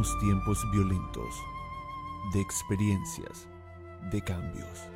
Tiempos 0.00 0.64
violentos, 0.72 1.34
de 2.32 2.40
experiencias, 2.40 3.46
de 4.10 4.22
cambios. 4.22 4.88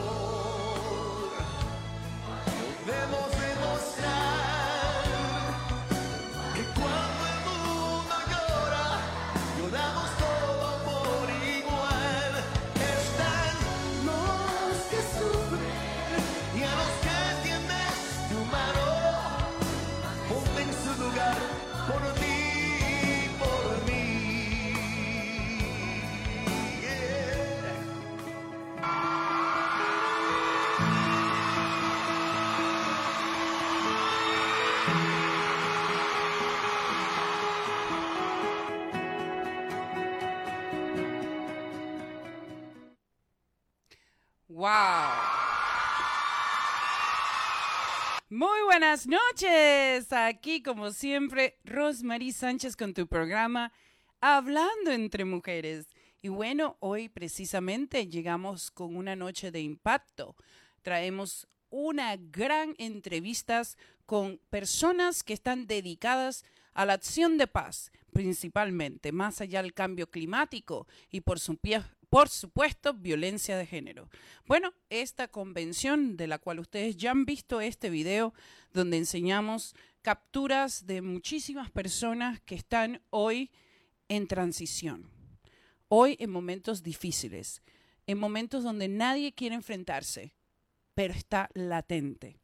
¡Wow! 44.69 45.09
Muy 48.29 48.63
buenas 48.67 49.07
noches. 49.07 50.13
Aquí, 50.13 50.63
como 50.63 50.91
siempre, 50.91 51.59
Rosmarie 51.65 52.35
Sánchez 52.35 52.77
con 52.77 52.93
tu 52.93 53.07
programa 53.07 53.73
Hablando 54.21 54.91
entre 54.93 55.25
Mujeres. 55.25 55.87
Y 56.21 56.29
bueno, 56.29 56.77
hoy 56.81 57.09
precisamente 57.09 58.09
llegamos 58.09 58.71
con 58.71 58.95
una 58.95 59.17
noche 59.17 59.51
de 59.51 59.63
impacto. 59.63 60.37
Traemos 60.83 61.49
una 61.71 62.17
gran 62.19 62.75
entrevistas 62.77 63.79
con 64.05 64.39
personas 64.51 65.23
que 65.23 65.33
están 65.33 65.67
dedicadas 65.67 66.45
a 66.75 66.85
la 66.85 66.93
acción 66.93 67.39
de 67.39 67.47
paz, 67.47 67.91
principalmente, 68.13 69.13
más 69.13 69.41
allá 69.41 69.63
del 69.63 69.73
cambio 69.73 70.11
climático 70.11 70.87
y 71.11 71.23
por, 71.23 71.41
su 71.41 71.55
pie- 71.57 71.83
por 72.11 72.29
supuesto 72.29 72.95
violencia 72.95 73.57
de 73.57 73.67
género. 73.67 74.09
Bueno, 74.47 74.73
esta 74.91 75.29
convención 75.29 76.17
de 76.17 76.27
la 76.27 76.39
cual 76.39 76.59
ustedes 76.59 76.97
ya 76.97 77.11
han 77.11 77.25
visto 77.25 77.61
este 77.61 77.91
video 77.91 78.33
donde 78.73 78.97
enseñamos 78.97 79.75
capturas 80.03 80.87
de 80.87 81.03
muchísimas 81.03 81.71
personas 81.71 82.41
que 82.41 82.55
están 82.55 83.03
hoy 83.11 83.51
en 84.09 84.27
transición, 84.27 85.11
hoy 85.89 86.17
en 86.19 86.31
momentos 86.31 86.83
difíciles, 86.83 87.63
en 88.07 88.19
momentos 88.19 88.65
donde 88.65 88.89
nadie 88.89 89.35
quiere 89.35 89.55
enfrentarse, 89.55 90.33
pero 90.95 91.13
está 91.13 91.51
latente. 91.53 92.39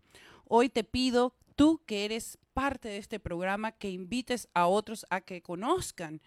Hoy 0.45 0.69
te 0.69 0.85
pido, 0.85 1.35
tú 1.57 1.83
que 1.87 2.05
eres 2.05 2.39
parte 2.53 2.89
de 2.89 2.99
este 2.99 3.19
programa, 3.19 3.73
que 3.73 3.89
invites 3.89 4.49
a 4.53 4.67
otros 4.67 5.07
a 5.09 5.23
que 5.23 5.41
conozcan 5.41 6.21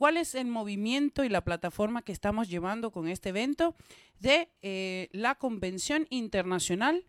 cuál 0.00 0.16
es 0.16 0.34
el 0.34 0.46
movimiento 0.46 1.24
y 1.24 1.28
la 1.28 1.44
plataforma 1.44 2.00
que 2.00 2.12
estamos 2.12 2.48
llevando 2.48 2.90
con 2.90 3.06
este 3.06 3.28
evento 3.28 3.76
de 4.18 4.48
eh, 4.62 5.10
la 5.12 5.34
Convención 5.34 6.06
Internacional 6.08 7.04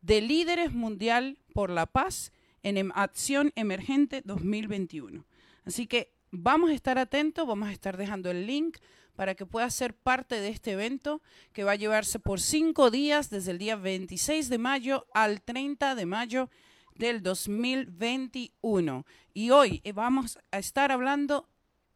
de 0.00 0.22
Líderes 0.22 0.72
Mundial 0.72 1.36
por 1.52 1.68
la 1.68 1.84
Paz 1.84 2.32
en 2.62 2.78
Em- 2.78 2.92
Acción 2.94 3.52
Emergente 3.56 4.22
2021. 4.24 5.26
Así 5.66 5.86
que 5.86 6.14
vamos 6.30 6.70
a 6.70 6.72
estar 6.72 6.96
atentos, 6.96 7.46
vamos 7.46 7.68
a 7.68 7.72
estar 7.72 7.98
dejando 7.98 8.30
el 8.30 8.46
link 8.46 8.78
para 9.16 9.34
que 9.34 9.44
puedas 9.44 9.74
ser 9.74 9.92
parte 9.92 10.40
de 10.40 10.48
este 10.48 10.70
evento 10.70 11.20
que 11.52 11.64
va 11.64 11.72
a 11.72 11.76
llevarse 11.76 12.20
por 12.20 12.40
cinco 12.40 12.90
días 12.90 13.28
desde 13.28 13.50
el 13.50 13.58
día 13.58 13.76
26 13.76 14.48
de 14.48 14.56
mayo 14.56 15.06
al 15.12 15.42
30 15.42 15.94
de 15.94 16.06
mayo 16.06 16.48
del 16.94 17.22
2021. 17.22 19.04
Y 19.34 19.50
hoy 19.50 19.82
eh, 19.84 19.92
vamos 19.92 20.38
a 20.50 20.58
estar 20.58 20.90
hablando 20.90 21.46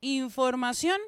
información 0.04 1.00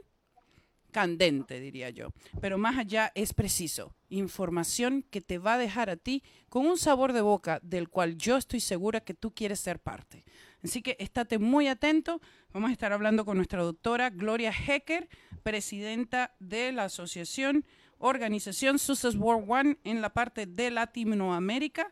candente, 0.93 1.61
diría 1.61 1.91
yo. 1.91 2.09
Pero 2.41 2.57
más 2.57 2.79
allá 2.79 3.13
es 3.15 3.35
preciso, 3.35 3.95
información 4.09 5.05
que 5.11 5.21
te 5.21 5.37
va 5.37 5.55
a 5.55 5.59
dejar 5.59 5.91
a 5.91 5.97
ti 5.97 6.23
con 6.49 6.67
un 6.67 6.79
sabor 6.79 7.13
de 7.13 7.21
boca 7.21 7.61
del 7.63 7.91
cual 7.91 8.17
yo 8.17 8.39
estoy 8.39 8.61
segura 8.61 9.03
que 9.03 9.13
tú 9.13 9.35
quieres 9.35 9.61
ser 9.61 9.79
parte. 9.79 10.25
Así 10.65 10.81
que 10.81 10.97
estate 10.99 11.39
muy 11.39 11.69
atento. 11.69 12.23
Vamos 12.53 12.71
a 12.71 12.73
estar 12.73 12.95
hablando 12.95 13.27
con 13.27 13.37
nuestra 13.37 13.63
doctora 13.63 14.09
Gloria 14.09 14.51
Hecker, 14.51 15.09
presidenta 15.43 16.35
de 16.41 16.73
la 16.73 16.85
asociación 16.85 17.67
organización 17.99 18.79
Success 18.79 19.17
World 19.17 19.51
One 19.51 19.79
en 19.85 20.01
la 20.03 20.11
parte 20.13 20.47
de 20.47 20.71
Latinoamérica 20.71 21.91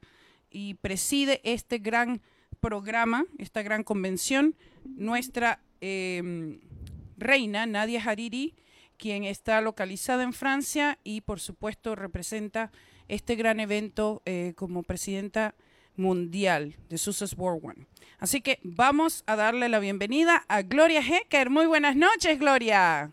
y 0.50 0.74
preside 0.74 1.40
este 1.44 1.78
gran 1.78 2.22
programa, 2.60 3.24
esta 3.38 3.62
gran 3.62 3.84
convención, 3.84 4.54
nuestra 4.84 5.60
eh, 5.80 6.58
reina 7.25 7.67
Nadia 7.67 8.00
Hariri, 8.05 8.55
quien 8.97 9.25
está 9.25 9.61
localizada 9.61 10.23
en 10.23 10.32
Francia 10.32 10.99
y 11.03 11.23
por 11.23 11.41
supuesto 11.41 11.97
representa 11.97 12.71
este 13.09 13.35
gran 13.35 13.59
evento 13.59 14.23
eh, 14.25 14.53
como 14.56 14.85
presidenta 14.85 15.55
mundial 15.97 16.76
de 16.88 16.99
Success 16.99 17.35
World 17.37 17.65
One. 17.65 17.87
Así 18.19 18.41
que 18.41 18.61
vamos 18.62 19.25
a 19.26 19.37
darle 19.37 19.69
la 19.69 19.79
bienvenida 19.81 20.44
a 20.49 20.62
Gloria 20.62 21.00
Hecker. 21.00 21.50
Muy 21.50 21.67
buenas 21.67 21.97
noches, 21.97 22.38
Gloria. 22.38 23.11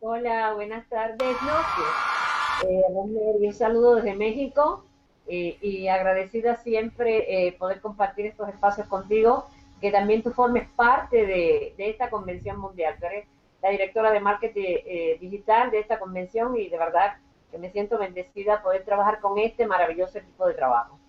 Hola, 0.00 0.52
buenas 0.54 0.88
tardes, 0.88 1.18
noches. 1.42 2.68
Eh, 2.68 2.82
un 2.88 3.52
saludo 3.52 3.96
desde 3.96 4.14
México 4.14 4.84
eh, 5.28 5.58
y 5.60 5.88
agradecida 5.88 6.56
siempre 6.56 7.48
eh, 7.48 7.52
poder 7.58 7.80
compartir 7.80 8.26
estos 8.26 8.48
espacios 8.48 8.86
contigo, 8.86 9.46
que 9.80 9.90
también 9.90 10.22
tú 10.22 10.30
formes 10.30 10.68
parte 10.76 11.26
de, 11.26 11.74
esta 11.78 12.10
convención 12.10 12.58
mundial. 12.58 12.94
La 13.66 13.72
directora 13.72 14.12
de 14.12 14.20
marketing 14.20 14.62
eh, 14.64 15.18
digital 15.20 15.72
de 15.72 15.80
esta 15.80 15.98
convención 15.98 16.56
y 16.56 16.68
de 16.68 16.78
verdad 16.78 17.16
que 17.50 17.58
me 17.58 17.72
siento 17.72 17.98
bendecida 17.98 18.62
poder 18.62 18.84
trabajar 18.84 19.18
con 19.20 19.40
este 19.40 19.66
maravilloso 19.66 20.18
equipo 20.18 20.46
de 20.46 20.54
trabajo. 20.54 21.00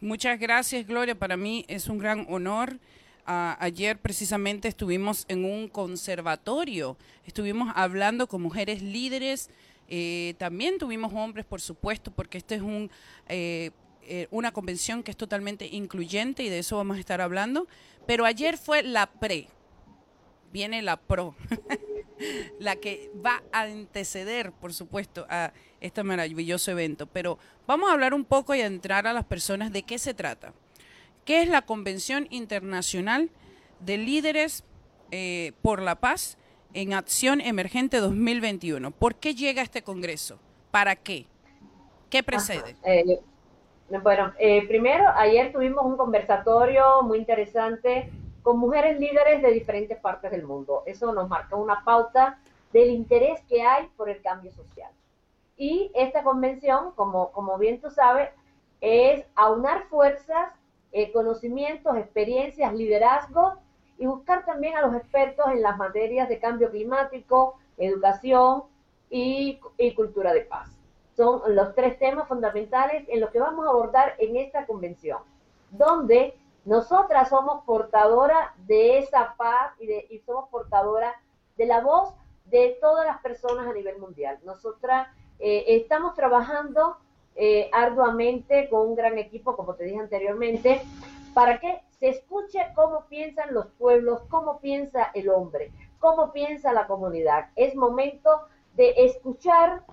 Muchas 0.00 0.40
gracias, 0.40 0.84
Gloria. 0.84 1.14
Para 1.14 1.36
mí 1.36 1.64
es 1.68 1.86
un 1.86 1.98
gran 1.98 2.26
honor. 2.28 2.78
Ah, 3.26 3.56
ayer 3.60 3.96
precisamente 3.96 4.66
estuvimos 4.66 5.24
en 5.28 5.44
un 5.44 5.68
conservatorio, 5.68 6.96
estuvimos 7.24 7.72
hablando 7.76 8.26
con 8.26 8.42
mujeres 8.42 8.82
líderes, 8.82 9.48
eh, 9.88 10.34
también 10.38 10.78
tuvimos 10.78 11.12
hombres, 11.14 11.46
por 11.46 11.60
supuesto, 11.60 12.10
porque 12.10 12.38
este 12.38 12.56
es 12.56 12.62
un, 12.62 12.90
eh, 13.28 13.70
eh, 14.02 14.26
una 14.32 14.50
convención 14.50 15.04
que 15.04 15.12
es 15.12 15.16
totalmente 15.16 15.66
incluyente 15.66 16.42
y 16.42 16.48
de 16.48 16.58
eso 16.58 16.76
vamos 16.76 16.96
a 16.96 17.00
estar 17.00 17.20
hablando. 17.20 17.68
Pero 18.06 18.24
ayer 18.24 18.56
fue 18.56 18.82
la 18.82 19.06
pre, 19.06 19.46
viene 20.52 20.82
la 20.82 20.96
pro, 20.96 21.34
la 22.58 22.76
que 22.76 23.10
va 23.24 23.42
a 23.52 23.62
anteceder, 23.62 24.52
por 24.52 24.72
supuesto, 24.72 25.26
a 25.28 25.52
este 25.80 26.02
maravilloso 26.02 26.70
evento. 26.70 27.06
Pero 27.06 27.38
vamos 27.66 27.90
a 27.90 27.92
hablar 27.92 28.14
un 28.14 28.24
poco 28.24 28.54
y 28.54 28.60
a 28.60 28.66
entrar 28.66 29.06
a 29.06 29.12
las 29.12 29.24
personas 29.24 29.72
de 29.72 29.82
qué 29.82 29.98
se 29.98 30.14
trata. 30.14 30.52
¿Qué 31.24 31.42
es 31.42 31.48
la 31.48 31.62
Convención 31.62 32.26
Internacional 32.30 33.30
de 33.80 33.98
Líderes 33.98 34.64
eh, 35.10 35.52
por 35.62 35.82
la 35.82 35.96
Paz 35.96 36.38
en 36.72 36.94
Acción 36.94 37.40
Emergente 37.40 37.98
2021? 37.98 38.90
¿Por 38.92 39.16
qué 39.16 39.34
llega 39.34 39.62
este 39.62 39.82
Congreso? 39.82 40.38
¿Para 40.70 40.96
qué? 40.96 41.26
¿Qué 42.10 42.22
precede? 42.22 42.76
Eh, 42.84 43.20
bueno, 44.02 44.32
eh, 44.38 44.66
primero, 44.66 45.04
ayer 45.16 45.52
tuvimos 45.52 45.84
un 45.84 45.96
conversatorio 45.96 47.02
muy 47.02 47.18
interesante 47.18 48.10
con 48.48 48.60
mujeres 48.60 48.98
líderes 48.98 49.42
de 49.42 49.52
diferentes 49.52 49.98
partes 49.98 50.30
del 50.30 50.42
mundo. 50.42 50.82
Eso 50.86 51.12
nos 51.12 51.28
marca 51.28 51.54
una 51.54 51.84
pauta 51.84 52.38
del 52.72 52.88
interés 52.88 53.42
que 53.46 53.60
hay 53.60 53.88
por 53.88 54.08
el 54.08 54.22
cambio 54.22 54.50
social. 54.52 54.90
Y 55.58 55.90
esta 55.94 56.22
convención, 56.22 56.92
como, 56.92 57.30
como 57.32 57.58
bien 57.58 57.78
tú 57.78 57.90
sabes, 57.90 58.30
es 58.80 59.22
aunar 59.34 59.82
fuerzas, 59.90 60.50
eh, 60.92 61.12
conocimientos, 61.12 61.94
experiencias, 61.98 62.72
liderazgo 62.72 63.58
y 63.98 64.06
buscar 64.06 64.46
también 64.46 64.78
a 64.78 64.80
los 64.80 64.94
expertos 64.94 65.44
en 65.48 65.60
las 65.60 65.76
materias 65.76 66.26
de 66.30 66.38
cambio 66.38 66.70
climático, 66.70 67.58
educación 67.76 68.62
y, 69.10 69.60
y 69.76 69.94
cultura 69.94 70.32
de 70.32 70.40
paz. 70.40 70.70
Son 71.14 71.54
los 71.54 71.74
tres 71.74 71.98
temas 71.98 72.26
fundamentales 72.26 73.04
en 73.08 73.20
los 73.20 73.28
que 73.28 73.40
vamos 73.40 73.66
a 73.66 73.68
abordar 73.68 74.14
en 74.16 74.36
esta 74.38 74.64
convención, 74.64 75.18
donde 75.70 76.34
nosotras 76.68 77.30
somos 77.30 77.64
portadoras 77.64 78.50
de 78.66 78.98
esa 78.98 79.34
paz 79.38 79.72
y, 79.80 79.86
de, 79.86 80.06
y 80.10 80.18
somos 80.18 80.50
portadoras 80.50 81.14
de 81.56 81.64
la 81.64 81.80
voz 81.80 82.12
de 82.44 82.76
todas 82.78 83.06
las 83.06 83.22
personas 83.22 83.66
a 83.66 83.72
nivel 83.72 83.98
mundial. 83.98 84.38
Nosotras 84.44 85.08
eh, 85.38 85.64
estamos 85.68 86.14
trabajando 86.14 86.98
eh, 87.36 87.70
arduamente 87.72 88.68
con 88.68 88.88
un 88.88 88.96
gran 88.96 89.16
equipo, 89.16 89.56
como 89.56 89.76
te 89.76 89.84
dije 89.84 89.98
anteriormente, 89.98 90.82
¿para 91.32 91.58
qué? 91.58 91.80
se 91.98 92.10
escuche 92.10 92.58
cómo 92.74 93.06
piensan 93.08 93.54
los 93.54 93.66
pueblos, 93.78 94.20
cómo 94.28 94.60
piensa 94.60 95.10
el 95.14 95.30
hombre, 95.30 95.72
cómo 95.98 96.32
piensa 96.32 96.74
la 96.74 96.86
comunidad. 96.86 97.48
Es 97.56 97.74
momento 97.74 98.42
de 98.74 98.92
escuchar 98.98 99.84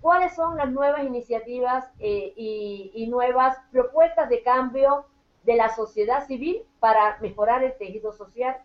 cuáles 0.00 0.34
son 0.34 0.56
las 0.56 0.70
nuevas 0.70 1.04
iniciativas 1.04 1.86
eh, 2.00 2.34
y 2.36 3.06
nuevas 3.08 3.56
propuestas 3.70 4.28
de 4.28 4.42
cambio 4.42 5.06
de 5.44 5.56
la 5.56 5.74
sociedad 5.74 6.26
civil 6.26 6.62
para 6.80 7.18
mejorar 7.20 7.62
el 7.62 7.76
tejido 7.76 8.12
social 8.12 8.56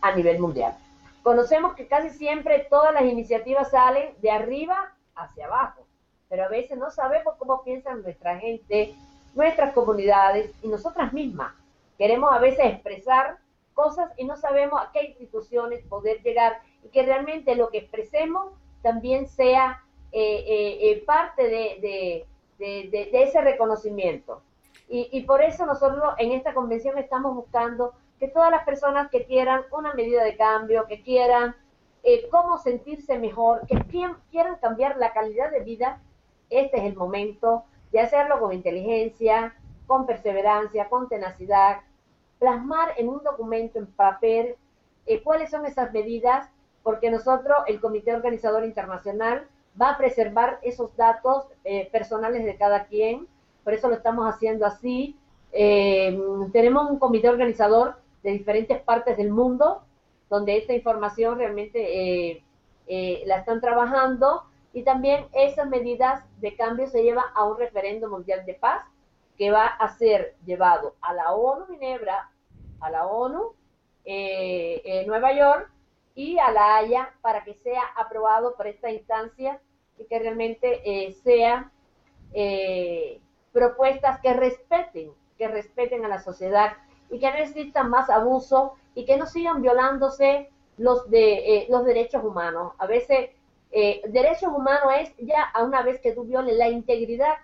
a 0.00 0.14
nivel 0.14 0.38
mundial. 0.38 0.76
Conocemos 1.22 1.74
que 1.74 1.86
casi 1.86 2.10
siempre 2.10 2.66
todas 2.68 2.92
las 2.92 3.04
iniciativas 3.04 3.70
salen 3.70 4.14
de 4.20 4.30
arriba 4.30 4.92
hacia 5.14 5.46
abajo, 5.46 5.86
pero 6.28 6.44
a 6.44 6.48
veces 6.48 6.76
no 6.78 6.90
sabemos 6.90 7.34
cómo 7.38 7.62
piensan 7.62 8.02
nuestra 8.02 8.38
gente, 8.38 8.94
nuestras 9.34 9.72
comunidades 9.72 10.50
y 10.62 10.68
nosotras 10.68 11.12
mismas. 11.12 11.52
Queremos 11.98 12.32
a 12.32 12.38
veces 12.38 12.66
expresar 12.66 13.38
cosas 13.74 14.10
y 14.16 14.24
no 14.24 14.36
sabemos 14.36 14.80
a 14.80 14.90
qué 14.92 15.04
instituciones 15.04 15.84
poder 15.86 16.22
llegar 16.22 16.60
y 16.84 16.88
que 16.88 17.02
realmente 17.04 17.54
lo 17.54 17.70
que 17.70 17.78
expresemos 17.78 18.52
también 18.82 19.28
sea 19.28 19.82
eh, 20.10 20.44
eh, 20.46 20.90
eh, 20.90 21.04
parte 21.06 21.48
de, 21.48 22.26
ese 22.58 23.40
reconocimiento. 23.40 24.42
Y, 24.92 25.08
y 25.10 25.22
por 25.22 25.40
eso 25.40 25.64
nosotros 25.64 26.12
en 26.18 26.32
esta 26.32 26.52
convención 26.52 26.98
estamos 26.98 27.34
buscando 27.34 27.94
que 28.20 28.28
todas 28.28 28.50
las 28.50 28.64
personas 28.64 29.10
que 29.10 29.24
quieran 29.24 29.62
una 29.72 29.94
medida 29.94 30.22
de 30.22 30.36
cambio, 30.36 30.86
que 30.86 31.02
quieran 31.02 31.56
eh, 32.02 32.28
cómo 32.30 32.58
sentirse 32.58 33.18
mejor, 33.18 33.66
que 33.66 33.78
quieran 34.30 34.56
cambiar 34.60 34.98
la 34.98 35.14
calidad 35.14 35.50
de 35.50 35.60
vida, 35.60 36.02
este 36.50 36.76
es 36.76 36.84
el 36.84 36.94
momento 36.94 37.64
de 37.90 38.00
hacerlo 38.00 38.38
con 38.38 38.52
inteligencia, 38.52 39.54
con 39.86 40.04
perseverancia, 40.04 40.90
con 40.90 41.08
tenacidad, 41.08 41.78
plasmar 42.38 42.92
en 42.98 43.08
un 43.08 43.22
documento, 43.22 43.78
en 43.78 43.86
papel, 43.86 44.56
eh, 45.06 45.22
cuáles 45.22 45.50
son 45.50 45.64
esas 45.64 45.90
medidas, 45.90 46.50
porque 46.82 47.10
nosotros, 47.10 47.56
el 47.66 47.80
Comité 47.80 48.14
Organizador 48.14 48.62
Internacional, 48.66 49.48
va 49.80 49.92
a 49.92 49.96
preservar 49.96 50.58
esos 50.60 50.94
datos 50.96 51.46
eh, 51.64 51.88
personales 51.90 52.44
de 52.44 52.56
cada 52.58 52.84
quien, 52.84 53.26
por 53.64 53.74
eso 53.74 53.88
lo 53.88 53.94
estamos 53.94 54.26
haciendo 54.26 54.66
así. 54.66 55.16
Eh, 55.52 56.18
tenemos 56.52 56.90
un 56.90 56.98
comité 56.98 57.28
organizador 57.28 57.96
de 58.22 58.32
diferentes 58.32 58.80
partes 58.82 59.16
del 59.16 59.30
mundo, 59.30 59.82
donde 60.30 60.56
esta 60.56 60.72
información 60.72 61.38
realmente 61.38 62.42
la 63.26 63.38
están 63.38 63.60
trabajando 63.60 64.42
y 64.72 64.82
también 64.82 65.26
esas 65.32 65.68
medidas 65.68 66.24
de 66.40 66.56
cambio 66.56 66.86
se 66.86 67.02
llevan 67.02 67.24
a 67.34 67.44
un 67.44 67.58
referendo 67.58 68.08
mundial 68.08 68.44
de 68.46 68.54
paz 68.54 68.84
que 69.36 69.50
va 69.50 69.66
a 69.66 69.88
ser 69.96 70.34
llevado 70.46 70.94
a 71.00 71.12
la 71.12 71.32
ONU 71.32 71.66
Ginebra, 71.66 72.30
a 72.80 72.90
la 72.90 73.06
ONU 73.06 73.54
eh, 74.04 75.04
Nueva 75.06 75.32
York 75.32 75.70
y 76.14 76.38
a 76.38 76.50
la 76.50 76.76
Haya 76.76 77.14
para 77.20 77.44
que 77.44 77.54
sea 77.54 77.82
aprobado 77.96 78.54
por 78.56 78.66
esta 78.66 78.90
instancia 78.90 79.60
y 79.98 80.04
que 80.04 80.18
realmente 80.18 80.82
eh, 80.84 81.16
eh, 82.34 83.20
propuestas 83.52 84.20
que 84.20 84.32
respeten, 84.32 85.12
que 85.38 85.48
respeten 85.48 86.04
a 86.04 86.08
la 86.08 86.20
sociedad 86.20 86.72
y 87.10 87.18
que 87.18 87.30
no 87.30 87.36
existan 87.36 87.90
más 87.90 88.10
abuso 88.10 88.74
y 88.94 89.04
que 89.04 89.16
no 89.16 89.26
sigan 89.26 89.62
violándose 89.62 90.50
los 90.78 91.08
de 91.10 91.66
los 91.68 91.84
derechos 91.84 92.24
humanos. 92.24 92.72
A 92.78 92.86
veces 92.86 93.30
eh, 93.70 94.02
derechos 94.08 94.52
humanos 94.52 94.92
es 95.00 95.14
ya 95.18 95.42
a 95.42 95.62
una 95.62 95.82
vez 95.82 96.00
que 96.00 96.12
tú 96.12 96.24
violes 96.24 96.56
la 96.56 96.68
integridad 96.68 97.36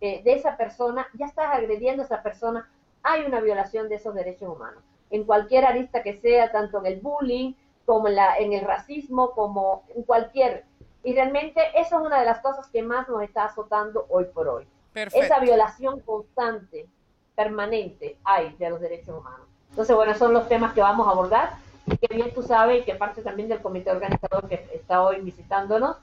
eh, 0.00 0.22
de 0.24 0.32
esa 0.32 0.56
persona, 0.56 1.06
ya 1.14 1.26
estás 1.26 1.54
agrediendo 1.54 2.02
a 2.02 2.06
esa 2.06 2.22
persona, 2.22 2.68
hay 3.02 3.24
una 3.24 3.40
violación 3.40 3.88
de 3.88 3.96
esos 3.96 4.14
derechos 4.14 4.48
humanos. 4.48 4.82
En 5.10 5.24
cualquier 5.24 5.66
arista 5.66 6.02
que 6.02 6.14
sea, 6.14 6.50
tanto 6.50 6.78
en 6.78 6.86
el 6.86 7.00
bullying, 7.00 7.52
como 7.84 8.08
en, 8.08 8.16
la, 8.16 8.36
en 8.38 8.52
el 8.54 8.64
racismo, 8.64 9.32
como 9.32 9.84
en 9.94 10.04
cualquier. 10.04 10.64
Y 11.04 11.14
realmente 11.14 11.60
eso 11.74 12.00
es 12.00 12.06
una 12.06 12.20
de 12.20 12.26
las 12.26 12.40
cosas 12.40 12.68
que 12.70 12.82
más 12.82 13.08
nos 13.08 13.22
está 13.22 13.44
azotando 13.44 14.06
hoy 14.08 14.24
por 14.24 14.48
hoy. 14.48 14.66
Esa 14.94 15.40
violación 15.40 16.00
constante, 16.00 16.86
permanente, 17.34 18.18
hay 18.24 18.54
de 18.58 18.70
los 18.70 18.80
derechos 18.80 19.18
humanos. 19.18 19.46
Entonces, 19.70 19.96
bueno, 19.96 20.14
son 20.14 20.34
los 20.34 20.48
temas 20.48 20.74
que 20.74 20.82
vamos 20.82 21.06
a 21.08 21.12
abordar 21.12 21.54
y 21.86 21.96
que 21.96 22.14
bien 22.14 22.32
tú 22.34 22.42
sabes 22.42 22.82
y 22.82 22.84
que 22.84 22.94
parte 22.94 23.22
también 23.22 23.48
del 23.48 23.62
comité 23.62 23.90
organizador 23.90 24.48
que 24.48 24.68
está 24.74 25.02
hoy 25.02 25.20
visitándonos, 25.20 25.96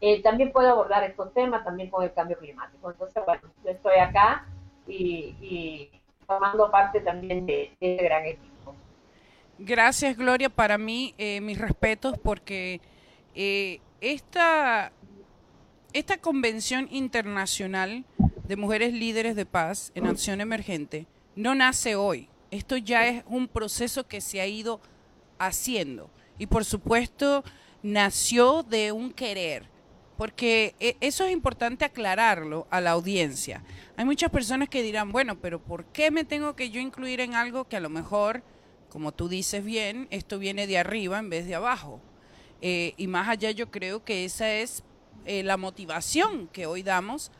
eh, 0.00 0.20
también 0.22 0.50
puede 0.50 0.68
abordar 0.68 1.04
estos 1.04 1.32
temas 1.32 1.62
también 1.62 1.90
con 1.90 2.02
el 2.02 2.12
cambio 2.12 2.38
climático. 2.38 2.90
Entonces, 2.90 3.22
bueno, 3.24 3.42
yo 3.64 3.70
estoy 3.70 3.98
acá 3.98 4.46
y, 4.86 5.90
formando 6.26 6.70
parte 6.70 7.00
también 7.00 7.46
de, 7.46 7.64
este 7.78 8.02
gran 8.02 8.24
equipo. 8.24 8.74
Gracias, 9.58 10.16
Gloria. 10.16 10.48
Para 10.48 10.78
mí, 10.78 11.14
eh, 11.18 11.40
mis 11.40 11.58
respetos 11.58 12.18
porque 12.18 12.80
eh, 13.34 13.80
esta, 14.00 14.90
esta 15.92 16.16
convención 16.16 16.88
internacional 16.90 18.04
de 18.48 18.56
mujeres 18.56 18.92
líderes 18.92 19.36
de 19.36 19.46
paz 19.46 19.92
en 19.94 20.06
acción 20.06 20.40
emergente 20.40 21.06
no 21.36 21.54
nace 21.54 21.96
hoy. 21.96 22.28
Esto 22.50 22.76
ya 22.76 23.06
es 23.06 23.24
un 23.26 23.48
proceso 23.48 24.06
que 24.06 24.20
se 24.20 24.40
ha 24.40 24.46
ido 24.46 24.80
haciendo. 25.38 26.10
Y 26.38 26.46
por 26.46 26.64
supuesto, 26.64 27.44
nació 27.82 28.62
de 28.62 28.92
un 28.92 29.12
querer, 29.12 29.68
porque 30.16 30.74
e, 30.80 30.96
eso 31.00 31.24
es 31.24 31.32
importante 31.32 31.84
aclararlo 31.84 32.66
a 32.70 32.80
la 32.80 32.92
audiencia. 32.92 33.62
Hay 33.96 34.04
muchas 34.04 34.30
personas 34.30 34.68
que 34.68 34.82
dirán, 34.82 35.12
bueno, 35.12 35.38
pero 35.40 35.62
¿por 35.62 35.84
qué 35.86 36.10
me 36.10 36.24
tengo 36.24 36.56
que 36.56 36.70
yo 36.70 36.80
incluir 36.80 37.20
en 37.20 37.34
algo 37.34 37.68
que 37.68 37.76
a 37.76 37.80
lo 37.80 37.90
mejor, 37.90 38.42
como 38.88 39.12
tú 39.12 39.28
dices 39.28 39.64
bien, 39.64 40.08
esto 40.10 40.38
viene 40.38 40.66
de 40.66 40.78
arriba 40.78 41.18
en 41.18 41.30
vez 41.30 41.46
de 41.46 41.54
abajo? 41.54 42.00
Eh, 42.60 42.94
y 42.96 43.08
más 43.08 43.28
allá 43.28 43.50
yo 43.50 43.70
creo 43.70 44.04
que 44.04 44.24
esa 44.24 44.52
es 44.52 44.84
eh, 45.24 45.42
la 45.42 45.56
motivación 45.56 46.48
que 46.48 46.66
hoy 46.66 46.82
damos 46.82 47.30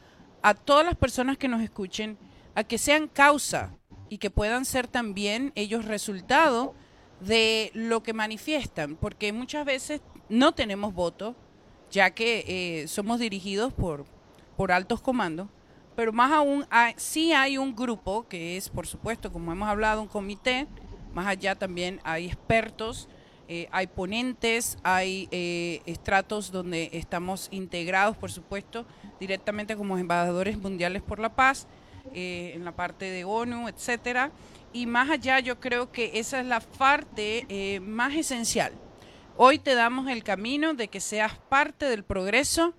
a 0.43 0.55
todas 0.55 0.85
las 0.85 0.97
personas 0.97 1.39
que 1.39 1.49
nos 1.49 1.63
escuchen 1.63 2.19
a 2.55 2.65
que 2.65 2.79
sean 2.79 3.09
causa 3.09 3.75
y 4.09 4.19
que 4.19 4.31
puedan 4.31 4.65
ser 4.65 4.89
también 4.89 5.53
ellos 5.55 5.85
resultado 5.85 6.75
de 7.21 7.71
lo 7.75 8.03
que 8.03 8.13
manifiestan, 8.13 8.97
porque 8.97 9.33
muchas 9.33 9.65
veces 9.65 10.01
no 10.29 10.53
tenemos 10.53 10.93
voto, 10.93 11.37
ya 11.91 12.11
que 12.11 12.45
eh, 12.47 12.89
somos 12.89 13.21
dirigidos 13.21 13.73
por, 13.73 14.05
por 14.57 14.73
altos 14.73 15.01
comandos, 15.01 15.49
pero 15.95 16.13
más 16.13 16.33
aún 16.33 16.67
hay, 16.71 16.95
sí 16.97 17.33
hay 17.33 17.59
un 17.59 17.77
grupo 17.77 18.27
que 18.29 18.57
es, 18.57 18.69
por 18.69 18.87
supuesto, 18.87 19.33
como 19.33 19.53
hemos 19.53 19.69
hablado, 19.69 20.03
un 20.03 20.09
comité, 20.09 20.67
más 21.15 21.27
allá 21.27 21.55
también 21.55 22.01
hay 22.03 22.27
expertos, 22.27 23.09
eh, 23.49 23.69
hay 23.73 23.87
ponentes, 23.87 24.79
hay 24.83 25.29
eh, 25.31 25.83
estratos 25.87 26.51
donde 26.51 26.91
estamos 26.93 27.49
integrados, 27.51 28.17
por 28.17 28.31
supuesto, 28.31 28.87
directamente 29.21 29.77
como 29.77 29.99
embajadores 29.99 30.59
mundiales 30.59 31.03
por 31.03 31.19
la 31.19 31.35
paz, 31.35 31.67
en 32.15 32.65
la 32.65 32.73
parte 32.73 33.05
de 33.05 33.25
ONU, 33.25 33.69
etcétera 33.69 34.33
y 34.73 34.87
más 34.87 35.11
allá 35.11 35.41
yo 35.41 35.61
creo 35.61 35.93
que 35.93 36.13
esa 36.15 36.41
es 36.41 36.47
la 36.47 36.61
parte 36.61 37.47
eh, 37.49 37.81
más 37.81 38.15
esencial. 38.15 38.73
Hoy 39.37 39.59
te 39.59 39.75
damos 39.75 40.09
el 40.09 40.23
camino 40.25 40.75
de 40.75 40.89
que 40.89 41.01
seas 41.01 41.37
parte 41.49 41.87
del 41.87 42.05
progreso 42.05 42.75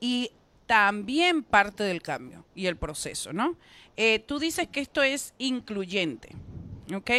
y 0.00 0.30
también 0.66 1.42
parte 1.42 1.84
del 1.84 2.02
cambio 2.02 2.44
y 2.54 2.66
el 2.66 2.76
proceso, 2.76 3.32
¿no? 3.32 3.56
Eh, 3.96 4.18
tú 4.18 4.38
dices 4.38 4.68
que 4.68 4.80
esto 4.80 5.02
es 5.02 5.34
incluyente, 5.38 6.30
¿ok? 6.94 7.10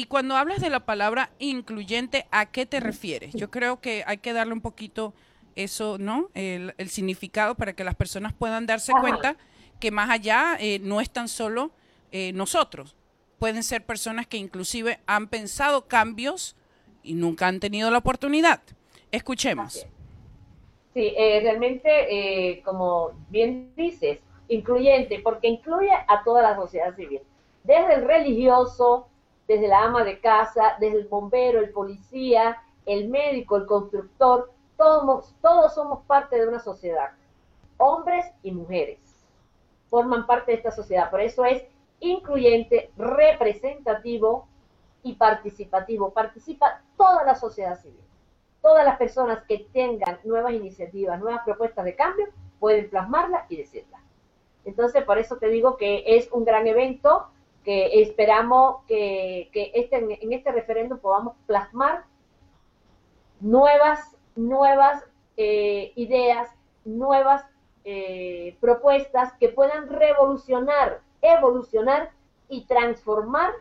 Y 0.00 0.06
cuando 0.06 0.34
hablas 0.34 0.62
de 0.62 0.70
la 0.70 0.80
palabra 0.80 1.28
incluyente, 1.38 2.26
¿a 2.30 2.46
qué 2.46 2.64
te 2.64 2.80
refieres? 2.80 3.34
Yo 3.34 3.50
creo 3.50 3.82
que 3.82 4.02
hay 4.06 4.16
que 4.16 4.32
darle 4.32 4.54
un 4.54 4.62
poquito 4.62 5.12
eso, 5.56 5.98
¿no? 5.98 6.30
El, 6.32 6.72
significado 6.88 7.54
para 7.54 7.74
que 7.74 7.84
las 7.84 7.96
personas 7.96 8.32
puedan 8.32 8.64
darse 8.64 8.94
cuenta 8.98 9.36
que 9.78 9.90
más 9.90 10.08
allá 10.08 10.56
eh, 10.58 10.78
no 10.78 11.02
es 11.02 11.10
tan 11.10 11.28
solo 11.28 11.72
nosotros, 12.32 12.96
pueden 13.38 13.62
ser 13.62 13.84
personas 13.84 14.26
que 14.26 14.38
inclusive 14.38 15.00
han 15.06 15.28
pensado 15.28 15.86
cambios 15.86 16.56
y 17.02 17.12
nunca 17.12 17.46
han 17.46 17.60
tenido 17.60 17.90
la 17.90 17.98
oportunidad. 17.98 18.62
Escuchemos. 19.12 19.86
Sí, 20.94 21.12
eh, 21.14 21.40
realmente, 21.42 21.90
eh, 21.90 22.62
como 22.62 23.10
bien 23.28 23.70
dices, 23.76 24.18
incluyente, 24.48 25.20
porque 25.20 25.48
incluye 25.48 25.92
a 25.92 26.24
toda 26.24 26.40
la 26.40 26.56
sociedad 26.56 26.96
civil, 26.96 27.20
desde 27.64 27.96
el 27.96 28.06
religioso, 28.06 29.09
desde 29.50 29.66
la 29.66 29.82
ama 29.82 30.04
de 30.04 30.20
casa, 30.20 30.76
desde 30.78 30.98
el 30.98 31.08
bombero, 31.08 31.58
el 31.58 31.70
policía, 31.70 32.62
el 32.86 33.08
médico, 33.08 33.56
el 33.56 33.66
constructor, 33.66 34.52
todos, 34.76 35.34
todos 35.42 35.74
somos 35.74 36.04
parte 36.06 36.38
de 36.38 36.46
una 36.46 36.60
sociedad, 36.60 37.10
hombres 37.76 38.24
y 38.44 38.52
mujeres, 38.52 39.00
forman 39.88 40.24
parte 40.24 40.52
de 40.52 40.58
esta 40.58 40.70
sociedad, 40.70 41.10
por 41.10 41.20
eso 41.20 41.44
es 41.44 41.64
incluyente, 41.98 42.92
representativo 42.96 44.46
y 45.02 45.14
participativo. 45.14 46.10
Participa 46.10 46.82
toda 46.96 47.24
la 47.24 47.34
sociedad 47.34 47.76
civil. 47.76 48.04
Todas 48.62 48.84
las 48.84 48.98
personas 48.98 49.42
que 49.48 49.66
tengan 49.72 50.20
nuevas 50.22 50.52
iniciativas, 50.52 51.18
nuevas 51.18 51.42
propuestas 51.44 51.84
de 51.84 51.96
cambio, 51.96 52.28
pueden 52.60 52.88
plasmarla 52.88 53.46
y 53.48 53.56
decirla. 53.56 53.98
Entonces, 54.64 55.02
por 55.02 55.18
eso 55.18 55.38
te 55.38 55.48
digo 55.48 55.76
que 55.76 56.04
es 56.06 56.30
un 56.30 56.44
gran 56.44 56.68
evento, 56.68 57.30
esperamos 57.92 58.84
que, 58.86 59.50
que 59.52 59.72
este, 59.74 59.96
en 59.96 60.32
este 60.32 60.52
referéndum 60.52 60.98
podamos 60.98 61.36
plasmar 61.46 62.04
nuevas, 63.40 64.16
nuevas 64.36 65.04
eh, 65.36 65.92
ideas, 65.96 66.48
nuevas 66.84 67.44
eh, 67.84 68.56
propuestas 68.60 69.32
que 69.34 69.48
puedan 69.48 69.88
revolucionar, 69.88 71.00
evolucionar 71.22 72.10
y 72.48 72.66
transformar 72.66 73.52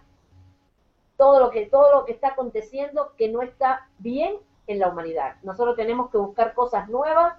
todo 1.18 1.40
lo 1.40 1.50
que 1.50 1.66
todo 1.66 1.92
lo 1.92 2.06
que 2.06 2.14
está 2.14 2.30
aconteciendo 2.30 3.14
que 3.18 3.30
no 3.30 3.42
está 3.42 3.88
bien 3.98 4.36
en 4.68 4.80
la 4.80 4.90
humanidad. 4.90 5.36
Nosotros 5.44 5.76
tenemos 5.76 6.10
que 6.10 6.18
buscar 6.18 6.54
cosas 6.54 6.88
nuevas 6.90 7.36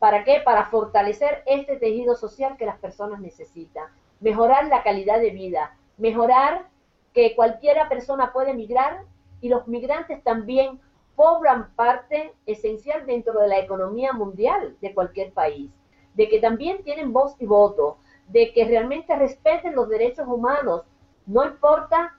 ¿Para 0.00 0.24
qué? 0.24 0.40
Para 0.42 0.64
fortalecer 0.70 1.42
este 1.44 1.76
tejido 1.76 2.16
social 2.16 2.56
que 2.56 2.64
las 2.64 2.78
personas 2.78 3.20
necesitan, 3.20 3.84
mejorar 4.18 4.66
la 4.68 4.82
calidad 4.82 5.20
de 5.20 5.28
vida, 5.28 5.76
mejorar 6.00 6.68
que 7.14 7.36
cualquiera 7.36 7.88
persona 7.88 8.32
puede 8.32 8.54
migrar 8.54 9.04
y 9.40 9.48
los 9.48 9.68
migrantes 9.68 10.22
también 10.24 10.80
cobran 11.14 11.74
parte 11.74 12.34
esencial 12.46 13.06
dentro 13.06 13.40
de 13.40 13.48
la 13.48 13.58
economía 13.58 14.12
mundial 14.12 14.76
de 14.80 14.94
cualquier 14.94 15.32
país, 15.32 15.70
de 16.14 16.28
que 16.28 16.40
también 16.40 16.82
tienen 16.82 17.12
voz 17.12 17.36
y 17.38 17.46
voto, 17.46 17.98
de 18.28 18.52
que 18.52 18.64
realmente 18.64 19.14
respeten 19.16 19.74
los 19.74 19.88
derechos 19.88 20.26
humanos, 20.26 20.82
no 21.26 21.44
importa 21.44 22.16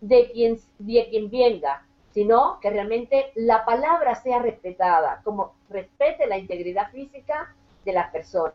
de 0.00 0.30
quién, 0.32 0.58
de 0.78 1.06
quién 1.08 1.30
venga, 1.30 1.86
sino 2.10 2.58
que 2.60 2.70
realmente 2.70 3.32
la 3.34 3.64
palabra 3.64 4.14
sea 4.16 4.40
respetada, 4.40 5.22
como 5.24 5.54
respete 5.70 6.26
la 6.26 6.36
integridad 6.36 6.90
física 6.90 7.54
de 7.84 7.92
las 7.92 8.10
personas. 8.10 8.54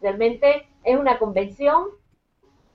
Realmente 0.00 0.66
es 0.82 0.98
una 0.98 1.18
convención 1.18 1.88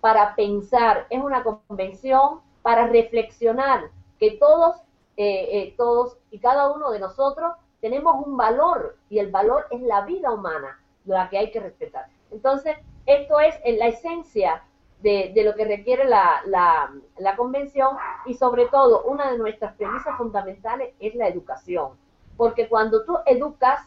para 0.06 0.36
pensar, 0.36 1.08
es 1.10 1.20
una 1.20 1.44
convención 1.44 2.42
para 2.62 2.86
reflexionar 2.86 3.90
que 4.20 4.38
todos, 4.38 4.76
eh, 5.18 5.50
eh, 5.52 5.74
todos 5.78 6.20
y 6.30 6.38
cada 6.38 6.72
uno 6.72 6.92
de 6.92 7.00
nosotros 7.00 7.54
tenemos 7.82 8.24
un 8.24 8.38
valor 8.38 8.98
y 9.10 9.18
el 9.18 9.32
valor 9.32 9.66
es 9.72 9.82
la 9.82 10.02
vida 10.02 10.32
humana, 10.32 10.80
la 11.06 11.28
que 11.28 11.40
hay 11.40 11.50
que 11.50 11.60
respetar. 11.60 12.06
Entonces, 12.30 12.78
esto 13.08 13.40
es 13.40 13.56
en 13.64 13.80
la 13.80 13.88
esencia 13.88 14.62
de, 15.02 15.34
lo 15.44 15.56
que 15.56 15.66
requiere 15.66 16.06
la, 16.06 16.44
la, 16.46 17.36
convención 17.36 17.98
y 18.28 18.36
sobre 18.36 18.68
todo 18.68 19.06
una 19.06 19.32
de 19.32 19.40
nuestras 19.40 19.74
premisas 19.74 20.16
fundamentales 20.20 20.94
es 21.00 21.16
la 21.16 21.30
educación. 21.30 21.94
Porque 22.38 22.70
cuando 22.70 23.06
tú 23.06 23.18
educas 23.26 23.82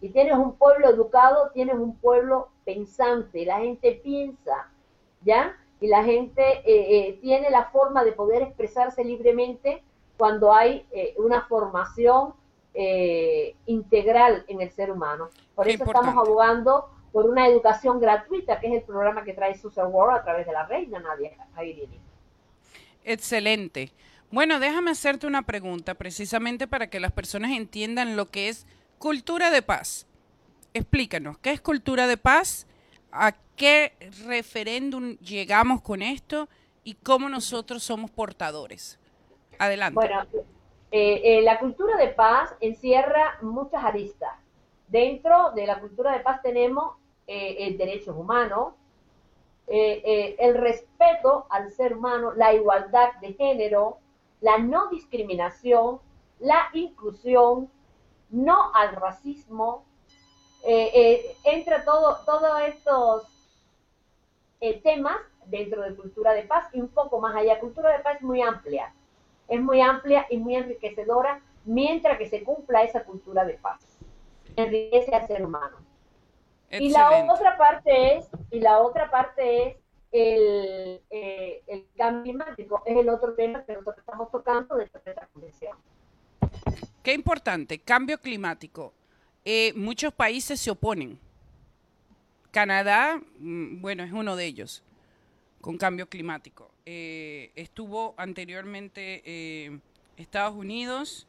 y 0.00 0.08
tienes 0.08 0.34
un 0.34 0.56
pueblo 0.56 0.88
educado, 0.88 1.52
tienes 1.54 1.76
un 1.76 1.96
pueblo 1.96 2.48
pensante, 2.64 3.46
la 3.46 3.60
gente 3.60 4.00
piensa, 4.02 4.68
¿ya? 5.22 5.56
Y 5.80 5.88
la 5.88 6.04
gente 6.04 6.42
eh, 6.42 6.62
eh, 6.64 7.18
tiene 7.22 7.50
la 7.50 7.66
forma 7.66 8.04
de 8.04 8.12
poder 8.12 8.42
expresarse 8.42 9.04
libremente 9.04 9.82
cuando 10.16 10.52
hay 10.52 10.86
eh, 10.92 11.14
una 11.16 11.42
formación 11.42 12.34
integral 13.66 14.44
en 14.46 14.60
el 14.60 14.70
ser 14.70 14.92
humano. 14.92 15.28
Por 15.56 15.66
eso 15.68 15.82
estamos 15.82 16.16
abogando 16.16 16.88
por 17.12 17.26
una 17.26 17.48
educación 17.48 18.00
gratuita, 18.00 18.60
que 18.60 18.68
es 18.68 18.74
el 18.74 18.82
programa 18.82 19.24
que 19.24 19.34
trae 19.34 19.58
Susan 19.58 19.88
World 19.92 20.18
a 20.18 20.22
través 20.22 20.46
de 20.46 20.52
la 20.52 20.66
reina 20.66 21.00
Nadia 21.00 21.32
Excelente. 23.04 23.92
Bueno, 24.30 24.60
déjame 24.60 24.92
hacerte 24.92 25.26
una 25.26 25.42
pregunta 25.42 25.94
precisamente 25.94 26.68
para 26.68 26.88
que 26.88 27.00
las 27.00 27.10
personas 27.10 27.50
entiendan 27.50 28.16
lo 28.16 28.26
que 28.26 28.48
es 28.48 28.66
cultura 28.98 29.50
de 29.50 29.62
paz. 29.62 30.06
Explícanos, 30.72 31.38
¿qué 31.38 31.50
es 31.50 31.60
cultura 31.60 32.06
de 32.06 32.16
paz? 32.16 32.68
¿A 33.12 33.32
qué 33.56 33.92
referéndum 34.26 35.16
llegamos 35.18 35.82
con 35.82 36.02
esto? 36.02 36.48
¿Y 36.84 36.94
cómo 36.94 37.28
nosotros 37.28 37.82
somos 37.82 38.10
portadores? 38.10 38.98
Adelante. 39.58 39.94
Bueno, 39.94 40.26
eh, 40.92 41.38
eh, 41.38 41.42
la 41.42 41.58
cultura 41.58 41.96
de 41.96 42.08
paz 42.08 42.54
encierra 42.60 43.38
muchas 43.42 43.84
aristas. 43.84 44.32
Dentro 44.88 45.52
de 45.52 45.66
la 45.66 45.78
cultura 45.78 46.12
de 46.12 46.20
paz 46.20 46.42
tenemos 46.42 46.96
eh, 47.26 47.66
el 47.66 47.78
derechos 47.78 48.16
humanos, 48.16 48.74
eh, 49.66 50.34
el 50.38 50.56
respeto 50.56 51.46
al 51.48 51.70
ser 51.70 51.96
humano, 51.96 52.32
la 52.32 52.52
igualdad 52.52 53.10
de 53.20 53.34
género, 53.34 53.98
la 54.40 54.58
no 54.58 54.88
discriminación, 54.88 56.00
la 56.40 56.70
inclusión, 56.72 57.70
no 58.30 58.74
al 58.74 58.96
racismo, 58.96 59.84
entre 60.64 61.80
todo, 61.80 62.18
todos 62.24 62.60
estos 62.66 63.24
temas 64.82 65.18
dentro 65.46 65.82
de 65.82 65.94
cultura 65.94 66.32
de 66.32 66.42
paz 66.42 66.68
y 66.72 66.80
un 66.80 66.88
poco 66.88 67.20
más 67.20 67.34
allá. 67.34 67.58
Cultura 67.60 67.96
de 67.96 68.02
paz 68.02 68.16
es 68.16 68.22
muy 68.22 68.42
amplia, 68.42 68.94
es 69.48 69.60
muy 69.60 69.80
amplia 69.80 70.26
y 70.30 70.36
muy 70.38 70.54
enriquecedora 70.54 71.40
mientras 71.64 72.18
que 72.18 72.28
se 72.28 72.42
cumpla 72.42 72.82
esa 72.82 73.04
cultura 73.04 73.44
de 73.44 73.54
paz. 73.54 73.80
Enriquece 74.56 75.14
al 75.14 75.26
ser 75.26 75.44
humano. 75.44 75.78
Y 76.70 76.90
la 76.90 77.24
otra 77.32 77.56
parte 77.56 78.16
es, 78.16 78.28
y 78.50 78.60
la 78.60 78.78
otra 78.78 79.10
parte 79.10 79.66
es 79.66 79.76
el, 80.12 81.02
eh, 81.10 81.62
el, 81.66 81.86
cambio 81.96 82.22
climático, 82.22 82.82
es 82.86 82.96
el 82.96 83.08
otro 83.08 83.34
tema 83.34 83.64
que 83.64 83.72
nosotros 83.72 83.98
estamos 83.98 84.30
tocando 84.30 84.76
de 84.76 84.84
esta 84.84 85.28
convención. 85.32 85.76
Qué 87.02 87.12
importante, 87.12 87.80
cambio 87.80 88.18
climático. 88.18 88.92
Eh, 89.44 89.72
muchos 89.74 90.12
países 90.12 90.60
se 90.60 90.70
oponen. 90.70 91.18
Canadá, 92.50 93.20
mm, 93.38 93.80
bueno, 93.80 94.02
es 94.02 94.12
uno 94.12 94.36
de 94.36 94.46
ellos, 94.46 94.82
con 95.60 95.78
cambio 95.78 96.08
climático. 96.08 96.70
Eh, 96.84 97.52
estuvo 97.54 98.14
anteriormente 98.16 99.80
Estados 100.16 100.54
Unidos, 100.56 101.26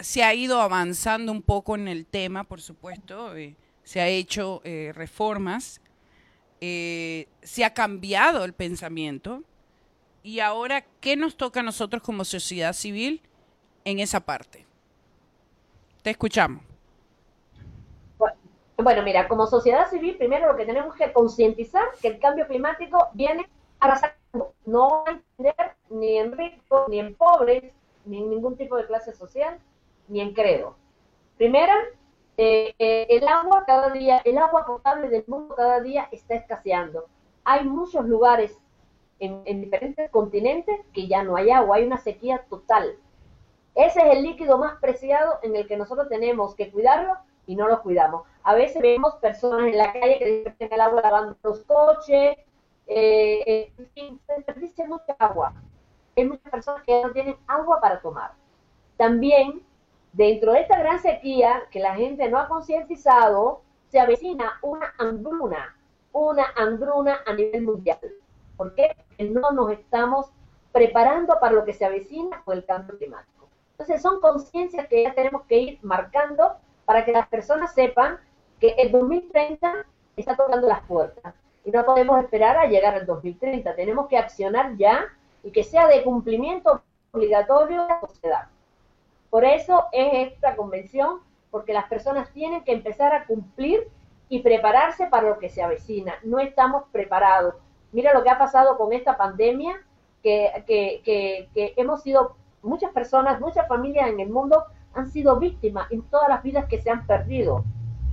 se 0.00 0.22
ha 0.22 0.34
ido 0.34 0.60
avanzando 0.60 1.32
un 1.32 1.42
poco 1.42 1.76
en 1.76 1.88
el 1.88 2.06
tema, 2.06 2.44
por 2.44 2.60
supuesto, 2.60 3.36
eh, 3.36 3.54
se 3.82 4.00
ha 4.00 4.08
hecho 4.08 4.60
eh, 4.64 4.92
reformas, 4.94 5.80
eh, 6.60 7.28
se 7.42 7.64
ha 7.64 7.74
cambiado 7.74 8.44
el 8.44 8.52
pensamiento 8.52 9.42
y 10.22 10.40
ahora, 10.40 10.84
¿qué 11.00 11.16
nos 11.16 11.36
toca 11.36 11.60
a 11.60 11.62
nosotros 11.62 12.02
como 12.02 12.24
sociedad 12.24 12.72
civil 12.72 13.20
en 13.84 14.00
esa 14.00 14.20
parte? 14.20 14.66
Te 16.04 16.10
escuchamos. 16.10 16.62
Bueno, 18.76 19.02
mira, 19.02 19.26
como 19.26 19.46
sociedad 19.46 19.88
civil, 19.88 20.18
primero 20.18 20.52
lo 20.52 20.58
que 20.58 20.66
tenemos 20.66 20.94
que 20.96 21.10
concientizar 21.14 21.84
que 22.02 22.08
el 22.08 22.18
cambio 22.18 22.46
climático 22.46 23.08
viene 23.14 23.48
arrasando, 23.80 24.52
no 24.66 25.04
a 25.06 25.12
entender 25.12 25.76
ni 25.88 26.18
en 26.18 26.36
ricos, 26.36 26.90
ni 26.90 26.98
en 26.98 27.14
pobres, 27.14 27.72
ni 28.04 28.18
en 28.18 28.28
ningún 28.28 28.54
tipo 28.58 28.76
de 28.76 28.86
clase 28.86 29.14
social, 29.14 29.58
ni 30.08 30.20
en 30.20 30.34
credo. 30.34 30.76
Primera, 31.38 31.74
eh, 32.36 32.74
eh, 32.78 33.06
el 33.08 33.26
agua 33.26 33.64
cada 33.66 33.88
día, 33.88 34.20
el 34.26 34.36
agua 34.36 34.66
potable 34.66 35.08
del 35.08 35.24
mundo 35.26 35.54
cada 35.54 35.80
día 35.80 36.10
está 36.12 36.34
escaseando. 36.34 37.06
Hay 37.44 37.64
muchos 37.64 38.04
lugares 38.04 38.58
en, 39.20 39.42
diferentes 39.62 40.10
continentes 40.10 40.78
que 40.92 41.08
ya 41.08 41.22
no 41.22 41.36
hay 41.36 41.50
agua, 41.50 41.76
hay 41.76 41.84
una 41.84 41.96
sequía 41.96 42.44
total. 42.50 42.98
Ese 43.74 44.00
es 44.00 44.16
el 44.16 44.22
líquido 44.22 44.58
más 44.58 44.78
preciado 44.80 45.38
en 45.42 45.56
el 45.56 45.66
que 45.66 45.76
nosotros 45.76 46.08
tenemos 46.08 46.54
que 46.54 46.70
cuidarlo 46.70 47.14
y 47.46 47.56
no 47.56 47.68
lo 47.68 47.82
cuidamos. 47.82 48.26
A 48.42 48.54
veces 48.54 48.80
vemos 48.80 49.16
personas 49.16 49.66
en 49.66 49.76
la 49.76 49.92
calle 49.92 50.18
que 50.18 50.42
despiertan 50.44 50.76
el 50.78 50.80
agua 50.80 51.02
lavando 51.02 51.36
los 51.42 51.60
coches, 51.64 52.36
eh, 52.86 53.72
en 53.76 53.86
fin, 53.90 54.20
se 54.26 54.34
desperdicia 54.34 54.86
mucha 54.86 55.14
agua. 55.18 55.54
Hay 56.16 56.26
muchas 56.26 56.50
personas 56.50 56.82
que 56.84 57.02
no 57.02 57.12
tienen 57.12 57.36
agua 57.46 57.80
para 57.80 58.00
tomar. 58.00 58.32
También 58.96 59.64
Dentro 60.14 60.52
de 60.52 60.60
esta 60.60 60.78
gran 60.78 61.00
sequía 61.00 61.64
que 61.72 61.80
la 61.80 61.96
gente 61.96 62.30
no 62.30 62.38
ha 62.38 62.46
concientizado, 62.46 63.62
se 63.88 63.98
avecina 63.98 64.60
una 64.62 64.94
hambruna, 64.96 65.76
una 66.12 66.44
hambruna 66.54 67.18
a 67.26 67.32
nivel 67.32 67.62
mundial. 67.62 67.98
¿Por 68.56 68.76
qué? 68.76 68.94
Porque 68.96 69.24
no 69.24 69.50
nos 69.50 69.72
estamos 69.72 70.30
preparando 70.70 71.40
para 71.40 71.54
lo 71.54 71.64
que 71.64 71.72
se 71.72 71.84
avecina 71.84 72.42
con 72.44 72.56
el 72.56 72.64
cambio 72.64 72.96
climático. 72.96 73.33
Entonces 73.74 74.00
son 74.00 74.20
conciencias 74.20 74.86
que 74.88 75.02
ya 75.02 75.14
tenemos 75.14 75.42
que 75.42 75.58
ir 75.58 75.78
marcando 75.82 76.54
para 76.84 77.04
que 77.04 77.12
las 77.12 77.28
personas 77.28 77.74
sepan 77.74 78.18
que 78.60 78.70
el 78.78 78.92
2030 78.92 79.86
está 80.16 80.36
tocando 80.36 80.68
las 80.68 80.80
puertas 80.82 81.34
y 81.64 81.70
no 81.70 81.84
podemos 81.84 82.22
esperar 82.22 82.56
a 82.56 82.66
llegar 82.66 82.94
al 82.94 83.06
2030. 83.06 83.74
Tenemos 83.74 84.08
que 84.08 84.18
accionar 84.18 84.76
ya 84.76 85.06
y 85.42 85.50
que 85.50 85.64
sea 85.64 85.88
de 85.88 86.02
cumplimiento 86.02 86.82
obligatorio 87.12 87.82
de 87.82 87.88
la 87.88 88.00
sociedad. 88.00 88.48
Por 89.30 89.44
eso 89.44 89.86
es 89.92 90.32
esta 90.32 90.54
convención, 90.54 91.20
porque 91.50 91.72
las 91.72 91.88
personas 91.88 92.30
tienen 92.32 92.62
que 92.62 92.72
empezar 92.72 93.12
a 93.14 93.26
cumplir 93.26 93.88
y 94.28 94.40
prepararse 94.42 95.06
para 95.06 95.28
lo 95.28 95.38
que 95.38 95.48
se 95.48 95.62
avecina. 95.62 96.14
No 96.22 96.38
estamos 96.38 96.84
preparados. 96.92 97.54
Mira 97.92 98.12
lo 98.12 98.22
que 98.22 98.30
ha 98.30 98.38
pasado 98.38 98.76
con 98.76 98.92
esta 98.92 99.16
pandemia, 99.16 99.80
que, 100.22 100.52
hemos 101.76 102.02
sido, 102.02 102.36
muchas 102.64 102.92
personas, 102.92 103.40
muchas 103.40 103.68
familias 103.68 104.08
en 104.08 104.20
el 104.20 104.30
mundo 104.30 104.64
han 104.94 105.10
sido 105.10 105.38
víctimas 105.38 105.90
en 105.90 106.02
todas 106.02 106.28
las 106.28 106.42
vidas 106.42 106.66
que 106.66 106.80
se 106.80 106.90
han 106.90 107.06
perdido. 107.06 107.64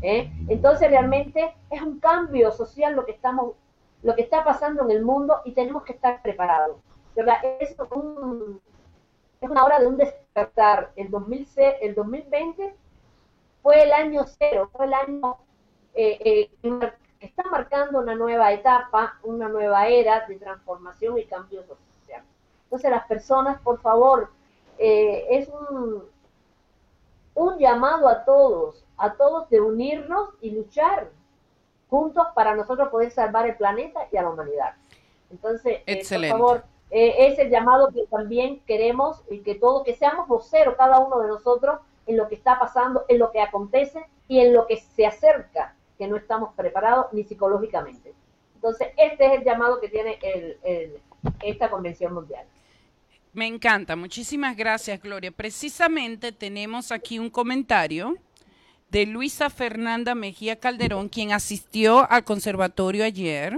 ¿eh? 0.01 0.31
Entonces 0.47 0.89
realmente 0.89 1.53
es 1.69 1.81
un 1.81 1.99
cambio 1.99 2.51
social 2.51 2.95
lo 2.95 3.05
que 3.05 3.11
estamos 3.13 3.53
lo 4.03 4.15
que 4.15 4.23
está 4.23 4.43
pasando 4.43 4.83
en 4.83 4.91
el 4.91 5.03
mundo 5.03 5.41
y 5.45 5.51
tenemos 5.51 5.83
que 5.83 5.93
estar 5.93 6.21
preparados. 6.21 6.77
Es, 7.59 7.69
es 7.69 9.49
una 9.49 9.63
hora 9.63 9.79
de 9.79 9.87
un 9.87 9.97
despertar. 9.97 10.91
El, 10.95 11.11
2006, 11.11 11.75
el 11.81 11.93
2020 11.93 12.75
fue 13.61 13.83
el 13.83 13.93
año 13.93 14.23
cero, 14.25 14.69
fue 14.73 14.85
el 14.85 14.93
año 14.93 15.37
eh, 15.93 16.49
eh, 16.63 16.91
que 17.19 17.27
está 17.27 17.43
marcando 17.51 17.99
una 17.99 18.15
nueva 18.15 18.51
etapa, 18.51 19.19
una 19.23 19.49
nueva 19.49 19.87
era 19.87 20.25
de 20.25 20.35
transformación 20.37 21.19
y 21.19 21.25
cambio 21.25 21.63
social. 21.63 22.23
Entonces 22.63 22.89
las 22.89 23.05
personas, 23.05 23.61
por 23.61 23.79
favor, 23.81 24.31
eh, 24.83 25.27
es 25.29 25.47
un, 25.47 26.03
un 27.35 27.57
llamado 27.59 28.09
a 28.09 28.25
todos, 28.25 28.83
a 28.97 29.13
todos 29.13 29.47
de 29.51 29.61
unirnos 29.61 30.29
y 30.41 30.49
luchar 30.49 31.09
juntos 31.87 32.25
para 32.33 32.55
nosotros 32.55 32.89
poder 32.89 33.11
salvar 33.11 33.47
el 33.47 33.55
planeta 33.57 34.07
y 34.11 34.17
a 34.17 34.23
la 34.23 34.31
humanidad. 34.31 34.73
Entonces, 35.29 35.81
eh, 35.85 36.03
por 36.09 36.25
favor, 36.25 36.63
eh, 36.89 37.27
es 37.27 37.37
el 37.37 37.51
llamado 37.51 37.89
que 37.89 38.07
también 38.07 38.59
queremos 38.65 39.21
y 39.29 39.41
que 39.41 39.53
todos, 39.53 39.83
que 39.83 39.95
seamos 39.95 40.27
voceros 40.27 40.75
cada 40.75 40.97
uno 40.97 41.19
de 41.19 41.27
nosotros 41.27 41.79
en 42.07 42.17
lo 42.17 42.27
que 42.27 42.33
está 42.33 42.57
pasando, 42.57 43.05
en 43.07 43.19
lo 43.19 43.29
que 43.31 43.39
acontece 43.39 44.03
y 44.27 44.39
en 44.39 44.51
lo 44.51 44.65
que 44.65 44.77
se 44.77 45.05
acerca, 45.05 45.75
que 45.99 46.07
no 46.07 46.15
estamos 46.15 46.55
preparados 46.55 47.13
ni 47.13 47.23
psicológicamente. 47.23 48.15
Entonces, 48.55 48.87
este 48.97 49.27
es 49.27 49.33
el 49.33 49.43
llamado 49.43 49.79
que 49.79 49.89
tiene 49.89 50.17
esta 51.43 51.69
Convención 51.69 52.15
Mundial. 52.15 52.45
Me 53.33 53.47
encanta, 53.47 53.95
muchísimas 53.95 54.57
gracias 54.57 55.01
Gloria. 55.01 55.31
Precisamente 55.31 56.33
tenemos 56.33 56.91
aquí 56.91 57.17
un 57.17 57.29
comentario 57.29 58.17
de 58.89 59.05
Luisa 59.05 59.49
Fernanda 59.49 60.15
Mejía 60.15 60.59
Calderón, 60.59 61.07
quien 61.07 61.31
asistió 61.31 62.11
al 62.11 62.25
conservatorio 62.25 63.05
ayer, 63.05 63.57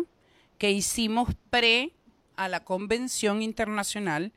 que 0.59 0.69
hicimos 0.69 1.29
pre 1.49 1.91
a 2.35 2.47
la 2.49 2.63
Convención 2.63 3.41
Internacional 3.41 4.31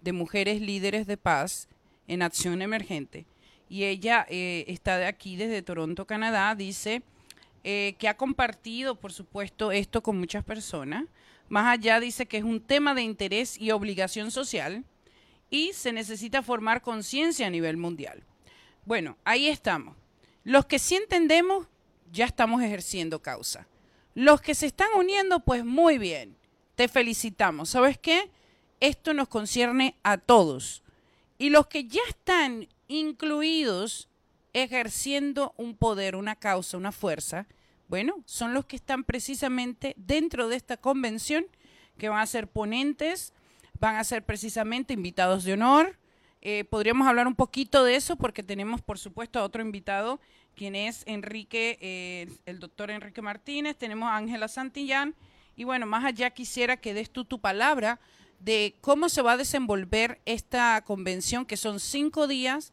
de 0.00 0.12
Mujeres 0.12 0.62
Líderes 0.62 1.06
de 1.06 1.18
Paz 1.18 1.68
en 2.06 2.22
Acción 2.22 2.62
Emergente. 2.62 3.26
Y 3.68 3.84
ella 3.84 4.26
eh, 4.30 4.64
está 4.68 4.96
de 4.96 5.04
aquí 5.04 5.36
desde 5.36 5.60
Toronto, 5.60 6.06
Canadá, 6.06 6.54
dice 6.54 7.02
eh, 7.62 7.94
que 7.98 8.08
ha 8.08 8.16
compartido, 8.16 8.94
por 8.94 9.12
supuesto, 9.12 9.70
esto 9.70 10.02
con 10.02 10.18
muchas 10.18 10.44
personas 10.44 11.04
más 11.48 11.66
allá 11.66 12.00
dice 12.00 12.26
que 12.26 12.38
es 12.38 12.44
un 12.44 12.60
tema 12.60 12.94
de 12.94 13.02
interés 13.02 13.58
y 13.58 13.70
obligación 13.70 14.30
social 14.30 14.84
y 15.50 15.72
se 15.72 15.92
necesita 15.92 16.42
formar 16.42 16.82
conciencia 16.82 17.46
a 17.46 17.50
nivel 17.50 17.76
mundial. 17.76 18.22
Bueno, 18.84 19.16
ahí 19.24 19.48
estamos. 19.48 19.96
Los 20.44 20.66
que 20.66 20.78
sí 20.78 20.96
entendemos, 20.96 21.66
ya 22.12 22.26
estamos 22.26 22.62
ejerciendo 22.62 23.20
causa. 23.20 23.66
Los 24.14 24.40
que 24.40 24.54
se 24.54 24.66
están 24.66 24.88
uniendo, 24.96 25.40
pues 25.40 25.64
muy 25.64 25.98
bien. 25.98 26.36
Te 26.74 26.88
felicitamos. 26.88 27.70
¿Sabes 27.70 27.98
qué? 27.98 28.30
Esto 28.80 29.14
nos 29.14 29.28
concierne 29.28 29.96
a 30.02 30.18
todos. 30.18 30.82
Y 31.38 31.50
los 31.50 31.66
que 31.66 31.84
ya 31.84 32.00
están 32.08 32.68
incluidos 32.88 34.08
ejerciendo 34.52 35.54
un 35.56 35.76
poder, 35.76 36.16
una 36.16 36.36
causa, 36.36 36.76
una 36.76 36.92
fuerza, 36.92 37.46
bueno, 37.88 38.22
son 38.26 38.54
los 38.54 38.66
que 38.66 38.76
están 38.76 39.04
precisamente 39.04 39.94
dentro 39.96 40.48
de 40.48 40.56
esta 40.56 40.76
convención, 40.76 41.46
que 41.96 42.08
van 42.08 42.20
a 42.20 42.26
ser 42.26 42.48
ponentes, 42.48 43.32
van 43.80 43.96
a 43.96 44.04
ser 44.04 44.24
precisamente 44.24 44.94
invitados 44.94 45.44
de 45.44 45.54
honor. 45.54 45.98
Eh, 46.40 46.64
podríamos 46.64 47.08
hablar 47.08 47.26
un 47.26 47.34
poquito 47.34 47.82
de 47.84 47.96
eso 47.96 48.16
porque 48.16 48.42
tenemos, 48.42 48.82
por 48.82 48.98
supuesto, 48.98 49.38
a 49.38 49.44
otro 49.44 49.62
invitado, 49.62 50.20
quien 50.54 50.76
es 50.76 51.02
Enrique, 51.06 51.78
eh, 51.80 52.28
el 52.46 52.60
doctor 52.60 52.90
Enrique 52.90 53.22
Martínez, 53.22 53.76
tenemos 53.76 54.08
a 54.08 54.16
Ángela 54.16 54.48
Santillán. 54.48 55.14
Y 55.56 55.64
bueno, 55.64 55.86
más 55.86 56.04
allá 56.04 56.30
quisiera 56.30 56.76
que 56.76 56.94
des 56.94 57.10
tú 57.10 57.24
tu 57.24 57.40
palabra 57.40 58.00
de 58.38 58.76
cómo 58.80 59.08
se 59.08 59.22
va 59.22 59.32
a 59.32 59.36
desenvolver 59.36 60.20
esta 60.24 60.80
convención, 60.84 61.46
que 61.46 61.56
son 61.56 61.80
cinco 61.80 62.28
días 62.28 62.72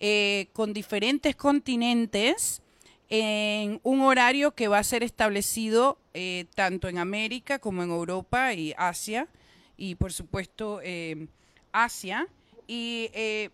eh, 0.00 0.48
con 0.52 0.74
diferentes 0.74 1.36
continentes 1.36 2.62
en 3.08 3.80
un 3.82 4.00
horario 4.00 4.54
que 4.54 4.68
va 4.68 4.78
a 4.78 4.84
ser 4.84 5.02
establecido 5.02 5.98
eh, 6.14 6.46
tanto 6.54 6.88
en 6.88 6.98
América 6.98 7.58
como 7.58 7.82
en 7.82 7.90
Europa 7.90 8.52
y 8.54 8.74
Asia, 8.76 9.28
y 9.76 9.94
por 9.94 10.12
supuesto 10.12 10.80
eh, 10.82 11.28
Asia 11.72 12.26
y 12.66 13.10
eh, 13.12 13.50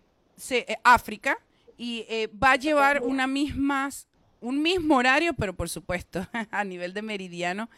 África, 0.83 1.37
y 1.77 2.05
va 2.41 2.53
a 2.53 2.55
llevar 2.55 3.01
una 3.03 3.27
misma, 3.27 3.89
un 4.41 4.61
mismo 4.61 4.95
horario, 4.97 5.33
pero 5.33 5.53
por 5.53 5.69
supuesto 5.69 6.25
a 6.51 6.63
nivel 6.63 6.93
de 6.93 7.01
meridiano, 7.01 7.69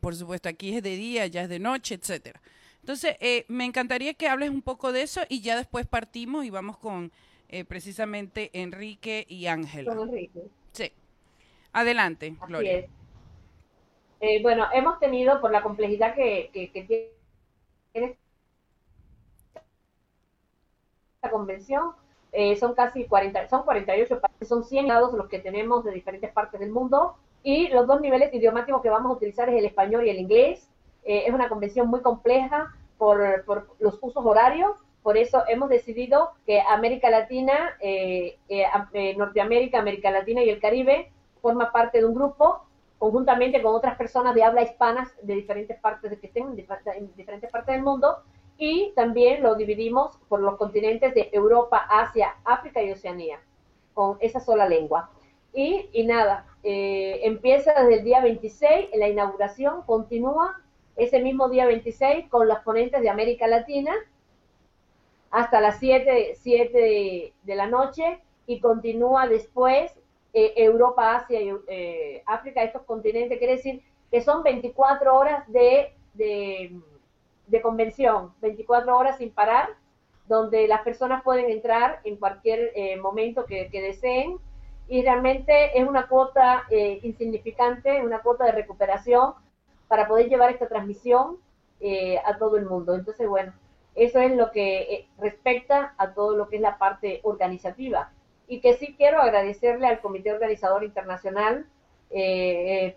por 0.00 0.16
supuesto 0.16 0.48
aquí 0.48 0.74
es 0.74 0.82
de 0.82 0.96
día, 0.96 1.26
ya 1.26 1.42
es 1.42 1.48
de 1.48 1.58
noche, 1.58 1.94
etcétera. 1.94 2.40
Entonces, 2.80 3.16
me 3.48 3.64
encantaría 3.64 4.14
que 4.14 4.28
hables 4.28 4.50
un 4.50 4.62
poco 4.62 4.90
de 4.92 5.02
eso 5.02 5.22
y 5.28 5.40
ya 5.40 5.56
después 5.56 5.86
partimos 5.86 6.44
y 6.44 6.50
vamos 6.50 6.76
con 6.78 7.12
precisamente 7.68 8.50
Enrique 8.52 9.26
y 9.28 9.46
Ángela. 9.46 9.94
Sí. 10.10 10.30
Adelante, 11.74 12.34
Gloria. 12.46 12.86
Eh, 14.20 14.42
bueno, 14.42 14.66
hemos 14.72 14.98
tenido, 14.98 15.40
por 15.42 15.50
la 15.50 15.62
complejidad 15.62 16.14
que, 16.14 16.50
tiene 17.92 18.16
esta 21.16 21.30
convención, 21.30 21.92
eh, 22.32 22.56
son 22.56 22.74
casi 22.74 23.04
40, 23.04 23.48
son 23.48 23.64
48 23.64 24.20
países, 24.20 24.48
son 24.48 24.64
100 24.64 24.88
lados 24.88 25.12
los 25.12 25.28
que 25.28 25.40
tenemos 25.40 25.84
de 25.84 25.92
diferentes 25.92 26.32
partes 26.32 26.58
del 26.60 26.70
mundo, 26.70 27.16
y 27.42 27.68
los 27.68 27.86
dos 27.86 28.00
niveles 28.00 28.32
idiomáticos 28.32 28.80
que 28.80 28.88
vamos 28.88 29.10
a 29.10 29.16
utilizar 29.16 29.50
es 29.50 29.56
el 29.56 29.66
español 29.66 30.06
y 30.06 30.10
el 30.10 30.18
inglés. 30.18 30.70
Eh, 31.04 31.24
es 31.26 31.34
una 31.34 31.50
convención 31.50 31.88
muy 31.88 32.00
compleja 32.00 32.74
por, 32.96 33.44
por 33.44 33.76
los 33.78 33.98
usos 34.00 34.24
horarios, 34.24 34.76
por 35.04 35.18
eso 35.18 35.44
hemos 35.48 35.68
decidido 35.68 36.30
que 36.46 36.62
América 36.62 37.10
Latina, 37.10 37.76
eh, 37.80 38.38
eh, 38.48 39.14
Norteamérica, 39.18 39.78
América 39.78 40.10
Latina 40.10 40.42
y 40.42 40.48
el 40.48 40.60
Caribe 40.60 41.12
forma 41.44 41.70
parte 41.70 41.98
de 41.98 42.06
un 42.06 42.14
grupo 42.14 42.64
conjuntamente 42.98 43.60
con 43.60 43.74
otras 43.74 43.96
personas 43.96 44.34
de 44.34 44.42
habla 44.42 44.62
hispana 44.62 45.06
de 45.20 45.34
diferentes 45.34 45.78
partes 45.78 46.10
de 46.10 46.18
que 46.18 46.28
estén 46.28 46.44
en 46.96 47.14
diferentes 47.16 47.50
partes 47.50 47.74
del 47.74 47.84
mundo 47.84 48.22
y 48.56 48.92
también 48.96 49.42
lo 49.42 49.54
dividimos 49.54 50.16
por 50.28 50.40
los 50.40 50.56
continentes 50.56 51.14
de 51.14 51.28
Europa, 51.32 51.86
Asia, 51.90 52.36
África 52.44 52.82
y 52.82 52.92
Oceanía 52.92 53.40
con 53.92 54.16
esa 54.20 54.40
sola 54.40 54.66
lengua. 54.66 55.10
Y, 55.52 55.90
y 55.92 56.04
nada, 56.04 56.46
empieza 56.62 57.74
desde 57.74 57.98
el 57.98 58.04
día 58.04 58.22
26, 58.22 58.88
en 58.92 59.00
la 59.00 59.08
inauguración 59.08 59.82
continúa 59.82 60.62
ese 60.96 61.20
mismo 61.20 61.50
día 61.50 61.66
26 61.66 62.28
con 62.30 62.48
los 62.48 62.58
ponentes 62.60 63.02
de 63.02 63.10
América 63.10 63.46
Latina 63.46 63.92
hasta 65.30 65.60
las 65.60 65.78
7, 65.80 66.38
de, 66.44 67.32
la 67.54 67.66
noche 67.66 68.20
y 68.46 68.60
continúa 68.60 69.26
después 69.26 69.92
eh, 70.34 70.52
Europa, 70.56 71.16
Asia 71.16 71.40
y 71.40 71.52
eh, 71.68 72.22
África, 72.26 72.62
estos 72.62 72.82
continentes, 72.82 73.38
quiere 73.38 73.54
decir 73.54 73.82
que 74.10 74.20
son 74.20 74.42
24 74.42 75.14
horas 75.16 75.50
de, 75.50 75.94
de, 76.14 77.62
convención, 77.62 78.32
24 78.42 78.96
horas 78.96 79.18
sin 79.18 79.30
parar, 79.30 79.70
donde 80.28 80.68
las 80.68 80.82
personas 80.82 81.22
pueden 81.22 81.50
entrar 81.50 82.00
en 82.04 82.16
cualquier 82.16 82.72
eh, 82.74 82.96
momento 82.96 83.44
que, 83.46 83.68
deseen 83.72 84.38
y 84.88 85.02
realmente 85.02 85.78
es 85.78 85.88
una 85.88 86.08
cuota 86.08 86.64
insignificante, 87.02 88.02
una 88.02 88.20
cuota 88.20 88.44
de 88.44 88.52
recuperación 88.52 89.32
para 89.88 90.06
poder 90.06 90.28
llevar 90.28 90.50
esta 90.50 90.68
transmisión 90.68 91.38
a 92.26 92.38
todo 92.38 92.58
el 92.58 92.66
mundo. 92.66 92.94
Entonces, 92.94 93.26
bueno, 93.26 93.54
eso 93.94 94.18
es 94.18 94.34
lo 94.36 94.50
que 94.50 94.78
eh, 94.78 95.08
respecta 95.18 95.94
a 95.98 96.12
todo 96.12 96.36
lo 96.36 96.48
que 96.48 96.56
es 96.56 96.62
la 96.62 96.78
parte 96.78 97.20
organizativa. 97.22 98.12
Y 98.46 98.60
que 98.60 98.74
sí 98.74 98.94
quiero 98.96 99.20
agradecerle 99.20 99.86
al 99.86 100.00
Comité 100.00 100.32
Organizador 100.32 100.84
Internacional 100.84 101.66
eh, 102.10 102.86
eh, 102.86 102.96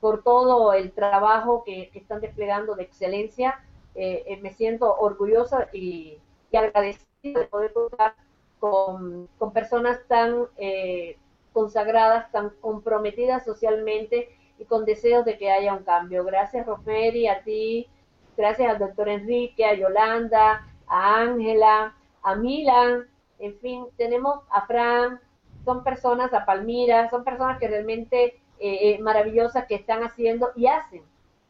por 0.00 0.22
todo 0.22 0.72
el 0.72 0.92
trabajo 0.92 1.64
que, 1.64 1.90
están 1.94 2.20
desplegando 2.20 2.74
de 2.74 2.84
excelencia. 2.84 3.64
me 3.94 4.52
siento 4.52 4.94
orgullosa 4.96 5.68
y, 5.72 6.18
agradecida 6.52 7.40
de 7.40 7.46
poder 7.46 7.72
contar 7.72 8.14
con, 8.60 9.28
con 9.38 9.52
personas 9.52 9.98
tan 10.06 10.46
consagradas, 11.52 12.30
tan 12.30 12.50
comprometidas 12.60 13.44
socialmente 13.44 14.28
y 14.58 14.64
con 14.66 14.84
deseos 14.84 15.24
de 15.24 15.38
que 15.38 15.50
haya 15.50 15.72
un 15.72 15.84
cambio. 15.84 16.24
Gracias, 16.24 16.66
Rosmeri, 16.66 17.28
a 17.28 17.42
ti, 17.42 17.88
gracias 18.36 18.68
al 18.68 18.78
doctor 18.78 19.08
Enrique, 19.08 19.64
a 19.64 19.74
Yolanda, 19.74 20.66
a 20.86 21.20
Ángela, 21.20 21.94
a 22.22 22.34
Milan, 22.34 23.06
en 23.38 23.58
fin, 23.58 23.86
tenemos 23.96 24.40
a 24.50 24.66
Fran, 24.66 25.20
son 25.64 25.82
personas, 25.82 26.32
a 26.32 26.44
Palmira, 26.44 27.08
son 27.10 27.24
personas 27.24 27.58
que 27.58 27.68
realmente 27.68 28.24
eh, 28.24 28.38
eh, 28.58 28.98
maravillosas 29.00 29.66
que 29.66 29.74
están 29.74 30.02
haciendo 30.02 30.50
y 30.54 30.66
hacen 30.66 31.02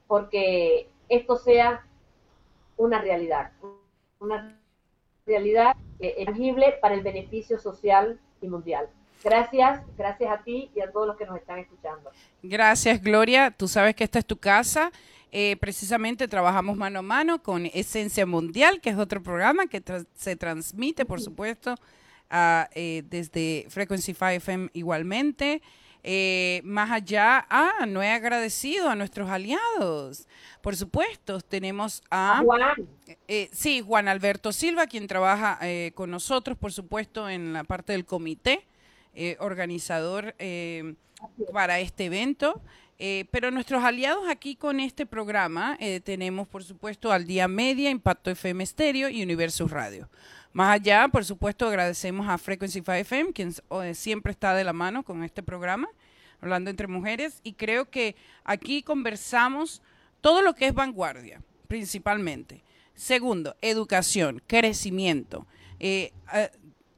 porque 0.06 0.88
esto 1.08 1.36
sea 1.36 1.84
una 2.76 3.00
realidad, 3.00 3.52
una 4.20 4.58
realidad 5.26 5.76
eh, 6.00 6.24
tangible 6.24 6.76
para 6.80 6.94
el 6.94 7.02
beneficio 7.02 7.58
social 7.58 8.18
y 8.40 8.48
mundial. 8.48 8.88
Gracias, 9.22 9.82
gracias 9.96 10.30
a 10.30 10.42
ti 10.42 10.70
y 10.74 10.80
a 10.80 10.90
todos 10.90 11.06
los 11.06 11.16
que 11.16 11.24
nos 11.24 11.36
están 11.36 11.58
escuchando. 11.58 12.10
Gracias, 12.42 13.02
Gloria. 13.02 13.50
Tú 13.50 13.68
sabes 13.68 13.94
que 13.94 14.04
esta 14.04 14.18
es 14.18 14.26
tu 14.26 14.36
casa. 14.36 14.92
Eh, 15.36 15.56
precisamente 15.56 16.28
trabajamos 16.28 16.76
mano 16.76 17.00
a 17.00 17.02
mano 17.02 17.42
con 17.42 17.66
Esencia 17.66 18.24
Mundial, 18.24 18.80
que 18.80 18.90
es 18.90 18.96
otro 18.96 19.20
programa 19.20 19.66
que 19.66 19.82
se 20.14 20.36
transmite, 20.36 21.04
por 21.04 21.20
supuesto, 21.20 21.74
eh, 22.30 23.02
desde 23.06 23.66
Frequency 23.68 24.14
5 24.14 24.26
FM 24.28 24.70
igualmente. 24.74 25.60
Eh, 26.04 26.60
más 26.62 26.92
allá, 26.92 27.46
ah, 27.50 27.84
no 27.88 28.00
he 28.00 28.10
agradecido 28.10 28.88
a 28.88 28.94
nuestros 28.94 29.28
aliados. 29.28 30.28
Por 30.60 30.76
supuesto, 30.76 31.40
tenemos 31.40 32.00
a... 32.12 32.40
Juan. 32.44 32.86
sí, 33.50 33.80
Juan 33.80 34.06
Alberto 34.06 34.52
Silva, 34.52 34.86
quien 34.86 35.08
trabaja 35.08 35.58
con 35.94 36.12
nosotros, 36.12 36.56
por 36.56 36.72
supuesto, 36.72 37.28
en 37.28 37.54
la 37.54 37.64
parte 37.64 37.92
del 37.92 38.04
comité 38.04 38.68
eh, 39.16 39.36
organizador 39.38 40.34
eh, 40.40 40.94
para 41.52 41.78
este 41.78 42.06
evento. 42.06 42.60
Eh, 42.98 43.26
pero 43.30 43.50
nuestros 43.50 43.82
aliados 43.82 44.28
aquí 44.28 44.54
con 44.54 44.78
este 44.80 45.04
programa 45.04 45.76
tenemos, 46.04 46.46
por 46.46 46.62
supuesto, 46.62 47.10
al 47.10 47.26
Día 47.26 47.48
Media, 47.48 47.90
Impacto 47.90 48.30
FM 48.30 48.64
Stereo 48.64 49.08
y 49.08 49.22
Universo 49.22 49.66
Radio. 49.66 50.08
Más 50.52 50.74
allá, 50.74 51.08
por 51.08 51.24
supuesto, 51.24 51.66
agradecemos 51.66 52.28
a 52.28 52.38
Frequency 52.38 52.78
5 52.78 52.92
FM, 52.92 53.32
quien 53.32 53.52
siempre 53.94 54.30
está 54.30 54.54
de 54.54 54.62
la 54.62 54.72
mano 54.72 55.02
con 55.02 55.24
este 55.24 55.42
programa, 55.42 55.88
hablando 56.40 56.70
entre 56.70 56.86
mujeres, 56.86 57.40
y 57.42 57.54
creo 57.54 57.90
que 57.90 58.14
aquí 58.44 58.82
conversamos 58.82 59.82
todo 60.20 60.40
lo 60.42 60.54
que 60.54 60.68
es 60.68 60.74
vanguardia, 60.74 61.42
principalmente. 61.66 62.62
Segundo, 62.94 63.56
educación, 63.60 64.40
crecimiento 64.46 65.46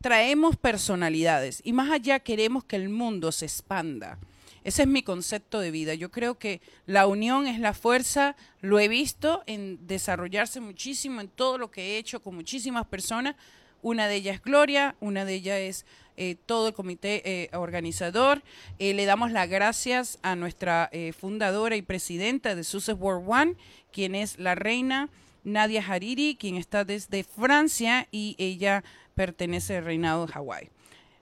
traemos 0.07 0.57
personalidades 0.57 1.61
y 1.65 1.73
más 1.73 1.91
allá 1.91 2.21
queremos 2.21 2.65
que 2.65 2.77
el 2.77 2.89
mundo 2.89 3.33
se 3.33 3.47
expanda. 3.47 4.19
Ese 4.67 4.83
es 4.83 4.89
mi 4.89 5.05
concepto 5.05 5.61
de 5.61 5.71
vida. 5.71 5.95
Yo 5.95 6.11
creo 6.11 6.41
que 6.41 6.61
la 6.87 7.07
unión 7.07 7.47
es 7.47 7.61
la 7.61 7.73
fuerza. 7.73 8.35
Lo 8.61 8.81
he 8.81 8.89
visto 8.89 9.45
en 9.47 9.87
desarrollarse 9.87 10.59
muchísimo 10.59 11.21
en 11.21 11.29
todo 11.29 11.57
lo 11.57 11.71
que 11.71 11.83
he 11.83 11.99
hecho 11.99 12.21
con 12.21 12.35
muchísimas 12.35 12.85
personas. 12.85 13.37
Una 13.81 14.09
de 14.09 14.17
ellas 14.17 14.35
es 14.35 14.43
Gloria, 14.43 14.97
una 14.99 15.25
de 15.25 15.35
ellas 15.35 15.59
es 15.61 15.87
eh, 16.17 16.35
todo 16.47 16.67
el 16.67 16.75
comité 16.75 17.23
eh, 17.45 17.57
organizador. 17.57 18.43
Eh, 18.81 18.93
le 18.93 19.05
damos 19.05 19.31
las 19.31 19.49
gracias 19.49 20.19
a 20.23 20.35
nuestra 20.35 20.91
fundadora 21.17 21.77
y 21.77 21.83
presidenta 21.83 22.57
de 22.57 22.65
Success 22.65 22.97
World 22.99 23.25
One, 23.31 23.55
quien 23.93 24.17
es 24.17 24.37
la 24.37 24.57
reina 24.57 25.11
Nadia 25.45 25.85
Hariri, 25.87 26.37
quien 26.41 26.57
está 26.57 26.85
desde 26.85 27.23
Francia 27.23 28.09
y 28.11 28.35
ella 28.37 28.83
pertenece 29.15 29.77
al 29.77 29.85
reinado 29.85 30.27
de 30.27 30.33
Hawái. 30.33 30.71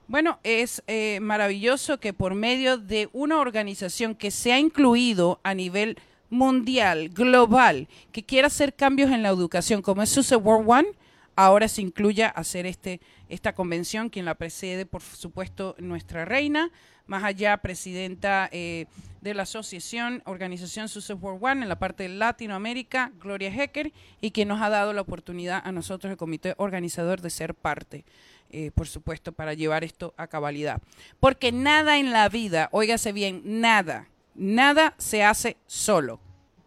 Bueno, 0.07 0.39
es 0.43 0.83
eh, 0.85 1.19
maravilloso 1.19 1.99
que 1.99 2.13
por 2.13 2.35
medio 2.35 2.77
de 2.77 3.09
una 3.11 3.39
organización 3.39 4.13
que 4.13 4.29
se 4.29 4.53
ha 4.53 4.59
incluido 4.59 5.39
a 5.43 5.55
nivel 5.55 5.97
mundial, 6.29 7.09
global, 7.09 7.87
que 8.11 8.23
quiera 8.23 8.47
hacer 8.47 8.75
cambios 8.75 9.09
en 9.09 9.23
la 9.23 9.29
educación, 9.29 9.81
como 9.81 10.03
es 10.03 10.09
SUSE 10.09 10.35
World 10.35 10.69
One, 10.69 10.87
ahora 11.35 11.67
se 11.67 11.81
incluya 11.81 12.27
hacer 12.27 12.67
este, 12.67 13.01
esta 13.29 13.53
convención, 13.55 14.09
quien 14.09 14.25
la 14.25 14.35
precede, 14.35 14.85
por 14.85 15.01
supuesto, 15.01 15.75
nuestra 15.79 16.23
reina, 16.23 16.71
más 17.07 17.23
allá, 17.23 17.57
presidenta 17.57 18.47
eh, 18.51 18.85
de 19.21 19.33
la 19.33 19.43
asociación, 19.43 20.21
organización 20.25 20.87
SUSE 20.87 21.13
World 21.13 21.43
One 21.43 21.63
en 21.63 21.69
la 21.69 21.79
parte 21.79 22.03
de 22.03 22.09
Latinoamérica, 22.09 23.11
Gloria 23.19 23.49
Hecker, 23.49 23.91
y 24.21 24.31
quien 24.31 24.49
nos 24.49 24.61
ha 24.61 24.69
dado 24.69 24.93
la 24.93 25.01
oportunidad 25.01 25.61
a 25.65 25.71
nosotros, 25.71 26.11
el 26.11 26.17
comité 26.17 26.53
organizador, 26.57 27.21
de 27.21 27.29
ser 27.31 27.55
parte. 27.55 28.05
Eh, 28.51 28.71
por 28.73 28.87
supuesto, 28.87 29.31
para 29.31 29.53
llevar 29.53 29.83
esto 29.83 30.13
a 30.17 30.27
cabalidad. 30.27 30.81
Porque 31.19 31.51
nada 31.51 31.97
en 31.97 32.11
la 32.11 32.29
vida, 32.29 32.69
óigase 32.71 33.11
bien, 33.11 33.41
nada, 33.43 34.07
nada 34.33 34.93
se 34.97 35.23
hace 35.23 35.57
solo. 35.67 36.19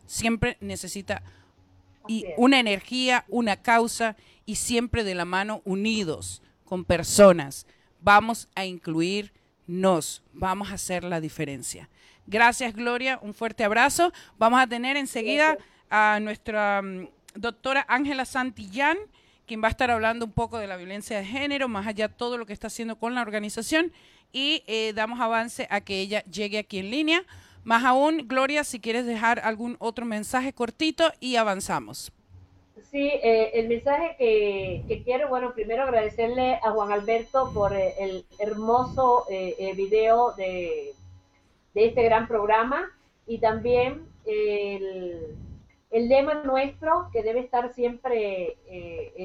Siempre 0.07 0.57
necesita 0.61 1.23
y 2.09 2.25
una 2.37 2.59
energía, 2.59 3.25
una 3.29 3.57
causa 3.57 4.17
y 4.47 4.57
siempre 4.57 5.05
de 5.05 5.14
la 5.14 5.25
mano 5.25 5.62
unidos 5.64 6.43
con 6.64 6.85
personas. 6.85 7.67
Vamos 8.01 8.49
a 8.55 8.64
incluirnos, 8.64 10.23
vamos 10.33 10.71
a 10.71 10.75
hacer 10.75 11.05
la 11.05 11.21
diferencia. 11.21 11.88
Gracias, 12.27 12.75
Gloria, 12.75 13.19
un 13.23 13.35
fuerte 13.35 13.62
abrazo. 13.62 14.12
Vamos 14.38 14.61
a 14.61 14.67
tener 14.67 14.97
enseguida 14.97 15.59
a 15.91 16.19
nuestra 16.21 16.83
mm, 16.83 17.09
doctora 17.35 17.85
Ángela 17.88 18.25
Santillán, 18.25 18.99
quien 19.49 19.61
va 19.61 19.67
a 19.67 19.71
estar 19.71 19.91
hablando 19.91 20.27
un 20.27 20.33
poco 20.33 20.59
de 20.59 20.69
la 20.69 20.77
violencia 20.77 21.19
de 21.19 21.25
género, 21.25 21.67
más 21.67 21.89
allá 21.89 22.07
de 22.07 22.15
todo 22.15 22.39
lo 22.39 22.47
que 22.47 22.53
está 22.53 22.69
haciendo 22.69 22.97
con 22.97 23.17
la 23.17 23.23
organización, 23.23 23.93
y 24.31 24.63
eh, 24.69 24.93
damos 24.95 25.19
avance 25.21 25.67
a 25.71 25.81
que 25.81 26.01
ella 26.01 26.23
llegue 26.25 26.59
aquí 26.59 26.79
en 26.79 26.91
línea. 26.91 27.25
Más 27.65 27.85
aún, 27.85 28.29
Gloria, 28.29 28.63
si 28.63 28.79
quieres 28.79 29.07
dejar 29.07 29.41
algún 29.41 29.77
otro 29.81 30.05
mensaje 30.05 30.53
cortito 30.53 31.11
y 31.19 31.37
avanzamos. 31.37 32.13
Sí, 32.91 33.11
eh, 33.23 33.51
el 33.55 33.69
mensaje 33.69 34.17
que, 34.19 35.03
quiero, 35.05 35.29
bueno, 35.29 35.53
primero 35.53 35.83
agradecerle 35.83 36.61
a 36.63 36.71
Juan 36.71 36.93
Alberto 36.93 37.51
por 37.53 37.75
eh, 37.75 37.95
el 37.99 38.25
hermoso 38.39 39.27
video 39.75 40.33
de, 40.37 40.95
este 41.75 42.03
gran 42.03 42.27
programa 42.27 42.91
y 43.27 43.39
también 43.39 44.07
el, 44.25 45.37
el, 45.90 46.09
lema 46.09 46.35
nuestro 46.44 47.09
que 47.12 47.22
debe 47.22 47.40
estar 47.40 47.72
siempre 47.72 48.59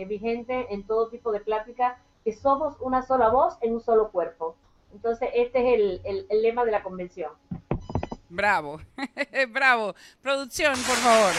vigente 0.07 0.73
en 0.73 0.85
todo 0.85 1.09
tipo 1.09 1.31
de 1.31 1.39
plática, 1.39 1.99
que 2.23 2.33
somos 2.33 2.75
una 2.79 3.01
sola 3.01 3.29
voz 3.29 3.57
en 3.61 3.73
un 3.73 3.81
solo 3.81 4.11
cuerpo. 4.11 4.55
Entonces, 4.93 5.29
este 5.33 5.59
es 5.59 5.79
el, 6.05 6.25
el 6.29 6.41
lema 6.41 6.63
de 6.65 6.71
la 6.71 6.83
convención. 6.83 7.31
Bravo, 8.29 8.81
bravo. 9.49 9.95
Producción, 10.21 10.73
por 10.73 10.95
favor. 10.95 11.33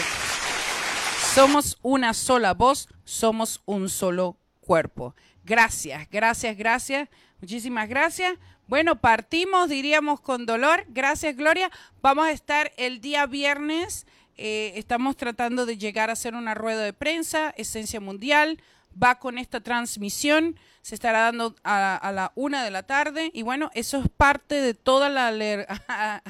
Somos 1.33 1.77
una 1.81 2.13
sola 2.13 2.53
voz, 2.53 2.87
somos 3.03 3.61
un 3.65 3.89
solo 3.89 4.37
cuerpo. 4.61 5.13
Gracias, 5.43 6.09
gracias, 6.09 6.55
gracias. 6.55 7.09
Muchísimas 7.41 7.89
gracias. 7.89 8.37
Bueno, 8.67 9.01
partimos, 9.01 9.67
diríamos, 9.67 10.21
con 10.21 10.45
dolor. 10.45 10.85
Gracias, 10.87 11.35
Gloria. 11.35 11.69
Vamos 12.01 12.27
a 12.27 12.31
estar 12.31 12.71
el 12.77 13.01
día 13.01 13.25
viernes. 13.25 14.07
Eh, 14.37 14.73
estamos 14.75 15.15
tratando 15.15 15.65
de 15.65 15.77
llegar 15.77 16.09
a 16.09 16.13
hacer 16.13 16.35
una 16.35 16.53
rueda 16.53 16.83
de 16.83 16.93
prensa, 16.93 17.53
Esencia 17.57 17.99
Mundial. 17.99 18.61
Va 19.01 19.19
con 19.19 19.37
esta 19.37 19.61
transmisión. 19.61 20.57
Se 20.81 20.95
estará 20.95 21.21
dando 21.21 21.55
a, 21.63 22.11
la 22.13 22.31
una 22.35 22.63
de 22.63 22.71
la 22.71 22.83
tarde. 22.83 23.31
Y 23.33 23.41
bueno, 23.41 23.71
eso 23.73 24.01
es 24.01 24.09
parte 24.09 24.55
de 24.55 24.73
todo 24.73 25.07
el 25.07 25.17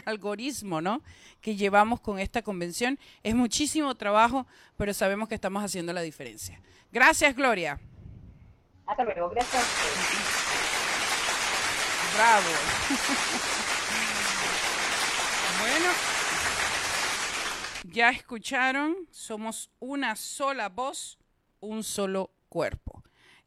algoritmo, 0.06 0.82
¿no? 0.82 1.02
que 1.46 1.56
llevamos 1.56 2.02
con 2.02 2.18
esta 2.18 2.42
convención. 2.42 2.98
Es 3.22 3.36
muchísimo 3.36 3.94
trabajo, 3.94 4.48
pero 4.78 4.96
sabemos 4.96 5.30
que 5.30 5.36
estamos 5.36 5.64
haciendo 5.64 5.94
la 5.94 6.02
diferencia. 6.02 6.60
Gracias, 6.92 7.36
Gloria. 7.36 7.80
Hasta 8.88 9.04
luego, 9.04 9.30
gracias. 9.30 9.64
Bravo. 12.16 12.48
bueno, 15.60 15.92
ya 17.96 18.10
escucharon, 18.10 19.08
somos 19.10 19.72
una 19.80 20.18
sola 20.18 20.68
voz, 20.68 21.18
un 21.62 21.82
solo 21.82 22.30
cuerpo. 22.50 23.02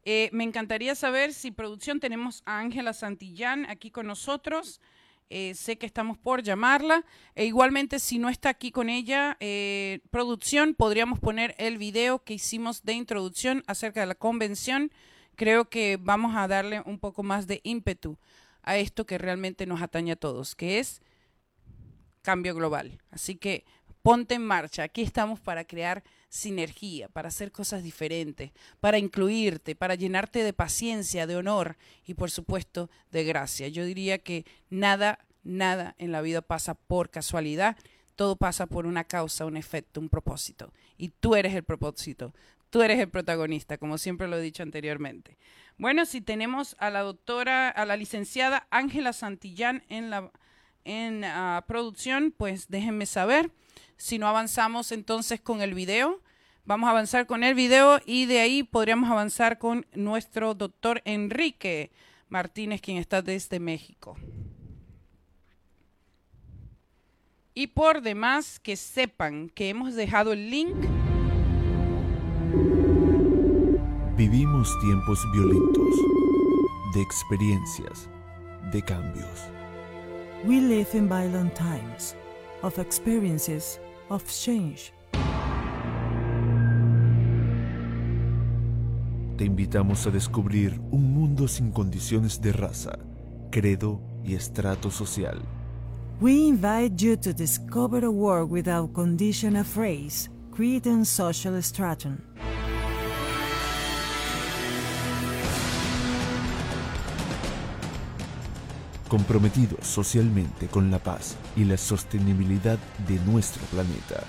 Eh, 0.04 0.30
me 0.32 0.42
encantaría 0.42 0.94
saber 0.94 1.34
si 1.34 1.50
producción 1.50 2.00
tenemos 2.00 2.42
a 2.46 2.58
Ángela 2.58 2.94
Santillán 2.94 3.66
aquí 3.68 3.90
con 3.90 4.06
nosotros. 4.06 4.80
Eh, 5.28 5.54
sé 5.54 5.76
que 5.76 5.84
estamos 5.84 6.16
por 6.16 6.42
llamarla. 6.42 7.04
E 7.34 7.44
igualmente, 7.44 7.98
si 7.98 8.18
no 8.18 8.30
está 8.30 8.48
aquí 8.48 8.70
con 8.70 8.88
ella, 8.88 9.36
eh, 9.40 10.00
producción, 10.10 10.74
podríamos 10.74 11.20
poner 11.20 11.54
el 11.58 11.76
video 11.76 12.24
que 12.24 12.32
hicimos 12.32 12.82
de 12.84 12.94
introducción 12.94 13.62
acerca 13.66 14.00
de 14.00 14.06
la 14.06 14.14
convención. 14.14 14.90
Creo 15.36 15.68
que 15.68 15.98
vamos 16.00 16.34
a 16.34 16.48
darle 16.48 16.80
un 16.86 16.98
poco 16.98 17.22
más 17.22 17.46
de 17.46 17.60
ímpetu 17.64 18.16
a 18.62 18.78
esto 18.78 19.04
que 19.04 19.18
realmente 19.18 19.66
nos 19.66 19.82
atañe 19.82 20.12
a 20.12 20.16
todos, 20.16 20.54
que 20.54 20.78
es 20.78 21.02
cambio 22.22 22.54
global. 22.54 22.98
Así 23.10 23.36
que 23.36 23.66
ponte 24.02 24.34
en 24.34 24.42
marcha. 24.42 24.82
Aquí 24.82 25.02
estamos 25.02 25.40
para 25.40 25.64
crear 25.64 26.02
sinergia, 26.28 27.08
para 27.08 27.28
hacer 27.28 27.52
cosas 27.52 27.82
diferentes, 27.82 28.52
para 28.80 28.98
incluirte, 28.98 29.74
para 29.74 29.94
llenarte 29.94 30.42
de 30.42 30.52
paciencia, 30.52 31.26
de 31.26 31.36
honor 31.36 31.76
y 32.06 32.14
por 32.14 32.30
supuesto 32.30 32.90
de 33.10 33.24
gracia. 33.24 33.68
Yo 33.68 33.84
diría 33.84 34.18
que 34.18 34.44
nada, 34.70 35.20
nada 35.42 35.94
en 35.98 36.12
la 36.12 36.20
vida 36.20 36.42
pasa 36.42 36.74
por 36.74 37.10
casualidad, 37.10 37.76
todo 38.16 38.36
pasa 38.36 38.66
por 38.66 38.86
una 38.86 39.04
causa, 39.04 39.46
un 39.46 39.56
efecto, 39.56 40.00
un 40.00 40.08
propósito. 40.08 40.72
Y 40.96 41.10
tú 41.10 41.34
eres 41.34 41.54
el 41.54 41.62
propósito, 41.62 42.34
tú 42.70 42.82
eres 42.82 42.98
el 42.98 43.08
protagonista, 43.08 43.78
como 43.78 43.96
siempre 43.96 44.28
lo 44.28 44.36
he 44.36 44.42
dicho 44.42 44.62
anteriormente. 44.62 45.38
Bueno, 45.78 46.04
si 46.04 46.20
tenemos 46.20 46.76
a 46.78 46.90
la 46.90 47.02
doctora, 47.02 47.68
a 47.68 47.86
la 47.86 47.96
licenciada 47.96 48.66
Ángela 48.70 49.12
Santillán 49.12 49.84
en 49.88 50.10
la 50.10 50.32
en 50.84 51.22
ah, 51.24 51.64
producción, 51.68 52.32
pues 52.36 52.68
déjenme 52.68 53.04
saber. 53.04 53.50
Si 53.96 54.18
no 54.18 54.28
avanzamos 54.28 54.92
entonces 54.92 55.40
con 55.40 55.60
el 55.60 55.74
video, 55.74 56.20
vamos 56.64 56.88
a 56.88 56.90
avanzar 56.90 57.26
con 57.26 57.44
el 57.44 57.54
video 57.54 58.00
y 58.06 58.26
de 58.26 58.40
ahí 58.40 58.62
podríamos 58.62 59.10
avanzar 59.10 59.58
con 59.58 59.86
nuestro 59.94 60.54
doctor 60.54 61.02
Enrique. 61.04 61.90
Martínez, 62.28 62.80
quien 62.80 62.98
está 62.98 63.22
desde 63.22 63.58
México. 63.58 64.16
Y 67.54 67.68
por 67.68 68.02
demás, 68.02 68.60
que 68.60 68.76
sepan 68.76 69.50
que 69.50 69.70
hemos 69.70 69.94
dejado 69.94 70.32
el 70.32 70.50
link. 70.50 70.76
Vivimos 74.16 74.72
tiempos 74.80 75.24
violentos, 75.32 75.94
de 76.94 77.02
experiencias, 77.02 78.08
de 78.72 78.82
cambios. 78.82 79.48
We 80.44 80.60
live 80.60 80.88
in 80.94 81.08
violent 81.08 81.54
times, 81.54 82.14
of 82.62 82.78
experiences, 82.78 83.80
of 84.08 84.24
change. 84.26 84.92
Te 89.36 89.44
invitamos 89.44 90.06
a 90.06 90.10
descubrir 90.10 90.80
un 90.90 91.14
mundo 91.14 91.46
sin 91.46 91.70
condiciones 91.70 92.40
de 92.40 92.52
raza, 92.52 92.98
credo 93.50 94.00
y 94.24 94.34
estrato 94.34 94.90
social. 94.90 95.40
We 96.20 96.48
invite 96.48 96.96
you 96.98 97.16
to 97.18 97.32
discover 97.32 98.04
a 98.04 98.10
world 98.10 98.50
without 98.50 98.92
condition 98.92 99.54
of 99.54 99.76
race, 99.76 100.28
creed, 100.50 100.88
and 100.88 101.06
social 101.06 101.62
stratum. 101.62 102.20
Comprometidos 109.08 109.86
socialmente 109.86 110.68
con 110.68 110.90
la 110.90 110.98
paz 110.98 111.36
y 111.56 111.64
la 111.64 111.76
sostenibilidad 111.76 112.78
de 113.08 113.18
nuestro 113.20 113.62
planeta. 113.66 114.24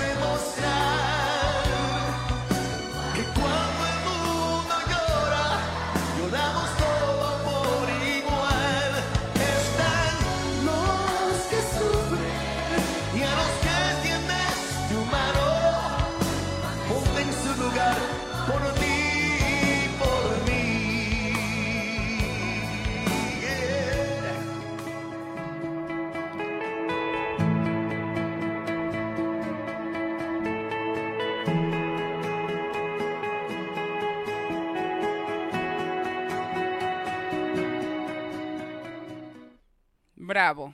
Bravo. 40.35 40.65
Wow. 40.65 40.67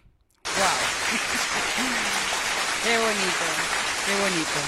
qué 2.83 2.97
bonito, 2.97 3.45
qué 4.07 4.13
bonito. 4.19 4.59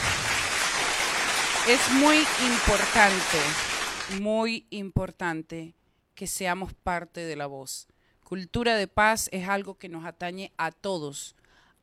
Es 1.67 1.89
muy 1.93 2.17
importante, 2.45 3.39
muy 4.21 4.67
importante 4.69 5.73
que 6.13 6.27
seamos 6.27 6.75
parte 6.75 7.21
de 7.21 7.35
la 7.35 7.47
voz. 7.47 7.87
Cultura 8.23 8.75
de 8.75 8.87
paz 8.87 9.29
es 9.31 9.49
algo 9.49 9.79
que 9.79 9.89
nos 9.89 10.05
atañe 10.05 10.51
a 10.57 10.69
todos, 10.69 11.35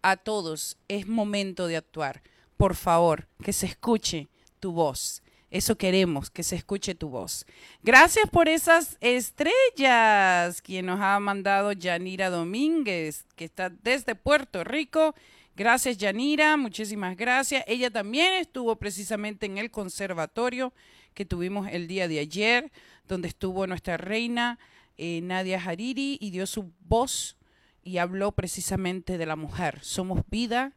a 0.03 0.17
todos. 0.17 0.79
Es 0.87 1.09
momento 1.09 1.67
de 1.67 1.79
actuar. 1.79 2.23
Por 2.57 2.77
favor, 2.77 3.27
que 3.43 3.53
se 3.53 3.67
escuche 3.67 4.29
tu 4.61 4.71
voz. 4.71 5.21
Eso 5.51 5.77
queremos, 5.77 6.31
que 6.31 6.45
se 6.45 6.55
escuche 6.55 6.95
tu 6.95 7.09
voz. 7.09 7.45
Gracias 7.83 8.31
por 8.31 8.49
esas 8.49 8.97
estrellas, 9.01 10.63
quien 10.63 10.87
nos 10.87 11.01
ha 11.01 11.19
mandado 11.19 11.73
Yanira 11.73 12.31
Domínguez, 12.31 13.27
que 13.35 13.47
está 13.47 13.69
desde 13.69 14.15
Puerto 14.15 14.63
Rico. 14.63 15.15
Gracias, 15.57 15.99
Yanira, 15.99 16.57
muchísimas 16.57 17.17
gracias. 17.17 17.65
Ella 17.67 17.91
también 17.91 18.35
estuvo 18.35 18.77
precisamente 18.77 19.47
en 19.47 19.59
el 19.59 19.73
conservatorio 19.73 20.73
que 21.15 21.25
tuvimos 21.25 21.69
el 21.69 21.89
día 21.89 22.07
de 22.07 22.21
ayer, 22.21 22.71
donde 23.09 23.27
estuvo 23.27 23.67
nuestra 23.67 23.97
reina 23.97 24.59
eh, 24.97 25.21
Nadia 25.23 25.61
Hariri 25.61 26.19
y 26.21 26.31
dio 26.31 26.47
su 26.47 26.73
voz 26.81 27.37
y 27.83 27.99
habló 27.99 28.33
precisamente 28.33 29.19
de 29.19 29.27
la 29.27 29.35
mujer. 29.35 29.81
Somos 29.83 30.23
vida, 30.29 30.75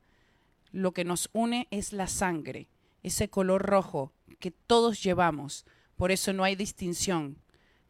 lo 0.71 0.93
que 0.93 1.03
nos 1.03 1.29
une 1.33 1.67
es 1.69 1.93
la 1.93 2.07
sangre, 2.07 2.69
ese 3.03 3.29
color 3.29 3.61
rojo 3.61 4.13
que 4.39 4.51
todos 4.51 5.01
llevamos. 5.03 5.65
Por 5.95 6.11
eso 6.11 6.33
no 6.33 6.43
hay 6.43 6.55
distinción, 6.55 7.37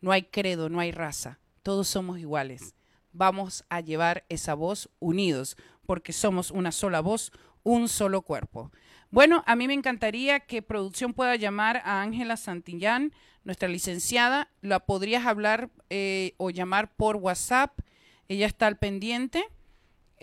no 0.01 0.11
hay 0.11 0.23
credo, 0.23 0.69
no 0.69 0.79
hay 0.79 0.91
raza. 0.91 1.39
Todos 1.63 1.87
somos 1.87 2.19
iguales. 2.19 2.75
Vamos 3.11 3.63
a 3.69 3.79
llevar 3.79 4.25
esa 4.29 4.53
voz 4.53 4.89
unidos, 4.99 5.55
porque 5.85 6.13
somos 6.13 6.51
una 6.51 6.71
sola 6.71 6.99
voz, 6.99 7.31
un 7.63 7.87
solo 7.87 8.21
cuerpo. 8.21 8.71
Bueno, 9.11 9.43
a 9.45 9.55
mí 9.55 9.67
me 9.67 9.75
encantaría 9.75 10.39
que 10.39 10.63
producción 10.63 11.13
pueda 11.13 11.35
llamar 11.35 11.81
a 11.85 12.01
Ángela 12.01 12.35
Santillán, 12.35 13.13
nuestra 13.43 13.69
licenciada. 13.69 14.49
La 14.61 14.79
podrías 14.79 15.25
hablar 15.25 15.69
eh, 15.89 16.33
o 16.37 16.49
llamar 16.49 16.95
por 16.95 17.17
WhatsApp. 17.17 17.79
Ella 18.27 18.47
está 18.47 18.67
al 18.67 18.77
pendiente. 18.77 19.45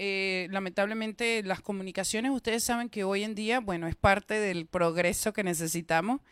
Eh, 0.02 0.48
lamentablemente 0.50 1.42
las 1.42 1.60
comunicaciones, 1.60 2.32
ustedes 2.32 2.64
saben 2.64 2.88
que 2.88 3.04
hoy 3.04 3.22
en 3.22 3.34
día, 3.34 3.60
bueno, 3.60 3.86
es 3.86 3.96
parte 3.96 4.32
del 4.32 4.64
progreso 4.64 5.34
que 5.34 5.44
necesitamos 5.44 6.22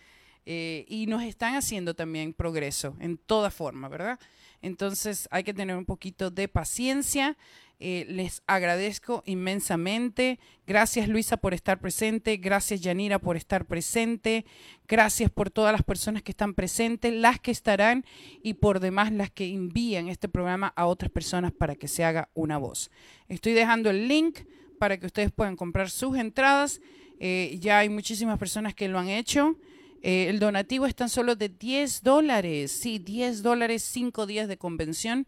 eh, 0.47 0.87
y 0.89 1.05
nos 1.05 1.23
están 1.23 1.55
haciendo 1.55 1.93
también 1.93 2.33
progreso 2.33 2.97
en 2.99 3.19
toda 3.19 3.51
forma, 3.51 3.89
¿verdad? 3.89 4.19
Entonces 4.63 5.29
hay 5.31 5.45
que 5.45 5.53
tener 5.53 5.77
un 5.77 5.85
poquito 5.85 6.31
de 6.31 6.49
paciencia. 6.49 7.37
Eh, 7.81 8.07
les 8.09 8.43
agradezco 8.47 9.23
inmensamente. 9.25 10.41
Gracias 10.67 11.09
Luisa 11.09 11.37
por 11.37 11.55
estar 11.55 11.79
presente. 11.81 12.37
Gracias 12.37 12.81
Yanira 12.81 13.19
por 13.19 13.37
estar 13.37 13.67
presente. 13.67 14.45
Gracias 14.89 15.31
por 15.31 15.51
todas 15.51 15.73
las 15.73 15.83
personas 15.83 16.23
que 16.23 16.33
están 16.33 16.55
presentes, 16.55 17.13
las 17.13 17.39
que 17.39 17.51
estarán 17.51 18.05
y 18.43 18.55
por 18.55 18.81
demás 18.81 19.13
las 19.13 19.31
que 19.31 19.47
envían 19.47 20.09
este 20.09 20.29
programa 20.29 20.73
a 20.77 20.87
otras 20.87 21.11
personas 21.11 21.53
para 21.53 21.77
que 21.77 21.89
se 21.89 22.05
haga 22.05 22.31
una 22.35 22.59
voz. 22.59 22.91
Estoy 23.29 23.53
dejando 23.53 23.91
el 23.91 24.09
link 24.09 24.41
para 24.79 24.99
que 24.99 25.07
ustedes 25.07 25.31
puedan 25.31 25.57
comprar 25.57 25.91
sus 25.91 26.17
entradas. 26.17 26.81
Eh, 27.21 27.59
ya 27.61 27.79
hay 27.79 27.89
muchísimas 27.89 28.39
personas 28.39 28.75
que 28.75 28.89
lo 28.89 28.99
han 28.99 29.09
hecho. 29.09 29.57
Eh, 30.03 30.27
el 30.29 30.39
donativo 30.39 30.87
es 30.87 30.95
tan 30.95 31.09
solo 31.09 31.37
de 31.37 31.49
10 31.49 32.03
dólares. 32.03 32.73
Sí, 32.73 32.99
10 32.99 33.43
dólares, 33.43 33.83
5 33.83 34.27
días 34.27 34.49
de 34.49 34.57
convención, 34.57 35.27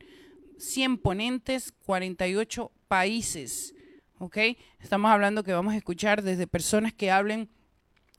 100 0.60 0.98
ponentes, 0.98 1.72
48 1.86 2.70
países. 2.88 3.74
¿Ok? 4.18 4.36
Estamos 4.80 5.10
hablando 5.10 5.42
que 5.42 5.52
vamos 5.52 5.74
a 5.74 5.76
escuchar 5.76 6.22
desde 6.22 6.46
personas 6.46 6.92
que 6.92 7.10
hablen 7.10 7.48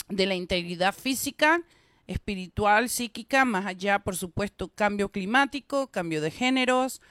de 0.10 0.26
la 0.26 0.36
integridad 0.36 0.94
física, 0.94 1.62
espiritual, 2.08 2.90
psíquica, 2.90 3.46
más 3.46 3.66
allá, 3.66 4.00
por 4.00 4.16
supuesto, 4.16 4.70
cambio 4.70 5.10
climático, 5.10 5.88
cambio 5.88 6.22
de 6.22 6.32
géneros, 6.32 7.02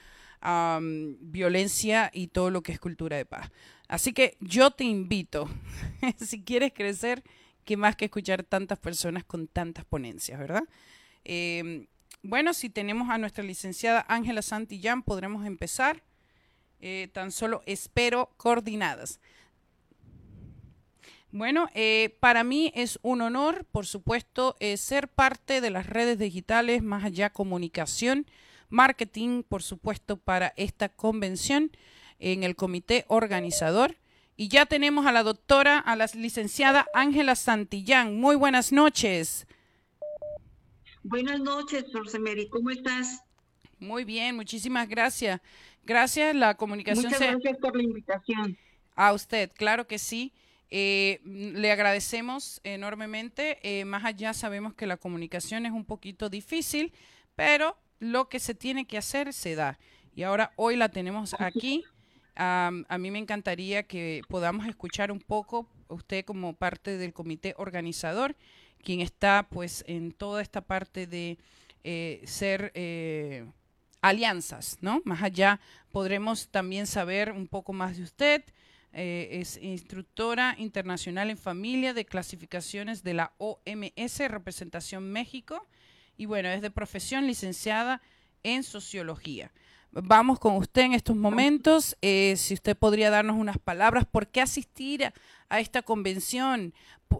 violencia 1.19 2.11
y 2.13 2.27
todo 2.27 2.49
lo 2.49 2.61
que 2.61 2.73
es 2.73 2.79
cultura 2.79 3.17
de 3.17 3.25
paz. 3.25 3.49
Así 3.87 4.13
que 4.13 4.37
yo 4.39 4.71
te 4.71 4.83
invito, 4.83 5.49
si 6.17 6.43
quieres 6.43 6.73
crecer, 6.73 7.23
que 7.65 7.77
más 7.77 7.95
que 7.95 8.05
escuchar 8.05 8.43
tantas 8.43 8.79
personas 8.79 9.23
con 9.23 9.47
tantas 9.47 9.85
ponencias, 9.85 10.39
¿verdad? 10.39 10.63
Em, 11.23 11.87
bueno, 12.23 12.53
si 12.53 12.69
tenemos 12.69 13.09
a 13.09 13.17
nuestra 13.17 13.43
licenciada 13.43 14.05
Ángela 14.07 14.41
Santillán, 14.41 15.03
podremos 15.03 15.45
empezar. 15.45 16.03
Eh, 16.83 17.09
tan 17.13 17.31
solo 17.31 17.61
espero 17.67 18.33
coordinadas. 18.37 19.19
Bueno, 21.31 21.69
eh, 21.75 22.17
para 22.19 22.43
mí 22.43 22.73
es 22.75 22.99
un 23.03 23.21
honor, 23.21 23.65
por 23.71 23.85
supuesto, 23.85 24.55
eh, 24.59 24.75
ser 24.77 25.07
parte 25.07 25.61
de 25.61 25.69
las 25.69 25.85
redes 25.85 26.17
digitales, 26.17 26.83
más 26.83 27.05
allá 27.05 27.29
comunicación, 27.29 28.25
marketing, 28.69 29.43
por 29.43 29.63
supuesto, 29.63 30.17
para 30.17 30.53
esta 30.57 30.89
convención 30.89 31.71
en 32.19 32.43
el 32.43 32.55
comité 32.55 33.05
organizador. 33.07 33.97
Y 34.35 34.47
ya 34.47 34.65
tenemos 34.65 35.05
a 35.05 35.11
la 35.11 35.23
doctora, 35.23 35.77
a 35.77 35.95
la 35.95 36.07
licenciada 36.15 36.87
Ángela 36.93 37.35
Santillán. 37.35 38.19
Muy 38.19 38.35
buenas 38.35 38.71
noches. 38.71 39.45
Buenas 41.03 41.39
noches, 41.39 41.85
Rosemary. 41.93 42.47
¿Cómo 42.49 42.69
estás? 42.69 43.23
Muy 43.79 44.05
bien, 44.05 44.35
muchísimas 44.35 44.87
gracias. 44.87 45.41
Gracias, 45.83 46.35
la 46.35 46.55
comunicación. 46.55 47.05
Muchas 47.05 47.19
gracias 47.19 47.57
por 47.57 47.75
la 47.75 47.83
invitación. 47.83 48.57
A 48.95 49.13
usted, 49.13 49.51
claro 49.55 49.87
que 49.87 49.97
sí. 49.97 50.31
Eh, 50.69 51.19
le 51.23 51.71
agradecemos 51.71 52.61
enormemente. 52.63 53.57
Eh, 53.63 53.83
más 53.85 54.05
allá 54.05 54.33
sabemos 54.33 54.75
que 54.75 54.85
la 54.85 54.97
comunicación 54.97 55.65
es 55.65 55.71
un 55.71 55.85
poquito 55.85 56.29
difícil, 56.29 56.93
pero 57.35 57.77
lo 57.99 58.29
que 58.29 58.39
se 58.39 58.53
tiene 58.53 58.85
que 58.85 58.99
hacer 58.99 59.33
se 59.33 59.55
da. 59.55 59.79
Y 60.15 60.23
ahora 60.23 60.53
hoy 60.55 60.75
la 60.75 60.89
tenemos 60.89 61.35
aquí. 61.39 61.83
a 62.35 62.97
mí 62.99 63.11
me 63.11 63.19
encantaría 63.19 63.83
que 63.83 64.21
podamos 64.29 64.67
escuchar 64.67 65.11
un 65.11 65.19
poco, 65.19 65.67
usted 65.87 66.23
como 66.25 66.53
parte 66.53 66.97
del 66.97 67.11
comité 67.11 67.53
organizador, 67.57 68.35
quien 68.81 69.01
está 69.01 69.47
pues 69.49 69.83
en 69.87 70.11
toda 70.11 70.41
esta 70.41 70.61
parte 70.61 71.07
de 71.07 71.37
eh, 71.83 72.21
ser 72.25 72.71
alianzas, 74.01 74.77
¿no? 74.81 75.01
Más 75.05 75.21
allá 75.21 75.59
podremos 75.91 76.49
también 76.49 76.87
saber 76.87 77.31
un 77.31 77.47
poco 77.47 77.73
más 77.73 77.97
de 77.97 78.03
usted, 78.03 78.43
eh, 78.93 79.39
es 79.39 79.57
instructora 79.57 80.55
internacional 80.57 81.29
en 81.29 81.37
familia 81.37 81.93
de 81.93 82.05
clasificaciones 82.05 83.03
de 83.03 83.13
la 83.13 83.33
OMS, 83.37 84.19
Representación 84.27 85.09
México, 85.11 85.65
y 86.17 86.25
bueno, 86.25 86.49
es 86.49 86.61
de 86.61 86.71
profesión 86.71 87.25
licenciada 87.25 88.01
en 88.43 88.63
sociología. 88.63 89.51
Vamos 89.93 90.39
con 90.39 90.55
usted 90.55 90.83
en 90.83 90.93
estos 90.93 91.17
momentos. 91.17 91.97
Eh, 92.01 92.35
si 92.37 92.53
usted 92.53 92.77
podría 92.77 93.09
darnos 93.09 93.35
unas 93.35 93.57
palabras, 93.57 94.05
¿por 94.05 94.27
qué 94.27 94.39
asistir 94.39 95.11
a, 95.49 95.59
esta 95.59 95.81
convención? 95.81 96.73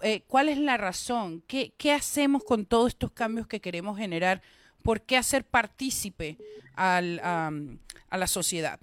Eh, 0.03 0.23
¿Cuál 0.27 0.47
es 0.47 0.57
la 0.57 0.77
razón? 0.77 1.43
¿Qué, 1.47 1.73
¿Qué 1.77 1.91
hacemos 1.91 2.45
con 2.45 2.65
todos 2.65 2.89
estos 2.89 3.11
cambios 3.11 3.47
que 3.47 3.59
queremos 3.59 3.97
generar? 3.97 4.41
¿Por 4.83 5.01
qué 5.01 5.17
hacer 5.17 5.43
partícipe 5.43 6.37
al, 6.75 7.19
a 7.19 8.17
la 8.17 8.27
sociedad? 8.27 8.79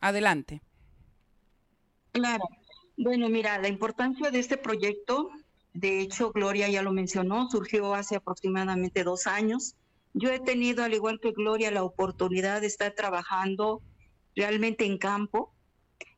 Adelante. 0.00 0.60
Claro. 2.10 2.44
Bueno, 2.96 3.28
mira, 3.28 3.58
la 3.58 3.68
importancia 3.68 4.32
de 4.32 4.40
este 4.40 4.56
proyecto, 4.56 5.30
de 5.72 6.00
hecho, 6.00 6.32
Gloria 6.32 6.68
ya 6.68 6.82
lo 6.82 6.90
mencionó, 6.90 7.48
surgió 7.48 7.94
hace 7.94 8.16
aproximadamente 8.16 9.04
dos 9.04 9.28
años. 9.28 9.76
Yo 10.20 10.30
he 10.32 10.40
tenido, 10.40 10.82
al 10.82 10.94
igual 10.94 11.20
que 11.20 11.30
Gloria, 11.32 11.70
la 11.70 11.84
oportunidad 11.84 12.60
de 12.60 12.66
estar 12.66 12.92
trabajando 12.92 13.82
realmente 14.34 14.84
en 14.84 14.98
campo 14.98 15.54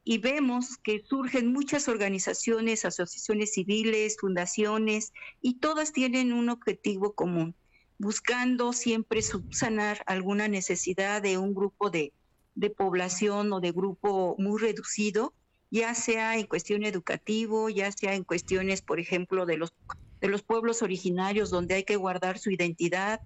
y 0.05 0.19
vemos 0.19 0.79
que 0.79 1.03
surgen 1.05 1.53
muchas 1.53 1.87
organizaciones, 1.87 2.87
asociaciones 2.87 3.53
civiles, 3.53 4.17
fundaciones, 4.19 5.13
y 5.43 5.59
todas 5.59 5.93
tienen 5.93 6.33
un 6.33 6.49
objetivo 6.49 7.15
común, 7.15 7.55
buscando 7.99 8.73
siempre 8.73 9.21
subsanar 9.21 10.03
alguna 10.07 10.49
necesidad 10.49 11.21
de 11.21 11.37
un 11.37 11.55
grupo 11.55 11.91
de, 11.91 12.15
de 12.55 12.71
población 12.71 13.53
o 13.53 13.61
de 13.61 13.73
grupo 13.73 14.35
muy 14.39 14.59
reducido 14.59 15.35
ya 15.71 15.95
sea 15.95 16.37
en 16.37 16.47
cuestión 16.47 16.85
educativo, 16.85 17.69
ya 17.69 17.93
sea 17.93 18.15
en 18.15 18.25
cuestiones, 18.25 18.83
por 18.83 18.99
ejemplo, 18.99 19.47
de 19.47 19.57
los, 19.57 19.73
de 20.21 20.29
los 20.29 20.43
pueblos 20.43 20.83
originarios 20.83 21.51
donde 21.51 21.75
hay 21.75 21.85
que 21.85 21.97
guardar 21.97 22.39
su 22.39 22.51
identidad, 22.51 23.21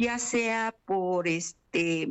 ya 0.00 0.18
sea 0.18 0.74
por 0.86 1.28
este 1.28 2.08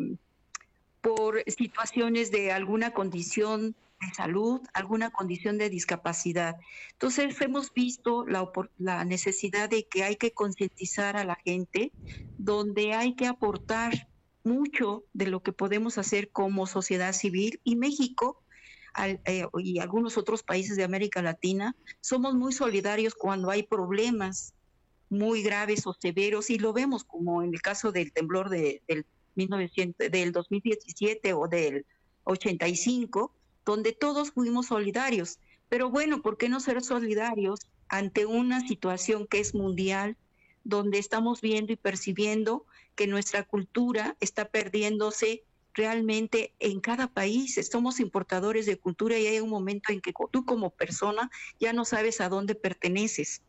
por 1.01 1.43
situaciones 1.47 2.29
de 2.29 2.51
alguna 2.51 2.91
condición 2.91 3.75
de 3.99 4.13
salud, 4.15 4.61
alguna 4.73 5.09
condición 5.09 5.57
de 5.57 5.69
discapacidad. 5.69 6.57
Entonces 6.91 7.41
hemos 7.41 7.73
visto 7.73 8.27
la, 8.27 8.47
la 8.77 9.05
necesidad 9.05 9.69
de 9.69 9.87
que 9.87 10.03
hay 10.03 10.17
que 10.17 10.31
concientizar 10.31 11.17
a 11.17 11.23
la 11.23 11.35
gente, 11.35 11.91
donde 12.37 12.93
hay 12.93 13.15
que 13.15 13.25
aportar 13.25 14.07
mucho 14.43 15.03
de 15.13 15.27
lo 15.27 15.41
que 15.41 15.51
podemos 15.51 15.97
hacer 15.97 16.29
como 16.29 16.67
sociedad 16.67 17.13
civil 17.13 17.59
y 17.63 17.75
México 17.75 18.43
eh, 19.25 19.47
y 19.57 19.79
algunos 19.79 20.17
otros 20.17 20.43
países 20.43 20.77
de 20.77 20.83
América 20.83 21.21
Latina, 21.21 21.75
somos 22.01 22.35
muy 22.35 22.53
solidarios 22.53 23.15
cuando 23.15 23.49
hay 23.49 23.63
problemas 23.63 24.53
muy 25.09 25.41
graves 25.41 25.87
o 25.87 25.93
severos 25.93 26.49
y 26.49 26.59
lo 26.59 26.73
vemos 26.73 27.03
como 27.03 27.41
en 27.41 27.53
el 27.53 27.61
caso 27.61 27.91
del 27.91 28.11
temblor 28.11 28.49
de, 28.49 28.81
del, 28.87 29.05
1900, 29.35 30.11
del 30.11 30.31
2017 30.31 31.33
o 31.33 31.47
del 31.47 31.85
85, 32.25 33.33
donde 33.65 33.93
todos 33.93 34.31
fuimos 34.31 34.67
solidarios. 34.67 35.39
Pero 35.69 35.89
bueno, 35.89 36.21
¿por 36.21 36.37
qué 36.37 36.49
no 36.49 36.59
ser 36.59 36.81
solidarios 36.81 37.59
ante 37.87 38.25
una 38.25 38.65
situación 38.67 39.27
que 39.27 39.39
es 39.39 39.55
mundial, 39.55 40.17
donde 40.63 40.99
estamos 40.99 41.41
viendo 41.41 41.73
y 41.73 41.75
percibiendo 41.75 42.65
que 42.95 43.07
nuestra 43.07 43.43
cultura 43.43 44.15
está 44.19 44.45
perdiéndose 44.45 45.43
realmente 45.73 46.53
en 46.59 46.81
cada 46.81 47.07
país 47.07 47.57
somos 47.71 47.99
importadores 47.99 48.65
de 48.65 48.77
cultura 48.77 49.17
y 49.17 49.27
hay 49.27 49.39
un 49.39 49.49
momento 49.49 49.93
en 49.93 50.01
que 50.01 50.13
tú 50.31 50.43
como 50.43 50.71
persona 50.71 51.31
ya 51.59 51.73
no 51.73 51.85
sabes 51.85 52.19
a 52.21 52.29
dónde 52.29 52.55
perteneces. 52.55 53.41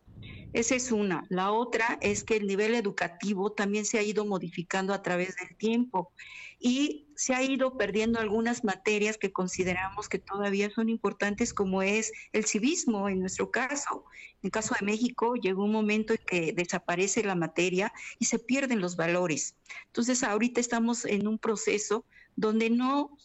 Esa 0.53 0.75
es 0.75 0.91
una. 0.91 1.25
La 1.29 1.53
otra 1.53 1.99
es 2.01 2.25
que 2.25 2.37
el 2.37 2.47
nivel 2.47 2.75
educativo 2.75 3.53
también 3.53 3.85
se 3.85 3.99
ha 3.99 4.03
ido 4.03 4.25
modificando 4.25 4.93
a 4.93 5.03
través 5.03 5.37
del 5.37 5.57
tiempo 5.57 6.13
y 6.59 7.07
se 7.15 7.35
ha 7.35 7.43
ido 7.43 7.77
perdiendo 7.77 8.19
algunas 8.19 8.65
materias 8.65 9.17
que 9.17 9.33
consideramos 9.33 10.09
que 10.09 10.19
todavía 10.19 10.69
son 10.71 10.89
importantes, 10.89 11.55
como 11.55 11.83
es 11.83 12.13
el 12.33 12.47
civismo 12.47 13.09
en 13.09 13.21
nuestro 13.21 13.51
caso. 13.51 14.05
En 14.43 14.49
el 14.49 14.51
caso 14.51 14.75
de 14.79 14.85
México 14.85 15.35
llegó 15.37 15.65
un 15.65 15.73
momento 15.73 16.15
en 16.15 16.21
que 16.27 16.53
desaparece 16.53 17.23
la 17.23 17.37
materia 17.37 17.93
y 18.19 18.25
se 18.25 18.39
pierden 18.39 18.81
los 18.81 18.97
valores. 18.97 19.57
Entonces 19.87 20.25
ahorita 20.25 20.61
estamos 20.61 21.05
en 21.05 21.29
un 21.29 21.39
proceso 21.39 22.05
donde 22.35 22.71
no, 22.71 23.17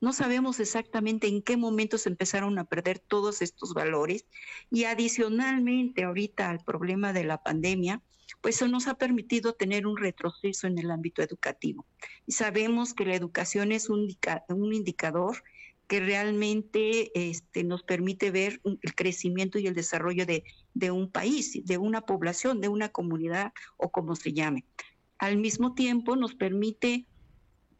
no 0.00 0.12
sabemos 0.12 0.60
exactamente 0.60 1.28
en 1.28 1.42
qué 1.42 1.56
momento 1.56 1.98
se 1.98 2.08
empezaron 2.08 2.58
a 2.58 2.64
perder 2.64 2.98
todos 2.98 3.42
estos 3.42 3.74
valores 3.74 4.26
y 4.70 4.84
adicionalmente 4.84 6.04
ahorita 6.04 6.48
al 6.48 6.64
problema 6.64 7.12
de 7.12 7.24
la 7.24 7.42
pandemia, 7.42 8.02
pues 8.40 8.56
eso 8.56 8.68
nos 8.68 8.86
ha 8.86 8.94
permitido 8.94 9.52
tener 9.52 9.86
un 9.86 9.96
retroceso 9.96 10.66
en 10.66 10.78
el 10.78 10.90
ámbito 10.90 11.22
educativo. 11.22 11.84
Y 12.26 12.32
sabemos 12.32 12.94
que 12.94 13.04
la 13.04 13.14
educación 13.14 13.72
es 13.72 13.90
un, 13.90 14.08
indicador 14.72 15.42
que 15.86 16.00
realmente 16.00 17.10
este, 17.14 17.64
nos 17.64 17.82
permite 17.82 18.30
ver 18.30 18.60
el 18.64 18.94
crecimiento 18.94 19.58
y 19.58 19.66
el 19.66 19.74
desarrollo 19.74 20.24
de, 20.24 20.44
de 20.72 20.90
un 20.90 21.10
país, 21.10 21.64
de 21.64 21.78
una 21.78 22.02
población, 22.02 22.60
de 22.60 22.68
una 22.68 22.88
comunidad 22.88 23.52
o 23.76 23.90
como 23.90 24.16
se 24.16 24.32
llame. 24.32 24.64
Al 25.18 25.36
mismo 25.36 25.74
tiempo 25.74 26.16
nos 26.16 26.34
permite 26.34 27.06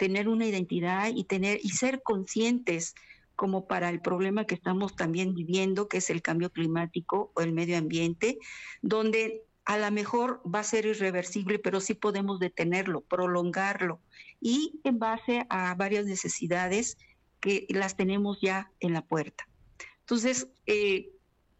tener 0.01 0.30
una 0.30 0.46
identidad 0.46 1.11
y 1.14 1.24
tener 1.24 1.61
y 1.62 1.68
ser 1.72 2.01
conscientes 2.03 2.94
como 3.36 3.66
para 3.66 3.90
el 3.90 4.01
problema 4.01 4.46
que 4.46 4.55
estamos 4.55 4.96
también 4.96 5.34
viviendo, 5.34 5.88
que 5.88 5.98
es 5.98 6.09
el 6.09 6.22
cambio 6.22 6.48
climático 6.48 7.32
o 7.34 7.42
el 7.42 7.53
medio 7.53 7.76
ambiente, 7.76 8.38
donde 8.80 9.42
a 9.66 9.76
lo 9.76 9.90
mejor 9.90 10.40
va 10.42 10.61
a 10.61 10.64
ser 10.64 10.86
irreversible, 10.86 11.59
pero 11.59 11.82
sí 11.82 11.92
podemos 11.92 12.40
detenerlo, 12.40 13.03
prolongarlo 13.03 14.01
y 14.40 14.80
en 14.84 14.98
base 14.98 15.44
a 15.51 15.74
varias 15.74 16.07
necesidades 16.07 16.96
que 17.38 17.66
las 17.68 17.94
tenemos 17.94 18.38
ya 18.40 18.72
en 18.80 18.94
la 18.94 19.03
puerta. 19.03 19.46
Entonces, 19.98 20.48
eh, 20.64 21.11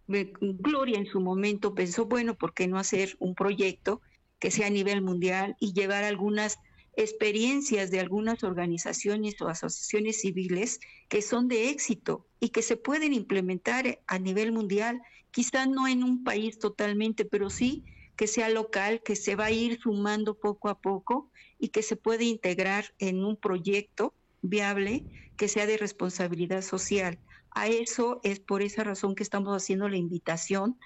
Gloria 0.09 0.97
en 0.97 1.07
su 1.07 1.21
momento 1.21 1.75
pensó, 1.75 2.07
bueno, 2.07 2.37
¿por 2.37 2.55
qué 2.55 2.67
no 2.69 2.79
hacer 2.79 3.17
un 3.19 3.35
proyecto 3.35 4.01
que 4.39 4.51
sea 4.51 4.69
a 4.69 4.71
nivel 4.71 5.03
mundial 5.03 5.57
y 5.61 5.75
llevar 5.75 6.05
algunas 6.05 6.59
experiencias 7.03 7.91
de 7.91 8.01
algunas 8.01 8.45
organizaciones 8.45 9.41
o 9.41 9.49
asociaciones 9.49 10.21
civiles 10.21 10.81
que 11.09 11.23
son 11.23 11.49
de 11.49 11.71
éxito 11.71 12.27
y 12.41 12.51
que 12.51 12.63
se 12.63 12.77
pueden 12.77 13.15
implementar 13.15 14.01
a 14.07 14.19
nivel 14.19 14.53
mundial, 14.53 15.01
quizá 15.31 15.67
no 15.67 15.89
en 15.89 16.05
un 16.05 16.25
país 16.25 16.59
totalmente, 16.59 17.25
pero 17.25 17.49
sí 17.49 17.85
que 18.17 18.27
sea 18.27 18.51
local, 18.51 19.03
que 19.03 19.17
se 19.17 19.35
va 19.35 19.47
a 19.47 19.51
ir 19.51 19.81
sumando 19.81 20.35
poco 20.35 20.69
a 20.69 20.79
poco 20.79 21.31
y 21.59 21.69
que 21.69 21.83
se 21.83 21.97
puede 21.97 22.25
integrar 22.25 22.93
en 22.99 23.25
un 23.25 23.37
proyecto 23.37 24.13
viable 24.43 25.07
que 25.37 25.49
sea 25.49 25.65
de 25.67 25.79
responsabilidad 25.79 26.61
social. 26.61 27.19
A 27.53 27.69
eso 27.69 28.21
es 28.25 28.41
por 28.41 28.61
esa 28.61 28.85
razón 28.85 29.15
que 29.15 29.23
estamos 29.23 29.57
haciendo 29.57 29.89
la 29.89 29.97
invitación 29.97 30.79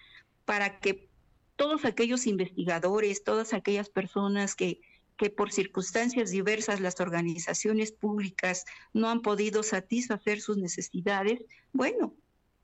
para 0.44 0.78
que 0.78 1.08
todos 1.56 1.84
aquellos 1.84 2.26
investigadores, 2.28 3.24
todas 3.24 3.52
aquellas 3.52 3.90
personas 3.90 4.54
que, 4.54 4.80
que 5.16 5.30
por 5.30 5.52
circunstancias 5.52 6.30
diversas 6.30 6.80
las 6.80 7.00
organizaciones 7.00 7.92
públicas 7.92 8.64
no 8.92 9.08
han 9.08 9.22
podido 9.22 9.62
satisfacer 9.62 10.40
sus 10.40 10.56
necesidades, 10.56 11.44
bueno, 11.72 12.14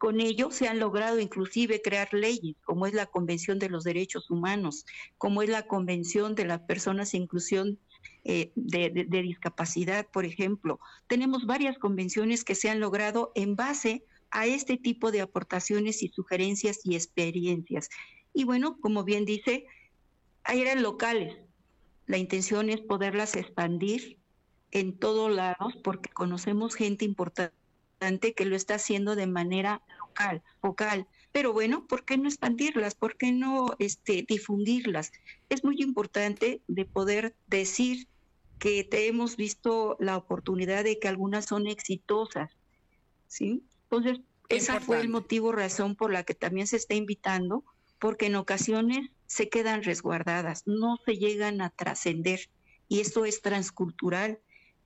con 0.01 0.19
ello 0.19 0.51
se 0.51 0.67
han 0.67 0.79
logrado 0.79 1.21
inclusive 1.21 1.83
crear 1.83 2.09
leyes, 2.15 2.57
como 2.65 2.87
es 2.87 2.95
la 2.95 3.05
Convención 3.05 3.59
de 3.59 3.69
los 3.69 3.85
Derechos 3.85 4.31
Humanos, 4.31 4.87
como 5.19 5.43
es 5.43 5.51
la 5.51 5.67
Convención 5.67 6.35
de 6.35 6.47
las 6.47 6.61
Personas 6.61 7.13
en 7.13 7.25
Inclusión 7.25 7.79
eh, 8.25 8.51
de, 8.55 9.07
discapacidad, 9.23 10.07
por 10.07 10.25
ejemplo. 10.25 10.81
Tenemos 11.07 11.45
varias 11.45 11.79
convenciones 11.79 12.45
que 12.45 12.55
se 12.55 12.71
han 12.71 12.81
logrado 12.81 13.31
en 13.35 13.57
base 13.57 14.03
a 14.31 14.47
este 14.47 14.79
tipo 14.79 15.11
de 15.11 15.21
aportaciones 15.21 16.03
y 16.03 16.09
sugerencias 16.09 16.81
y 16.85 16.95
experiencias. 16.95 17.91
Y 18.33 18.45
bueno, 18.45 18.79
como 18.81 19.05
bien 19.05 19.27
dice, 19.27 19.67
eran 20.47 20.83
locales. 20.83 21.37
La 22.11 22.19
intención 22.19 22.71
es 22.71 22.81
poderlas 22.81 23.37
expandir 23.37 24.19
en 24.73 24.99
todos 24.99 25.31
lados 25.31 25.77
porque 25.85 26.11
conocemos 26.11 26.75
gente 26.75 27.05
importante 27.05 28.35
que 28.35 28.45
lo 28.47 28.57
está 28.57 28.75
haciendo 28.75 29.15
de 29.15 29.29
manera 29.29 29.81
local, 29.97 30.43
vocal. 30.61 31.07
Pero 31.31 31.53
bueno, 31.53 31.87
¿por 31.87 32.05
qué 32.05 32.19
no 32.19 32.29
expandirlas? 32.29 32.97
¿Por 32.97 33.17
qué 33.17 33.31
no 33.31 33.77
este, 33.79 34.27
difundirlas? 34.29 35.13
Es 35.51 35.63
muy 35.63 35.81
importante 35.81 36.63
de 36.67 36.85
poder 36.85 37.37
decir 37.47 38.09
que 38.59 38.83
te 38.83 39.07
hemos 39.07 39.37
visto 39.37 39.97
la 40.01 40.17
oportunidad 40.17 40.83
de 40.83 40.99
que 40.99 41.07
algunas 41.07 41.45
son 41.45 41.69
exitosas, 41.69 42.51
¿sí? 43.29 43.63
Entonces, 43.85 44.19
ese 44.49 44.81
fue 44.81 45.01
el 45.01 45.11
motivo, 45.11 45.53
razón 45.53 45.95
por 45.95 46.13
la 46.13 46.25
que 46.25 46.35
también 46.35 46.67
se 46.67 46.77
está 46.77 46.97
invitando, 46.97 47.63
porque 48.01 48.27
en 48.27 48.35
ocasiones 48.35 49.13
se 49.31 49.49
quedan 49.49 49.85
resguardadas, 49.85 50.65
no 50.67 50.99
se 51.07 51.17
llegan 51.17 51.61
a 51.61 51.71
trascender, 51.71 52.41
y 52.89 52.99
esto 52.99 53.25
es 53.25 53.43
transcultural, 53.43 54.41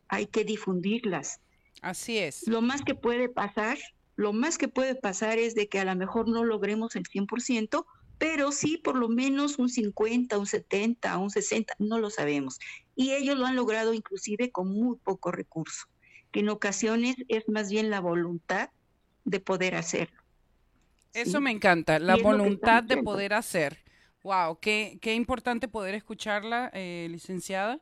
hay 0.08 0.26
que 0.26 0.44
difundirlas, 0.44 1.40
Así 1.84 2.18
es. 2.18 2.48
Lo 2.48 2.62
más 2.62 2.82
que 2.82 2.94
puede 2.94 3.28
pasar, 3.28 3.78
lo 4.16 4.32
más 4.32 4.56
que 4.56 4.68
puede 4.68 4.94
pasar 4.94 5.38
es 5.38 5.54
de 5.54 5.68
que 5.68 5.80
a 5.80 5.84
lo 5.84 5.94
mejor 5.94 6.28
no 6.28 6.42
logremos 6.42 6.96
el 6.96 7.04
100%, 7.04 7.84
pero 8.16 8.52
sí 8.52 8.78
por 8.78 8.96
lo 8.96 9.10
menos 9.10 9.58
un 9.58 9.68
50, 9.68 10.38
un 10.38 10.46
70, 10.46 11.18
un 11.18 11.30
60, 11.30 11.74
no 11.78 11.98
lo 11.98 12.08
sabemos. 12.08 12.58
Y 12.96 13.12
ellos 13.12 13.36
lo 13.36 13.44
han 13.44 13.54
logrado 13.54 13.92
inclusive 13.92 14.50
con 14.50 14.68
muy 14.68 14.96
poco 14.96 15.30
recurso, 15.30 15.86
que 16.32 16.40
en 16.40 16.48
ocasiones 16.48 17.16
es 17.28 17.46
más 17.48 17.70
bien 17.70 17.90
la 17.90 18.00
voluntad 18.00 18.70
de 19.26 19.40
poder 19.40 19.74
hacerlo. 19.74 20.22
Eso 21.12 21.40
me 21.40 21.50
encanta, 21.50 21.98
la 21.98 22.16
voluntad 22.16 22.82
de 22.82 22.96
poder 23.02 23.34
hacer. 23.34 23.83
Wow, 24.24 24.58
qué, 24.58 24.96
qué 25.02 25.14
importante 25.14 25.68
poder 25.68 25.94
escucharla, 25.94 26.70
eh, 26.72 27.08
licenciada. 27.10 27.78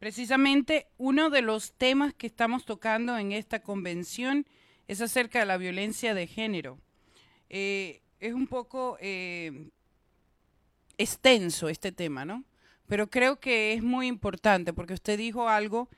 Precisamente 0.00 0.88
uno 0.98 1.30
de 1.30 1.40
los 1.40 1.72
temas 1.74 2.12
que 2.12 2.26
estamos 2.26 2.64
tocando 2.64 3.16
en 3.16 3.30
esta 3.30 3.60
convención 3.62 4.44
es 4.88 5.00
acerca 5.00 5.38
de 5.38 5.46
la 5.46 5.56
violencia 5.56 6.12
de 6.12 6.26
género. 6.26 6.80
Eh, 7.48 8.02
es 8.18 8.34
un 8.34 8.48
poco 8.48 8.98
eh, 9.00 9.70
extenso 10.98 11.68
este 11.68 11.92
tema, 11.92 12.24
¿no? 12.24 12.42
Pero 12.88 13.08
creo 13.08 13.38
que 13.38 13.72
es 13.72 13.82
muy 13.84 14.08
importante 14.08 14.72
porque 14.72 14.94
usted 14.94 15.16
dijo 15.16 15.48
algo 15.48 15.88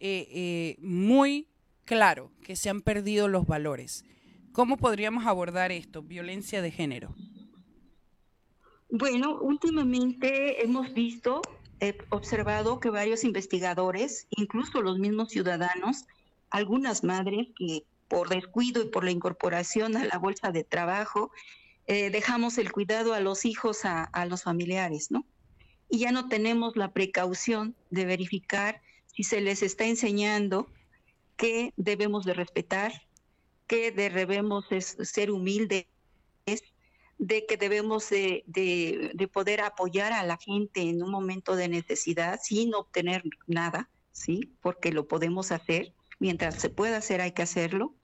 eh, 0.00 0.76
muy 0.80 1.48
claro, 1.84 2.32
que 2.42 2.56
se 2.56 2.70
han 2.70 2.80
perdido 2.80 3.28
los 3.28 3.46
valores. 3.46 4.06
¿Cómo 4.52 4.78
podríamos 4.78 5.26
abordar 5.26 5.70
esto, 5.70 6.02
violencia 6.02 6.62
de 6.62 6.70
género? 6.70 7.14
Bueno, 8.96 9.40
últimamente 9.40 10.62
hemos 10.62 10.94
visto 10.94 11.42
he 11.80 11.98
observado 12.10 12.78
que 12.78 12.90
varios 12.90 13.24
investigadores, 13.24 14.28
incluso 14.30 14.82
los 14.82 15.00
mismos 15.00 15.30
ciudadanos, 15.30 16.04
algunas 16.48 17.02
madres 17.02 17.48
que 17.58 17.82
por 18.06 18.28
descuido 18.28 18.84
y 18.84 18.90
por 18.90 19.02
la 19.02 19.10
incorporación 19.10 19.96
a 19.96 20.04
la 20.04 20.16
bolsa 20.18 20.52
de 20.52 20.62
trabajo, 20.62 21.32
eh, 21.88 22.10
dejamos 22.10 22.56
el 22.56 22.70
cuidado 22.70 23.14
a 23.14 23.20
los 23.20 23.44
hijos, 23.44 23.84
a, 23.84 24.04
a 24.04 24.26
los 24.26 24.44
familiares, 24.44 25.10
¿no? 25.10 25.26
Y 25.90 25.98
ya 25.98 26.12
no 26.12 26.28
tenemos 26.28 26.76
la 26.76 26.92
precaución 26.92 27.74
de 27.90 28.04
verificar 28.04 28.80
si 29.06 29.24
se 29.24 29.40
les 29.40 29.64
está 29.64 29.86
enseñando 29.86 30.68
que 31.36 31.72
debemos 31.76 32.24
de 32.24 32.34
respetar, 32.34 32.92
que 33.66 33.90
debemos 33.90 34.66
ser 34.70 35.32
humildes, 35.32 35.86
de 37.18 37.46
que 37.46 37.56
debemos 37.56 38.10
de, 38.10 38.44
de, 38.46 39.28
poder 39.28 39.60
apoyar 39.60 40.12
a 40.12 40.24
la 40.24 40.36
gente 40.36 40.82
en 40.82 41.02
un 41.02 41.10
momento 41.10 41.56
de 41.56 41.68
necesidad 41.68 42.40
sin 42.42 42.74
obtener 42.74 43.22
nada, 43.46 43.88
¿sí? 44.12 44.52
Porque 44.60 44.92
lo 44.92 45.06
podemos 45.06 45.52
hacer, 45.52 45.94
mientras 46.18 46.56
se 46.60 46.70
pueda 46.70 46.98
hacer 46.98 47.20
hay 47.20 47.32
que 47.32 47.42
hacerlo. 47.42 47.94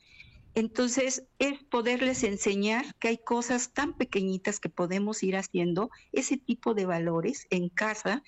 Entonces, 0.55 1.25
es 1.39 1.63
poderles 1.65 2.25
enseñar 2.25 2.95
que 2.97 3.09
hay 3.09 3.19
cosas 3.19 3.73
tan 3.73 3.95
pequeñitas 3.95 4.59
que 4.59 4.69
podemos 4.69 5.23
ir 5.23 5.37
haciendo, 5.37 5.91
ese 6.13 6.37
tipo 6.37 6.75
de 6.75 6.87
valores 6.87 7.47
en 7.51 7.69
casa, 7.69 8.23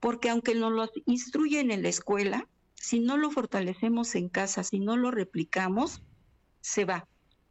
porque 0.00 0.30
aunque 0.30 0.54
nos 0.54 0.72
los 0.72 0.90
instruyen 1.06 1.70
en 1.70 1.82
la 1.82 1.88
escuela, 1.88 2.48
si 2.74 2.98
no 2.98 3.16
lo 3.16 3.30
fortalecemos 3.30 4.14
en 4.14 4.28
casa, 4.28 4.64
si 4.64 4.80
no 4.80 4.96
lo 4.96 5.10
replicamos, 5.10 6.02
se 6.60 6.84
va 6.84 7.06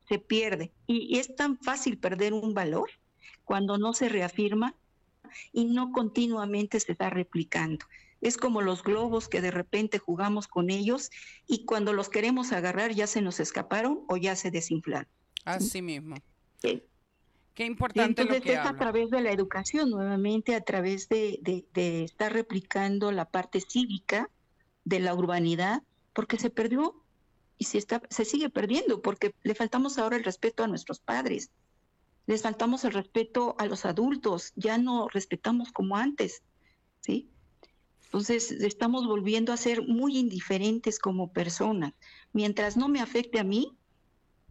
se 0.10 0.18
pierde. 0.18 0.74
Y, 0.88 1.20
es 1.20 1.36
tan 1.36 1.57
fácil 1.60 1.99
perder 1.99 2.34
un 2.34 2.53
valor 2.53 2.89
cuando 3.45 3.78
no 3.78 3.93
se 3.93 4.10
reafirma 4.10 4.76
y 5.53 5.66
no 5.66 5.91
continuamente 5.91 6.80
se 6.80 6.91
está 6.91 7.10
replicando. 7.10 7.86
Es 8.20 8.36
como 8.36 8.62
los 8.62 8.84
globos 8.84 9.30
que 9.30 9.39
de 9.39 9.51
repente 9.51 9.99
jugamos 9.99 10.47
con 10.47 10.72
ellos 10.72 11.10
y 11.47 11.64
cuando 11.66 11.93
los 11.93 12.10
queremos 12.10 12.51
agarrar 12.51 12.91
ya 12.91 13.07
se 13.07 13.22
nos 13.22 13.39
escaparon 13.39 14.01
o 14.10 14.18
ya 14.18 14.36
se 14.36 14.51
desinflaron. 14.51 15.07
Así 15.45 15.82
mismo. 15.82 16.16
Qué 16.62 17.66
importante 17.66 18.22
Entonces 18.22 18.39
lo 18.39 18.43
que 18.43 18.53
es 18.53 18.60
a 18.60 18.76
través 18.78 19.10
de 19.10 19.22
la 19.22 19.32
educación, 19.32 19.89
nuevamente 19.89 20.55
a 20.55 20.62
través 20.62 21.07
de, 21.07 21.39
de 21.74 22.03
estar 22.03 22.34
replicando 22.34 23.12
la 23.12 23.26
parte 23.26 23.62
cívica 23.62 24.30
de 24.86 24.99
la 24.99 25.14
urbanidad, 25.14 25.84
porque 26.14 26.38
se 26.38 26.49
perdió 26.49 26.99
y 27.60 27.66
se, 27.66 27.78
está, 27.78 28.01
se 28.10 28.26
sigue 28.26 28.49
perdiendo 28.49 29.03
porque 29.03 29.36
le 29.43 29.53
faltamos 29.53 29.99
ahora 29.99 30.16
el 30.16 30.24
respeto 30.24 30.64
a 30.64 30.68
nuestros 30.68 30.99
padres, 30.99 31.51
les 32.26 32.41
faltamos 32.41 32.86
el 32.86 32.93
respeto 32.93 33.55
a 33.60 33.66
los 33.66 33.86
adultos, 33.86 34.53
ya 34.55 34.78
no 34.78 35.07
respetamos 35.10 35.72
como 35.72 35.97
antes, 35.97 36.41
¿sí? 37.01 37.30
Entonces 38.05 38.51
estamos 38.51 39.05
volviendo 39.05 39.53
a 39.53 39.57
ser 39.57 39.84
muy 39.84 40.18
indiferentes 40.18 40.97
como 40.97 41.32
personas. 41.32 41.93
Mientras 42.34 42.76
no 42.76 42.88
me 42.88 43.01
afecte 43.01 43.39
a 43.39 43.43
mí, 43.43 43.78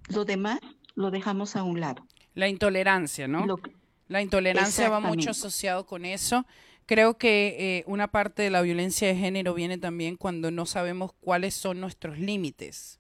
lo 0.09 0.25
demás 0.25 0.61
lo 0.95 1.11
dejamos 1.11 1.57
a 1.57 1.65
un 1.65 1.81
lado. 1.81 2.07
La 2.35 2.49
intolerancia, 2.49 3.27
¿no? 3.27 3.59
la 4.07 4.23
intolerancia 4.23 4.89
va 4.89 5.01
mucho 5.01 5.31
asociado 5.31 5.87
con 5.87 6.05
eso. 6.05 6.47
Creo 6.87 7.19
que 7.19 7.57
eh, 7.59 7.85
una 7.87 8.09
parte 8.09 8.43
de 8.43 8.51
la 8.51 8.63
violencia 8.63 9.09
de 9.09 9.17
género 9.17 9.55
viene 9.55 9.77
también 9.77 10.17
cuando 10.17 10.51
no 10.51 10.65
sabemos 10.65 11.13
cuáles 11.21 11.55
son 11.55 11.81
nuestros 11.81 12.19
límites. 12.19 12.98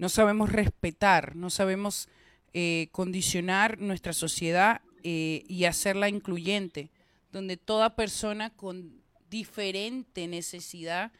No 0.00 0.08
sabemos 0.08 0.50
respetar, 0.50 1.36
no 1.36 1.50
sabemos 1.50 2.08
eh, 2.52 2.88
condicionar 2.90 3.78
nuestra 3.78 4.12
sociedad 4.12 4.80
eh, 5.02 5.44
y 5.46 5.66
hacerla 5.66 6.08
incluyente, 6.08 6.90
donde 7.32 7.56
toda 7.56 7.94
persona 7.94 8.50
con 8.50 9.02
diferente 9.30 10.26
necesidad 10.26 11.12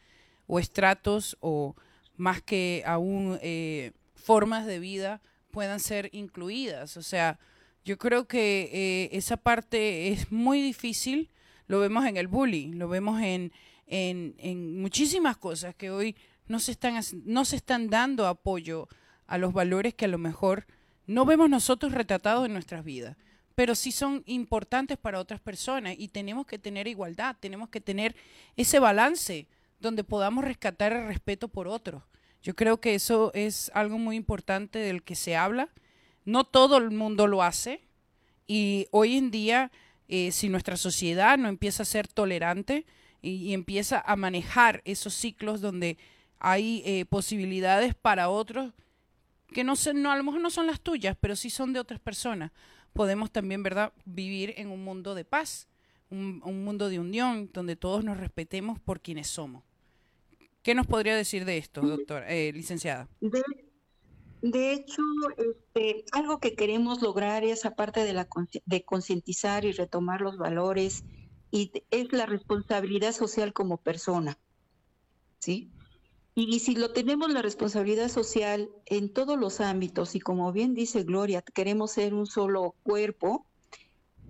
o 0.46 0.58
estratos 0.58 1.36
o 1.40 1.76
más 2.16 2.42
que 2.42 2.82
aún 2.84 3.38
formas 4.14 4.66
de 4.66 4.80
vida 4.80 5.20
puedan 5.52 5.78
ser 5.78 6.08
incluidas. 6.12 6.96
O 6.96 7.02
sea, 7.02 7.38
yo 7.84 7.98
creo 7.98 8.26
que 8.26 9.08
esa 9.12 9.36
parte 9.36 10.08
es 10.08 10.32
muy 10.32 10.60
difícil 10.60 11.30
lo 11.70 11.78
vemos 11.78 12.04
en 12.04 12.16
el 12.16 12.26
bullying, 12.26 12.78
lo 12.78 12.88
vemos 12.88 13.22
en, 13.22 13.52
en, 13.86 14.80
muchísimas 14.80 15.36
cosas 15.36 15.72
que 15.76 15.88
hoy 15.90 16.16
no 16.50 16.58
se, 16.58 16.72
están, 16.72 17.00
no 17.26 17.44
se 17.44 17.54
están 17.54 17.90
dando 17.90 18.26
apoyo 18.26 18.88
a 19.28 19.38
los 19.38 19.52
valores 19.52 19.94
que 19.94 20.06
a 20.06 20.08
lo 20.08 20.18
mejor 20.18 20.66
no 21.06 21.24
vemos 21.24 21.48
nosotros 21.48 21.92
retratados 21.92 22.44
en 22.44 22.52
nuestras 22.52 22.84
vidas, 22.84 23.16
pero 23.54 23.76
sí 23.76 23.92
son 23.92 24.24
importantes 24.26 24.98
para 24.98 25.20
otras 25.20 25.38
personas 25.38 25.94
y 25.96 26.08
tenemos 26.08 26.46
que 26.46 26.58
tener 26.58 26.88
igualdad, 26.88 27.36
tenemos 27.38 27.68
que 27.68 27.80
tener 27.80 28.16
ese 28.56 28.80
balance 28.80 29.46
donde 29.78 30.02
podamos 30.02 30.42
rescatar 30.42 30.92
el 30.92 31.06
respeto 31.06 31.46
por 31.46 31.68
otros. 31.68 32.02
Yo 32.42 32.56
creo 32.56 32.80
que 32.80 32.96
eso 32.96 33.30
es 33.32 33.70
algo 33.72 33.98
muy 33.98 34.16
importante 34.16 34.80
del 34.80 35.04
que 35.04 35.14
se 35.14 35.36
habla. 35.36 35.68
No 36.24 36.42
todo 36.42 36.78
el 36.78 36.90
mundo 36.90 37.28
lo 37.28 37.44
hace 37.44 37.80
y 38.48 38.88
hoy 38.90 39.16
en 39.16 39.30
día 39.30 39.70
eh, 40.08 40.32
si 40.32 40.48
nuestra 40.48 40.76
sociedad 40.76 41.38
no 41.38 41.48
empieza 41.48 41.84
a 41.84 41.86
ser 41.86 42.08
tolerante 42.08 42.86
y, 43.22 43.34
y 43.36 43.54
empieza 43.54 44.02
a 44.04 44.16
manejar 44.16 44.82
esos 44.84 45.14
ciclos 45.14 45.60
donde 45.60 45.96
hay 46.40 46.82
eh, 46.84 47.04
posibilidades 47.04 47.94
para 47.94 48.28
otros 48.30 48.72
que 49.52 49.64
no, 49.64 49.76
se, 49.76 49.94
no 49.94 50.10
a 50.10 50.16
lo 50.16 50.24
mejor 50.24 50.40
no 50.40 50.50
son 50.50 50.66
las 50.66 50.80
tuyas, 50.80 51.16
pero 51.20 51.36
sí 51.36 51.50
son 51.50 51.72
de 51.72 51.80
otras 51.80 52.00
personas. 52.00 52.52
Podemos 52.92 53.30
también, 53.30 53.62
¿verdad?, 53.62 53.92
vivir 54.04 54.54
en 54.56 54.68
un 54.70 54.82
mundo 54.82 55.14
de 55.14 55.24
paz, 55.24 55.68
un, 56.08 56.40
un 56.44 56.64
mundo 56.64 56.88
de 56.88 56.98
unión, 56.98 57.50
donde 57.52 57.76
todos 57.76 58.04
nos 58.04 58.18
respetemos 58.18 58.78
por 58.80 59.00
quienes 59.00 59.28
somos. 59.28 59.62
¿Qué 60.62 60.74
nos 60.74 60.86
podría 60.86 61.16
decir 61.16 61.44
de 61.44 61.58
esto, 61.58 61.80
doctora, 61.80 62.28
eh, 62.28 62.52
licenciada? 62.52 63.08
De, 63.20 63.42
de 64.42 64.72
hecho, 64.72 65.02
este, 65.36 66.04
algo 66.12 66.38
que 66.38 66.54
queremos 66.54 67.02
lograr 67.02 67.44
es, 67.44 67.64
aparte 67.64 68.04
de, 68.04 68.12
la, 68.12 68.28
de 68.66 68.84
concientizar 68.84 69.64
y 69.64 69.72
retomar 69.72 70.20
los 70.20 70.36
valores, 70.36 71.04
y 71.50 71.72
es 71.90 72.12
la 72.12 72.26
responsabilidad 72.26 73.12
social 73.12 73.52
como 73.52 73.78
persona. 73.78 74.38
¿Sí? 75.38 75.70
Y, 76.34 76.54
y 76.54 76.60
si 76.60 76.74
lo 76.74 76.92
tenemos 76.92 77.30
la 77.32 77.42
responsabilidad 77.42 78.08
social 78.08 78.70
en 78.86 79.12
todos 79.12 79.38
los 79.38 79.60
ámbitos, 79.60 80.14
y 80.14 80.20
como 80.20 80.52
bien 80.52 80.74
dice 80.74 81.02
Gloria, 81.02 81.42
queremos 81.42 81.92
ser 81.92 82.14
un 82.14 82.26
solo 82.26 82.74
cuerpo, 82.82 83.46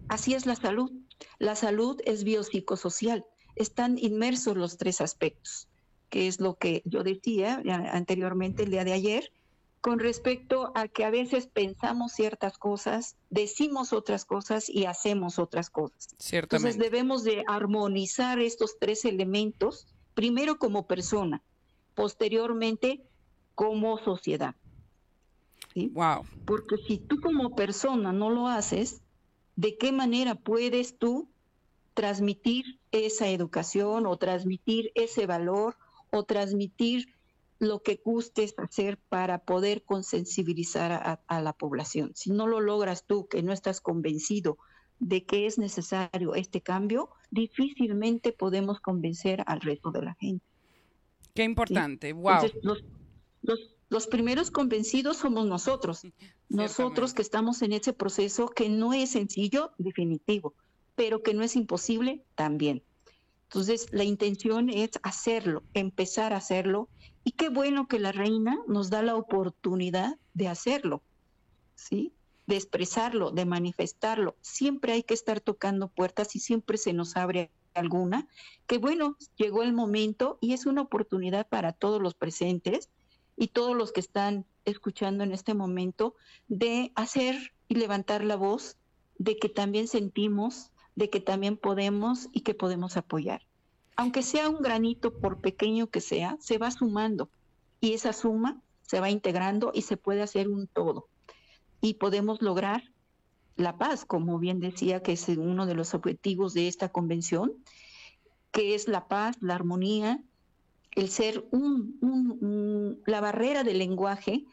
así 0.09 0.35
es 0.35 0.47
la 0.47 0.57
salud. 0.57 0.91
La 1.39 1.57
salud 1.57 2.01
es 2.05 2.25
biopsicosocial. 2.25 3.25
Están 3.57 3.99
inmersos 3.99 4.57
los 4.57 4.77
tres 4.77 5.01
aspectos, 5.01 5.69
que 6.09 6.27
es 6.27 6.41
lo 6.41 6.55
que 6.55 6.83
yo 6.85 7.03
decía 7.03 7.63
ya 7.65 7.77
anteriormente 7.93 8.63
el 8.63 8.71
día 8.71 8.85
de 8.85 8.93
ayer, 8.93 9.33
con 9.81 9.99
respecto 9.99 10.73
a 10.75 10.89
que 10.89 11.05
a 11.05 11.11
veces 11.11 11.47
pensamos 11.47 12.13
ciertas 12.13 12.59
cosas, 12.59 13.17
decimos 13.31 13.93
otras 13.93 14.25
cosas 14.25 14.69
y 14.69 14.85
hacemos 14.85 15.39
otras 15.39 15.71
cosas. 15.71 16.09
Entonces 16.33 16.77
debemos 16.77 17.25
de 17.25 17.45
armonizar 17.47 18.39
estos 18.41 18.79
tres 18.79 19.05
elementos, 19.05 19.87
primero 20.15 20.59
como 20.59 20.87
persona, 20.87 21.43
posteriormente 22.01 23.03
como 23.55 23.99
sociedad. 23.99 24.55
¿sí? 25.75 25.89
Wow. 25.89 26.25
Porque 26.47 26.79
si 26.79 26.97
tú 26.97 27.21
como 27.21 27.55
persona 27.55 28.11
no 28.11 28.31
lo 28.31 28.49
haces, 28.49 29.03
¿de 29.55 29.77
qué 29.77 29.93
manera 29.93 30.35
puedes 30.35 30.97
tú 30.97 31.29
transmitir 31.93 32.81
esa 32.91 33.29
educación 33.29 34.07
o 34.07 34.17
transmitir 34.17 34.93
ese 34.95 35.27
valor 35.27 35.77
o 36.11 36.25
transmitir 36.25 37.15
lo 37.59 37.83
que 37.83 38.01
gustes 38.03 38.55
hacer 38.57 38.97
para 39.11 39.45
poder 39.45 39.85
consensibilizar 39.85 40.93
a, 40.93 41.21
a 41.27 41.43
la 41.43 41.53
población? 41.53 42.13
Si 42.15 42.31
no 42.31 42.47
lo 42.47 42.61
logras 42.61 43.05
tú, 43.05 43.29
que 43.29 43.43
no 43.43 43.53
estás 43.53 43.83
convencido 43.83 44.57
de 45.01 45.27
que 45.27 45.45
es 45.45 45.59
necesario 45.59 46.35
este 46.35 46.63
cambio, 46.63 47.11
difícilmente 47.31 48.33
podemos 48.33 48.81
convencer 48.81 49.45
al 49.47 49.61
resto 49.61 49.91
de 49.91 50.01
la 50.01 50.15
gente. 50.15 50.50
Qué 51.35 51.45
importante. 51.45 52.12
Wow. 52.12 52.33
Entonces, 52.33 52.59
los, 52.62 52.85
los, 53.43 53.59
los 53.89 54.07
primeros 54.07 54.51
convencidos 54.51 55.18
somos 55.18 55.47
nosotros, 55.47 56.03
nosotros 56.49 57.12
que 57.12 57.22
estamos 57.22 57.62
en 57.62 57.72
ese 57.72 57.93
proceso 57.93 58.49
que 58.49 58.68
no 58.68 58.93
es 58.93 59.11
sencillo, 59.11 59.72
definitivo, 59.78 60.55
pero 60.95 61.22
que 61.22 61.35
no 61.35 61.43
es 61.43 61.57
imposible 61.57 62.24
también. 62.35 62.83
Entonces, 63.45 63.89
la 63.91 64.05
intención 64.05 64.70
es 64.70 64.91
hacerlo, 65.03 65.64
empezar 65.74 66.33
a 66.33 66.37
hacerlo, 66.37 66.89
y 67.24 67.33
qué 67.33 67.49
bueno 67.49 67.89
que 67.89 67.99
la 67.99 68.12
reina 68.12 68.59
nos 68.68 68.91
da 68.91 69.03
la 69.03 69.16
oportunidad 69.16 70.18
de 70.35 70.47
hacerlo, 70.47 71.03
¿sí? 71.74 72.12
De 72.47 72.55
expresarlo, 72.55 73.33
de 73.33 73.45
manifestarlo. 73.45 74.37
Siempre 74.41 74.93
hay 74.93 75.03
que 75.03 75.14
estar 75.14 75.41
tocando 75.41 75.89
puertas 75.89 76.37
y 76.37 76.39
siempre 76.39 76.78
se 76.78 76.93
nos 76.93 77.16
abre 77.16 77.51
alguna, 77.75 78.29
que 78.66 78.79
bueno, 78.79 79.16
llegó 79.37 79.62
el 79.62 79.73
momento 79.73 80.39
y 80.41 80.53
es 80.53 80.66
una 80.66 80.83
oportunidad 80.83 81.49
para 81.49 81.73
todos 81.73 82.01
los 82.01 82.14
presentes 82.14 82.89
y 83.37 83.49
todos 83.49 83.77
los 83.77 83.93
que 83.93 84.01
están 84.01 84.45
escuchando 84.64 85.25
en 85.25 85.33
este 85.33 85.55
momento 85.55 86.14
de 86.49 86.93
hacer 86.95 87.53
y 87.68 87.77
levantar 87.77 88.25
la 88.25 88.37
voz 88.37 88.77
de 89.18 89.37
que 89.37 89.49
también 89.49 89.89
sentimos, 89.89 90.71
de 90.95 91.11
que 91.11 91.21
también 91.21 91.57
podemos 91.57 92.29
y 92.33 92.41
que 92.41 92.55
podemos 92.55 92.97
apoyar. 92.97 93.43
Aunque 93.97 94.23
sea 94.23 94.49
un 94.49 94.62
granito, 94.62 95.18
por 95.18 95.41
pequeño 95.41 95.89
que 95.89 96.01
sea, 96.01 96.37
se 96.41 96.59
va 96.59 96.71
sumando 96.71 97.31
y 97.81 97.93
esa 97.93 98.12
suma 98.12 98.61
se 98.83 99.01
va 99.01 99.11
integrando 99.11 99.73
y 99.75 99.83
se 99.83 99.97
puede 99.97 100.23
hacer 100.23 100.49
un 100.49 100.66
todo. 100.66 101.09
Y 101.81 101.95
podemos 101.95 102.43
lograr 102.43 102.89
la 103.61 103.77
paz, 103.79 104.05
como 104.05 104.39
bien 104.39 104.59
decía, 104.61 105.03
que 105.03 105.13
es 105.13 105.29
uno 105.29 105.67
de 105.67 105.75
los 105.75 105.95
objetivos 105.95 106.55
de 106.55 106.67
esta 106.69 106.89
convención, 106.91 107.53
que 108.53 108.75
es 108.75 108.89
la 108.89 109.07
paz, 109.07 109.37
la 109.41 109.55
armonía, 109.55 110.23
el 110.97 111.09
ser 111.11 111.47
un, 111.53 111.99
un- 112.01 112.39
un- 112.41 113.03
la 113.07 113.21
barrera 113.21 113.63
del 113.63 113.79
lenguaje, 113.79 114.45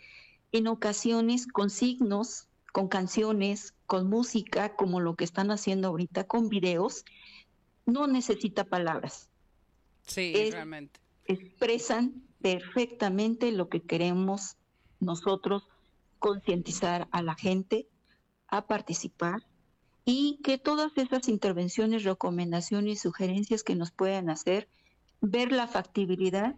en 0.52 0.68
ocasiones 0.68 1.48
con 1.48 1.70
signos, 1.70 2.48
con 2.74 2.88
canciones, 2.90 3.74
con 3.86 4.08
música, 4.10 4.76
como 4.76 5.00
lo 5.00 5.16
que 5.16 5.24
están 5.24 5.52
haciendo 5.52 5.88
ahorita 5.88 6.26
con 6.26 6.50
videos, 6.50 7.04
no 7.86 8.08
necesita 8.08 8.66
palabras, 8.66 9.30
Sí, 10.06 10.34
es- 10.36 10.52
realmente. 10.54 11.00
expresan 11.26 12.24
perfectamente 12.42 13.52
lo 13.52 13.68
que 13.70 13.82
queremos 13.82 14.58
nosotros 15.00 15.64
concientizar 16.20 17.08
a 17.12 17.22
la 17.22 17.36
gente 17.36 17.88
a 18.48 18.68
participar 18.68 19.46
y 20.06 20.40
que 20.44 20.58
todas 20.58 20.92
esas 20.96 21.28
intervenciones, 21.28 22.04
recomendaciones, 22.04 23.02
sugerencias 23.02 23.64
que 23.64 23.76
nos 23.76 23.92
puedan 23.92 24.30
hacer, 24.30 24.70
ver 25.22 25.52
la 25.52 25.68
factibilidad 25.68 26.56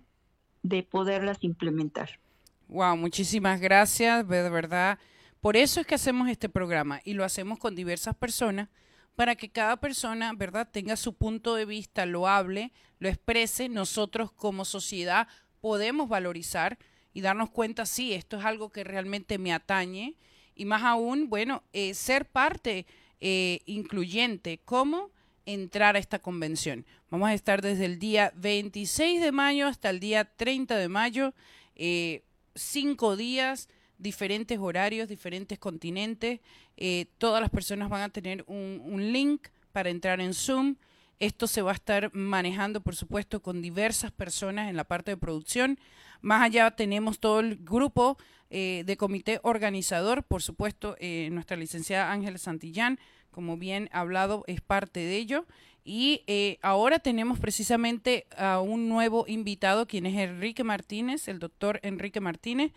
de 0.61 0.83
poderlas 0.83 1.39
implementar. 1.41 2.19
Wow, 2.67 2.97
muchísimas 2.97 3.59
gracias, 3.59 4.27
de 4.27 4.49
verdad. 4.49 4.99
Por 5.41 5.57
eso 5.57 5.79
es 5.79 5.87
que 5.87 5.95
hacemos 5.95 6.29
este 6.29 6.49
programa 6.49 7.01
y 7.03 7.13
lo 7.13 7.23
hacemos 7.23 7.57
con 7.57 7.75
diversas 7.75 8.15
personas 8.15 8.69
para 9.15 9.35
que 9.35 9.49
cada 9.49 9.77
persona, 9.77 10.31
¿verdad?, 10.33 10.69
tenga 10.71 10.95
su 10.95 11.13
punto 11.13 11.55
de 11.55 11.65
vista, 11.65 12.05
lo 12.05 12.27
hable, 12.27 12.71
lo 12.99 13.09
exprese. 13.09 13.67
Nosotros 13.67 14.31
como 14.31 14.63
sociedad 14.63 15.27
podemos 15.59 16.07
valorizar 16.07 16.77
y 17.13 17.21
darnos 17.21 17.49
cuenta, 17.49 17.85
sí, 17.85 18.13
esto 18.13 18.37
es 18.37 18.45
algo 18.45 18.69
que 18.69 18.83
realmente 18.83 19.37
me 19.37 19.53
atañe 19.53 20.15
y 20.59 20.65
más 20.65 20.83
aún, 20.83 21.29
bueno, 21.29 21.63
eh, 21.71 21.93
ser 21.93 22.25
parte 22.25 22.85
eh, 23.21 23.61
incluyente. 23.65 24.59
¿Cómo? 24.65 25.09
entrar 25.45 25.95
a 25.95 25.99
esta 25.99 26.19
convención. 26.19 26.85
Vamos 27.09 27.29
a 27.29 27.33
estar 27.33 27.63
desde 27.63 27.85
el 27.85 27.97
día 27.97 28.31
26 28.35 29.19
de 29.19 29.31
mayo 29.31 29.67
hasta 29.67 29.89
el 29.89 29.99
día 29.99 30.25
30 30.25 30.77
de 30.77 30.89
mayo, 30.89 31.33
eh, 31.75 32.21
cinco 32.53 33.15
días, 33.15 33.67
diferentes 33.97 34.59
horarios, 34.59 35.09
diferentes 35.09 35.57
continentes. 35.57 36.39
Eh, 36.77 37.07
todas 37.17 37.41
las 37.41 37.49
personas 37.49 37.89
van 37.89 38.01
a 38.01 38.09
tener 38.09 38.43
un, 38.45 38.79
un 38.85 39.11
link 39.11 39.47
para 39.71 39.89
entrar 39.89 40.21
en 40.21 40.35
Zoom. 40.35 40.75
Esto 41.19 41.47
se 41.47 41.63
va 41.63 41.71
a 41.71 41.75
estar 41.75 42.13
manejando, 42.13 42.81
por 42.81 42.95
supuesto, 42.95 43.41
con 43.41 43.61
diversas 43.61 44.11
personas 44.11 44.69
en 44.69 44.75
la 44.77 44.83
parte 44.83 45.11
de 45.11 45.17
producción. 45.17 45.79
Más 46.21 46.41
allá 46.41 46.71
tenemos 46.71 47.19
todo 47.19 47.39
el 47.39 47.57
grupo 47.57 48.17
eh, 48.51 48.83
de 48.85 48.97
comité 48.97 49.39
organizador, 49.43 50.23
por 50.23 50.41
supuesto, 50.41 50.95
eh, 50.99 51.29
nuestra 51.31 51.55
licenciada 51.55 52.11
Ángela 52.11 52.39
Santillán, 52.39 52.99
como 53.29 53.57
bien 53.57 53.89
hablado, 53.91 54.43
es 54.47 54.59
parte 54.59 54.99
de 55.01 55.17
ello. 55.17 55.45
Y 55.83 56.23
eh, 56.27 56.57
ahora 56.61 56.99
tenemos 56.99 57.39
precisamente 57.39 58.25
a 58.35 58.59
un 58.59 58.89
nuevo 58.89 59.25
invitado, 59.27 59.87
quien 59.87 60.05
es 60.07 60.17
Enrique 60.17 60.63
Martínez, 60.63 61.27
el 61.27 61.39
doctor 61.39 61.79
Enrique 61.83 62.19
Martínez. 62.19 62.73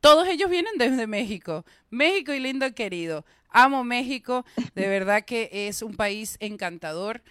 Todos 0.00 0.26
ellos 0.26 0.50
vienen 0.50 0.72
desde 0.78 1.06
México. 1.06 1.64
México 1.90 2.32
y 2.32 2.40
lindo 2.40 2.72
querido. 2.74 3.24
Amo 3.50 3.84
México. 3.84 4.44
De 4.74 4.88
verdad 4.88 5.24
que 5.24 5.48
es 5.52 5.82
un 5.82 5.94
país 5.94 6.36
encantador. 6.40 7.22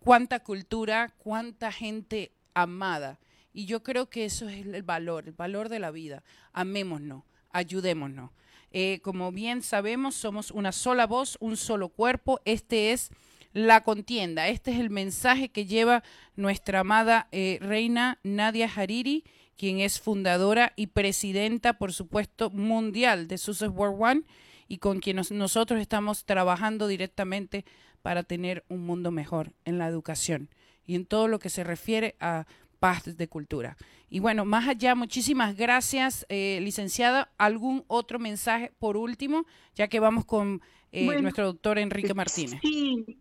Cuánta 0.00 0.40
cultura, 0.40 1.12
cuánta 1.18 1.72
gente 1.72 2.32
amada. 2.54 3.18
Y 3.52 3.66
yo 3.66 3.82
creo 3.82 4.08
que 4.08 4.24
eso 4.24 4.48
es 4.48 4.64
el 4.66 4.82
valor, 4.82 5.26
el 5.26 5.32
valor 5.32 5.68
de 5.68 5.78
la 5.80 5.90
vida. 5.90 6.22
Amémonos, 6.52 7.24
ayudémonos. 7.50 8.30
Eh, 8.72 9.00
como 9.02 9.32
bien 9.32 9.62
sabemos, 9.62 10.14
somos 10.14 10.50
una 10.50 10.72
sola 10.72 11.06
voz, 11.06 11.36
un 11.40 11.56
solo 11.56 11.88
cuerpo. 11.88 12.40
Este 12.44 12.92
es 12.92 13.10
la 13.52 13.82
contienda, 13.82 14.46
este 14.46 14.70
es 14.70 14.78
el 14.78 14.90
mensaje 14.90 15.48
que 15.48 15.66
lleva 15.66 16.04
nuestra 16.36 16.80
amada 16.80 17.26
eh, 17.32 17.58
reina 17.60 18.20
Nadia 18.22 18.70
Hariri, 18.72 19.24
quien 19.56 19.80
es 19.80 20.00
fundadora 20.00 20.72
y 20.76 20.86
presidenta, 20.86 21.72
por 21.74 21.92
supuesto, 21.92 22.50
mundial 22.50 23.26
de 23.26 23.38
Success 23.38 23.68
World 23.70 24.00
One 24.00 24.22
y 24.68 24.78
con 24.78 25.00
quien 25.00 25.16
nos- 25.16 25.32
nosotros 25.32 25.80
estamos 25.80 26.24
trabajando 26.24 26.86
directamente 26.86 27.64
para 28.02 28.22
tener 28.22 28.64
un 28.68 28.86
mundo 28.86 29.10
mejor 29.10 29.52
en 29.64 29.78
la 29.78 29.88
educación 29.88 30.48
y 30.86 30.94
en 30.94 31.04
todo 31.04 31.26
lo 31.26 31.40
que 31.40 31.50
se 31.50 31.64
refiere 31.64 32.14
a 32.20 32.46
paz 32.80 33.16
de 33.16 33.28
cultura. 33.28 33.76
Y 34.08 34.18
bueno, 34.18 34.44
más 34.44 34.66
allá, 34.66 34.96
muchísimas 34.96 35.54
gracias, 35.54 36.26
eh, 36.28 36.58
licenciada. 36.62 37.30
¿Algún 37.38 37.84
otro 37.86 38.18
mensaje 38.18 38.72
por 38.78 38.96
último, 38.96 39.46
ya 39.76 39.86
que 39.86 40.00
vamos 40.00 40.24
con 40.24 40.60
eh, 40.90 41.20
nuestro 41.22 41.46
doctor 41.46 41.78
Enrique 41.78 42.14
Martínez? 42.14 42.58
Sí. 42.60 43.18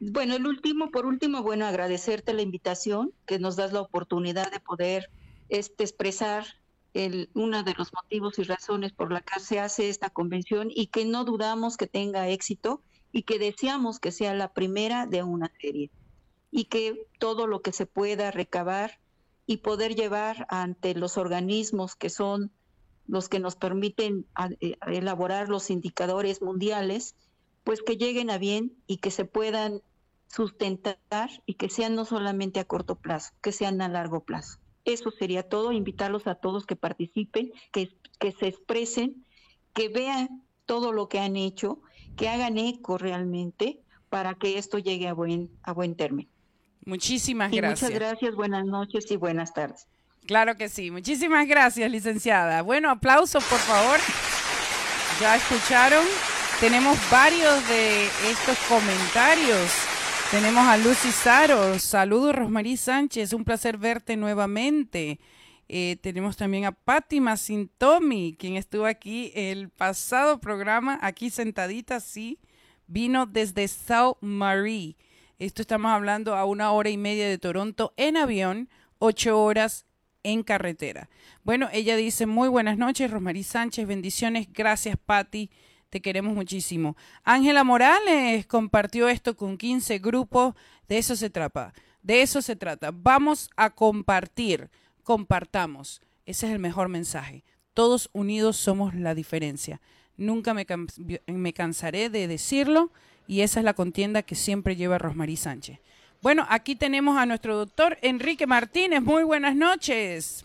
Bueno, 0.00 0.36
el 0.36 0.46
último, 0.46 0.92
por 0.92 1.06
último, 1.06 1.42
bueno, 1.42 1.66
agradecerte 1.66 2.32
la 2.32 2.42
invitación, 2.42 3.12
que 3.26 3.40
nos 3.40 3.56
das 3.56 3.72
la 3.72 3.80
oportunidad 3.80 4.52
de 4.52 4.60
poder 4.60 5.10
este, 5.48 5.82
expresar 5.82 6.44
el, 6.94 7.30
uno 7.34 7.64
de 7.64 7.74
los 7.74 7.92
motivos 7.92 8.38
y 8.38 8.44
razones 8.44 8.92
por 8.92 9.12
la 9.12 9.22
que 9.22 9.40
se 9.40 9.58
hace 9.58 9.88
esta 9.88 10.10
convención 10.10 10.68
y 10.72 10.86
que 10.86 11.04
no 11.04 11.24
dudamos 11.24 11.76
que 11.76 11.88
tenga 11.88 12.28
éxito 12.28 12.82
y 13.10 13.22
que 13.22 13.40
deseamos 13.40 13.98
que 13.98 14.12
sea 14.12 14.34
la 14.34 14.52
primera 14.52 15.06
de 15.06 15.24
una 15.24 15.50
serie 15.60 15.90
y 16.50 16.64
que 16.64 17.06
todo 17.18 17.46
lo 17.46 17.62
que 17.62 17.72
se 17.72 17.86
pueda 17.86 18.30
recabar 18.30 18.98
y 19.46 19.58
poder 19.58 19.94
llevar 19.94 20.46
ante 20.50 20.94
los 20.94 21.16
organismos 21.16 21.96
que 21.96 22.10
son 22.10 22.50
los 23.06 23.28
que 23.28 23.40
nos 23.40 23.56
permiten 23.56 24.26
eh, 24.60 24.76
elaborar 24.86 25.48
los 25.48 25.70
indicadores 25.70 26.42
mundiales, 26.42 27.16
pues 27.64 27.82
que 27.82 27.96
lleguen 27.96 28.30
a 28.30 28.38
bien 28.38 28.76
y 28.86 28.98
que 28.98 29.10
se 29.10 29.24
puedan 29.24 29.80
sustentar 30.28 31.30
y 31.46 31.54
que 31.54 31.70
sean 31.70 31.94
no 31.94 32.04
solamente 32.04 32.60
a 32.60 32.66
corto 32.66 32.96
plazo, 32.96 33.32
que 33.40 33.52
sean 33.52 33.80
a 33.80 33.88
largo 33.88 34.20
plazo. 34.20 34.58
Eso 34.84 35.10
sería 35.10 35.42
todo, 35.42 35.72
invitarlos 35.72 36.26
a 36.26 36.34
todos 36.34 36.66
que 36.66 36.76
participen, 36.76 37.50
que, 37.72 37.90
que 38.18 38.32
se 38.32 38.46
expresen, 38.46 39.24
que 39.72 39.88
vean 39.88 40.42
todo 40.66 40.92
lo 40.92 41.08
que 41.08 41.18
han 41.18 41.36
hecho, 41.36 41.80
que 42.16 42.28
hagan 42.28 42.58
eco 42.58 42.98
realmente 42.98 43.80
para 44.10 44.34
que 44.34 44.58
esto 44.58 44.78
llegue 44.78 45.08
a 45.08 45.14
buen, 45.14 45.50
a 45.62 45.72
buen 45.72 45.94
término. 45.94 46.28
Muchísimas 46.88 47.52
gracias. 47.52 47.90
Muchas 47.90 48.00
gracias, 48.00 48.34
buenas 48.34 48.64
noches 48.64 49.10
y 49.10 49.16
buenas 49.16 49.52
tardes. 49.52 49.86
Claro 50.26 50.56
que 50.56 50.70
sí. 50.70 50.90
Muchísimas 50.90 51.46
gracias, 51.46 51.90
licenciada. 51.90 52.62
Bueno, 52.62 52.90
aplausos, 52.90 53.44
por 53.44 53.58
favor. 53.58 53.98
Ya 55.20 55.36
escucharon. 55.36 56.02
Tenemos 56.60 56.98
varios 57.10 57.68
de 57.68 58.06
estos 58.30 58.56
comentarios. 58.66 59.70
Tenemos 60.30 60.66
a 60.66 60.78
Lucy 60.78 61.12
Saro. 61.12 61.78
Saludos, 61.78 62.34
Rosmarie 62.34 62.78
Sánchez. 62.78 63.34
Un 63.34 63.44
placer 63.44 63.76
verte 63.76 64.16
nuevamente. 64.16 65.20
Eh, 65.68 65.98
tenemos 66.00 66.38
también 66.38 66.64
a 66.64 66.72
Patti 66.72 67.20
Macintomi, 67.20 68.34
quien 68.38 68.56
estuvo 68.56 68.86
aquí 68.86 69.30
el 69.34 69.68
pasado 69.68 70.40
programa, 70.40 70.98
aquí 71.02 71.28
sentadita, 71.28 72.00
sí. 72.00 72.38
Vino 72.86 73.26
desde 73.26 73.68
South 73.68 74.16
Marie. 74.22 74.96
Esto 75.38 75.62
estamos 75.62 75.92
hablando 75.92 76.34
a 76.34 76.44
una 76.44 76.72
hora 76.72 76.90
y 76.90 76.96
media 76.96 77.28
de 77.28 77.38
Toronto 77.38 77.94
en 77.96 78.16
avión, 78.16 78.68
ocho 78.98 79.40
horas 79.40 79.86
en 80.24 80.42
carretera. 80.42 81.08
Bueno, 81.44 81.68
ella 81.72 81.94
dice 81.94 82.26
muy 82.26 82.48
buenas 82.48 82.76
noches, 82.76 83.08
Rosmarie 83.08 83.44
Sánchez, 83.44 83.86
bendiciones, 83.86 84.52
gracias 84.52 84.96
Patti, 84.96 85.48
te 85.90 86.02
queremos 86.02 86.34
muchísimo. 86.34 86.96
Ángela 87.22 87.62
Morales 87.62 88.46
compartió 88.48 89.08
esto 89.08 89.36
con 89.36 89.58
15 89.58 90.00
grupos, 90.00 90.56
de 90.88 90.98
eso 90.98 91.14
se 91.14 91.30
trata, 91.30 91.72
de 92.02 92.22
eso 92.22 92.42
se 92.42 92.56
trata. 92.56 92.90
Vamos 92.92 93.48
a 93.54 93.70
compartir, 93.70 94.70
compartamos, 95.04 96.02
ese 96.26 96.48
es 96.48 96.52
el 96.52 96.58
mejor 96.58 96.88
mensaje. 96.88 97.44
Todos 97.74 98.10
unidos 98.12 98.56
somos 98.56 98.92
la 98.92 99.14
diferencia. 99.14 99.80
Nunca 100.16 100.52
me, 100.52 100.66
me 101.26 101.52
cansaré 101.52 102.10
de 102.10 102.26
decirlo 102.26 102.90
y 103.28 103.42
esa 103.42 103.60
es 103.60 103.64
la 103.64 103.74
contienda 103.74 104.22
que 104.22 104.34
siempre 104.34 104.74
lleva 104.74 104.98
Rosmarie 104.98 105.36
Sánchez. 105.36 105.78
Bueno, 106.22 106.44
aquí 106.48 106.74
tenemos 106.74 107.16
a 107.16 107.26
nuestro 107.26 107.56
doctor 107.56 107.96
Enrique 108.02 108.46
Martínez. 108.46 109.02
Muy 109.02 109.22
buenas 109.22 109.54
noches. 109.54 110.44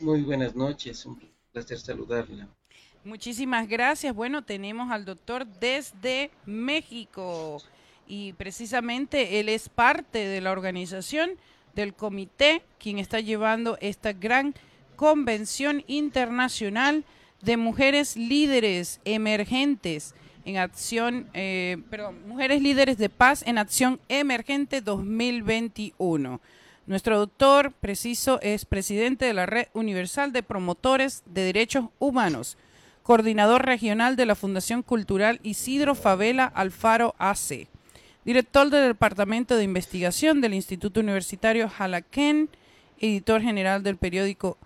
Muy 0.00 0.22
buenas 0.22 0.54
noches, 0.54 1.04
un 1.04 1.20
placer 1.52 1.78
saludarla. 1.78 2.48
Muchísimas 3.04 3.68
gracias. 3.68 4.14
Bueno, 4.14 4.42
tenemos 4.42 4.90
al 4.92 5.04
doctor 5.04 5.44
desde 5.44 6.30
México 6.46 7.60
y 8.06 8.32
precisamente 8.34 9.40
él 9.40 9.48
es 9.48 9.68
parte 9.68 10.18
de 10.18 10.40
la 10.40 10.52
organización 10.52 11.32
del 11.74 11.94
comité 11.94 12.62
quien 12.78 12.98
está 12.98 13.18
llevando 13.18 13.76
esta 13.80 14.12
gran 14.12 14.54
convención 14.94 15.82
internacional 15.88 17.04
de 17.42 17.56
mujeres 17.56 18.16
líderes 18.16 19.00
emergentes 19.04 20.14
en 20.44 20.58
acción, 20.58 21.28
eh, 21.34 21.78
Mujeres 22.26 22.62
Líderes 22.62 22.98
de 22.98 23.08
Paz 23.08 23.42
en 23.46 23.58
Acción 23.58 24.00
Emergente 24.08 24.80
2021. 24.80 26.40
Nuestro 26.86 27.18
doctor 27.18 27.72
preciso 27.72 28.40
es 28.42 28.64
presidente 28.64 29.24
de 29.24 29.34
la 29.34 29.46
Red 29.46 29.68
Universal 29.72 30.32
de 30.32 30.42
Promotores 30.42 31.22
de 31.26 31.42
Derechos 31.42 31.86
Humanos, 31.98 32.58
coordinador 33.02 33.64
regional 33.64 34.16
de 34.16 34.26
la 34.26 34.34
Fundación 34.34 34.82
Cultural 34.82 35.40
Isidro 35.42 35.94
Favela 35.94 36.44
Alfaro 36.44 37.14
AC, 37.18 37.68
director 38.24 38.70
del 38.70 38.88
Departamento 38.88 39.56
de 39.56 39.64
Investigación 39.64 40.40
del 40.40 40.54
Instituto 40.54 41.00
Universitario 41.00 41.68
Jalaquén, 41.68 42.48
editor 42.98 43.42
general 43.42 43.82
del 43.82 43.96
periódico 43.96 44.58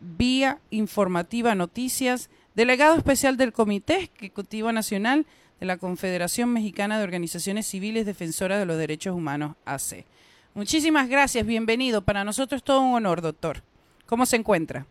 Vía 0.00 0.58
Informativa 0.70 1.54
Noticias, 1.54 2.30
delegado 2.54 2.96
especial 2.96 3.36
del 3.36 3.52
Comité 3.52 4.10
Ejecutivo 4.14 4.72
Nacional 4.72 5.26
de 5.60 5.66
la 5.66 5.76
Confederación 5.76 6.52
Mexicana 6.52 6.98
de 6.98 7.04
Organizaciones 7.04 7.66
Civiles 7.66 8.06
Defensoras 8.06 8.58
de 8.58 8.66
los 8.66 8.78
Derechos 8.78 9.14
Humanos, 9.14 9.56
AC. 9.64 10.04
Muchísimas 10.54 11.08
gracias, 11.08 11.46
bienvenido. 11.46 12.02
Para 12.02 12.24
nosotros 12.24 12.60
es 12.60 12.64
todo 12.64 12.80
un 12.80 12.94
honor, 12.94 13.20
doctor. 13.20 13.62
¿Cómo 14.06 14.26
se 14.26 14.36
encuentra? 14.36 14.86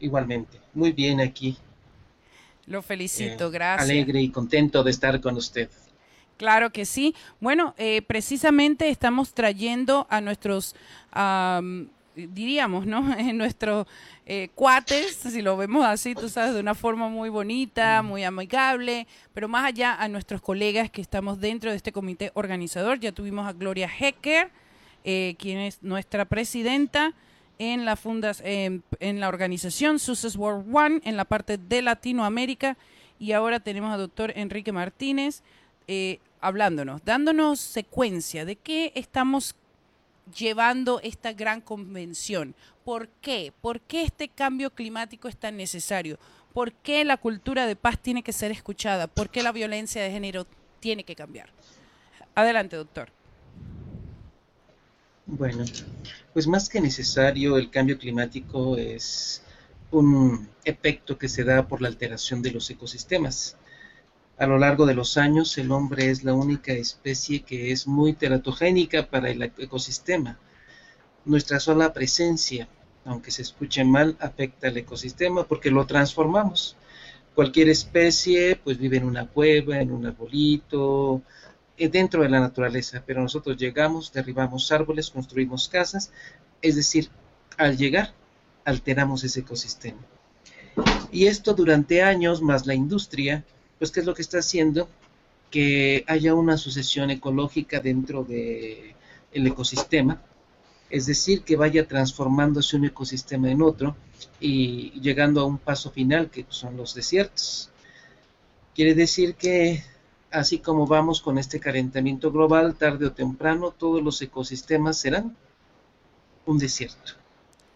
Igualmente, 0.00 0.58
muy 0.74 0.92
bien 0.92 1.20
aquí. 1.20 1.56
Lo 2.66 2.82
felicito, 2.82 3.48
eh, 3.48 3.50
gracias. 3.50 3.88
Alegre 3.88 4.20
y 4.20 4.30
contento 4.30 4.82
de 4.82 4.90
estar 4.90 5.20
con 5.20 5.36
usted. 5.36 5.68
Claro 6.36 6.70
que 6.70 6.84
sí. 6.84 7.14
Bueno, 7.40 7.74
eh, 7.78 8.02
precisamente 8.02 8.88
estamos 8.88 9.34
trayendo 9.34 10.06
a 10.10 10.20
nuestros 10.20 10.74
diríamos, 12.14 12.86
¿no? 12.86 13.14
En 13.18 13.38
nuestros 13.38 13.86
eh, 14.26 14.48
cuates, 14.54 15.16
si 15.16 15.42
lo 15.42 15.56
vemos 15.56 15.84
así, 15.84 16.14
tú 16.14 16.28
sabes, 16.28 16.54
de 16.54 16.60
una 16.60 16.74
forma 16.74 17.08
muy 17.08 17.28
bonita, 17.28 18.02
muy 18.02 18.24
amigable, 18.24 19.06
pero 19.32 19.48
más 19.48 19.64
allá 19.64 19.94
a 19.94 20.08
nuestros 20.08 20.40
colegas 20.40 20.90
que 20.90 21.00
estamos 21.00 21.40
dentro 21.40 21.70
de 21.70 21.76
este 21.76 21.92
comité 21.92 22.30
organizador. 22.34 23.00
Ya 23.00 23.12
tuvimos 23.12 23.46
a 23.46 23.52
Gloria 23.52 23.88
Hecker, 23.88 24.50
eh, 25.04 25.34
quien 25.38 25.58
es 25.58 25.82
nuestra 25.82 26.24
presidenta 26.24 27.12
en 27.58 27.84
la, 27.84 27.96
fundas, 27.96 28.42
en 28.44 28.82
la 29.00 29.28
organización 29.28 29.98
Success 29.98 30.36
World 30.36 30.74
One, 30.74 31.00
en 31.04 31.16
la 31.16 31.24
parte 31.24 31.56
de 31.56 31.82
Latinoamérica, 31.82 32.76
y 33.18 33.32
ahora 33.32 33.60
tenemos 33.60 33.92
al 33.92 34.00
doctor 34.00 34.32
Enrique 34.36 34.72
Martínez 34.72 35.42
eh, 35.86 36.18
hablándonos, 36.40 37.04
dándonos 37.04 37.60
secuencia 37.60 38.44
de 38.44 38.56
qué 38.56 38.92
estamos 38.94 39.54
llevando 40.36 41.00
esta 41.02 41.32
gran 41.32 41.60
convención. 41.60 42.54
¿Por 42.84 43.08
qué? 43.08 43.52
¿Por 43.60 43.80
qué 43.80 44.02
este 44.02 44.28
cambio 44.28 44.70
climático 44.70 45.28
es 45.28 45.36
tan 45.36 45.56
necesario? 45.56 46.18
¿Por 46.52 46.72
qué 46.72 47.04
la 47.04 47.16
cultura 47.16 47.66
de 47.66 47.76
paz 47.76 47.98
tiene 48.00 48.22
que 48.22 48.32
ser 48.32 48.50
escuchada? 48.50 49.06
¿Por 49.06 49.30
qué 49.30 49.42
la 49.42 49.52
violencia 49.52 50.02
de 50.02 50.10
género 50.10 50.46
tiene 50.80 51.04
que 51.04 51.16
cambiar? 51.16 51.48
Adelante, 52.34 52.76
doctor. 52.76 53.08
Bueno, 55.26 55.64
pues 56.32 56.46
más 56.46 56.68
que 56.68 56.80
necesario, 56.80 57.56
el 57.56 57.70
cambio 57.70 57.98
climático 57.98 58.76
es 58.76 59.42
un 59.90 60.48
efecto 60.64 61.16
que 61.16 61.28
se 61.28 61.44
da 61.44 61.66
por 61.66 61.80
la 61.80 61.88
alteración 61.88 62.42
de 62.42 62.50
los 62.50 62.68
ecosistemas. 62.70 63.56
A 64.36 64.46
lo 64.46 64.58
largo 64.58 64.84
de 64.84 64.94
los 64.94 65.16
años, 65.16 65.56
el 65.58 65.70
hombre 65.70 66.10
es 66.10 66.24
la 66.24 66.34
única 66.34 66.72
especie 66.72 67.42
que 67.42 67.70
es 67.70 67.86
muy 67.86 68.14
teratogénica 68.14 69.06
para 69.06 69.30
el 69.30 69.42
ecosistema. 69.42 70.38
Nuestra 71.24 71.60
sola 71.60 71.92
presencia, 71.92 72.68
aunque 73.04 73.30
se 73.30 73.42
escuche 73.42 73.84
mal, 73.84 74.16
afecta 74.18 74.68
al 74.68 74.76
ecosistema 74.76 75.44
porque 75.44 75.70
lo 75.70 75.86
transformamos. 75.86 76.76
Cualquier 77.34 77.68
especie 77.68 78.56
pues 78.56 78.76
vive 78.76 78.96
en 78.96 79.04
una 79.04 79.28
cueva, 79.28 79.80
en 79.80 79.92
un 79.92 80.06
arbolito, 80.06 81.22
eh, 81.76 81.88
dentro 81.88 82.22
de 82.22 82.28
la 82.28 82.40
naturaleza, 82.40 83.04
pero 83.06 83.22
nosotros 83.22 83.56
llegamos, 83.56 84.12
derribamos 84.12 84.70
árboles, 84.72 85.10
construimos 85.10 85.68
casas, 85.68 86.12
es 86.60 86.74
decir, 86.74 87.08
al 87.56 87.76
llegar 87.76 88.14
alteramos 88.64 89.22
ese 89.22 89.40
ecosistema. 89.40 90.00
Y 91.12 91.26
esto 91.26 91.54
durante 91.54 92.02
años, 92.02 92.42
más 92.42 92.66
la 92.66 92.74
industria, 92.74 93.44
pues 93.78 93.90
¿qué 93.90 94.00
es 94.00 94.06
lo 94.06 94.14
que 94.14 94.22
está 94.22 94.38
haciendo? 94.38 94.88
Que 95.50 96.04
haya 96.06 96.34
una 96.34 96.56
sucesión 96.56 97.10
ecológica 97.10 97.80
dentro 97.80 98.24
del 98.24 98.94
el 99.32 99.46
ecosistema, 99.46 100.22
es 100.90 101.06
decir, 101.06 101.42
que 101.42 101.56
vaya 101.56 101.88
transformándose 101.88 102.76
un 102.76 102.84
ecosistema 102.84 103.50
en 103.50 103.62
otro 103.62 103.96
y 104.38 105.00
llegando 105.00 105.40
a 105.40 105.44
un 105.44 105.58
paso 105.58 105.90
final 105.90 106.30
que 106.30 106.46
son 106.48 106.76
los 106.76 106.94
desiertos. 106.94 107.70
Quiere 108.74 108.94
decir 108.94 109.34
que 109.34 109.82
así 110.30 110.58
como 110.58 110.86
vamos 110.86 111.20
con 111.20 111.38
este 111.38 111.60
calentamiento 111.60 112.30
global, 112.30 112.74
tarde 112.74 113.06
o 113.06 113.12
temprano 113.12 113.70
todos 113.70 114.02
los 114.02 114.20
ecosistemas 114.20 114.98
serán 114.98 115.36
un 116.46 116.58
desierto. 116.58 117.12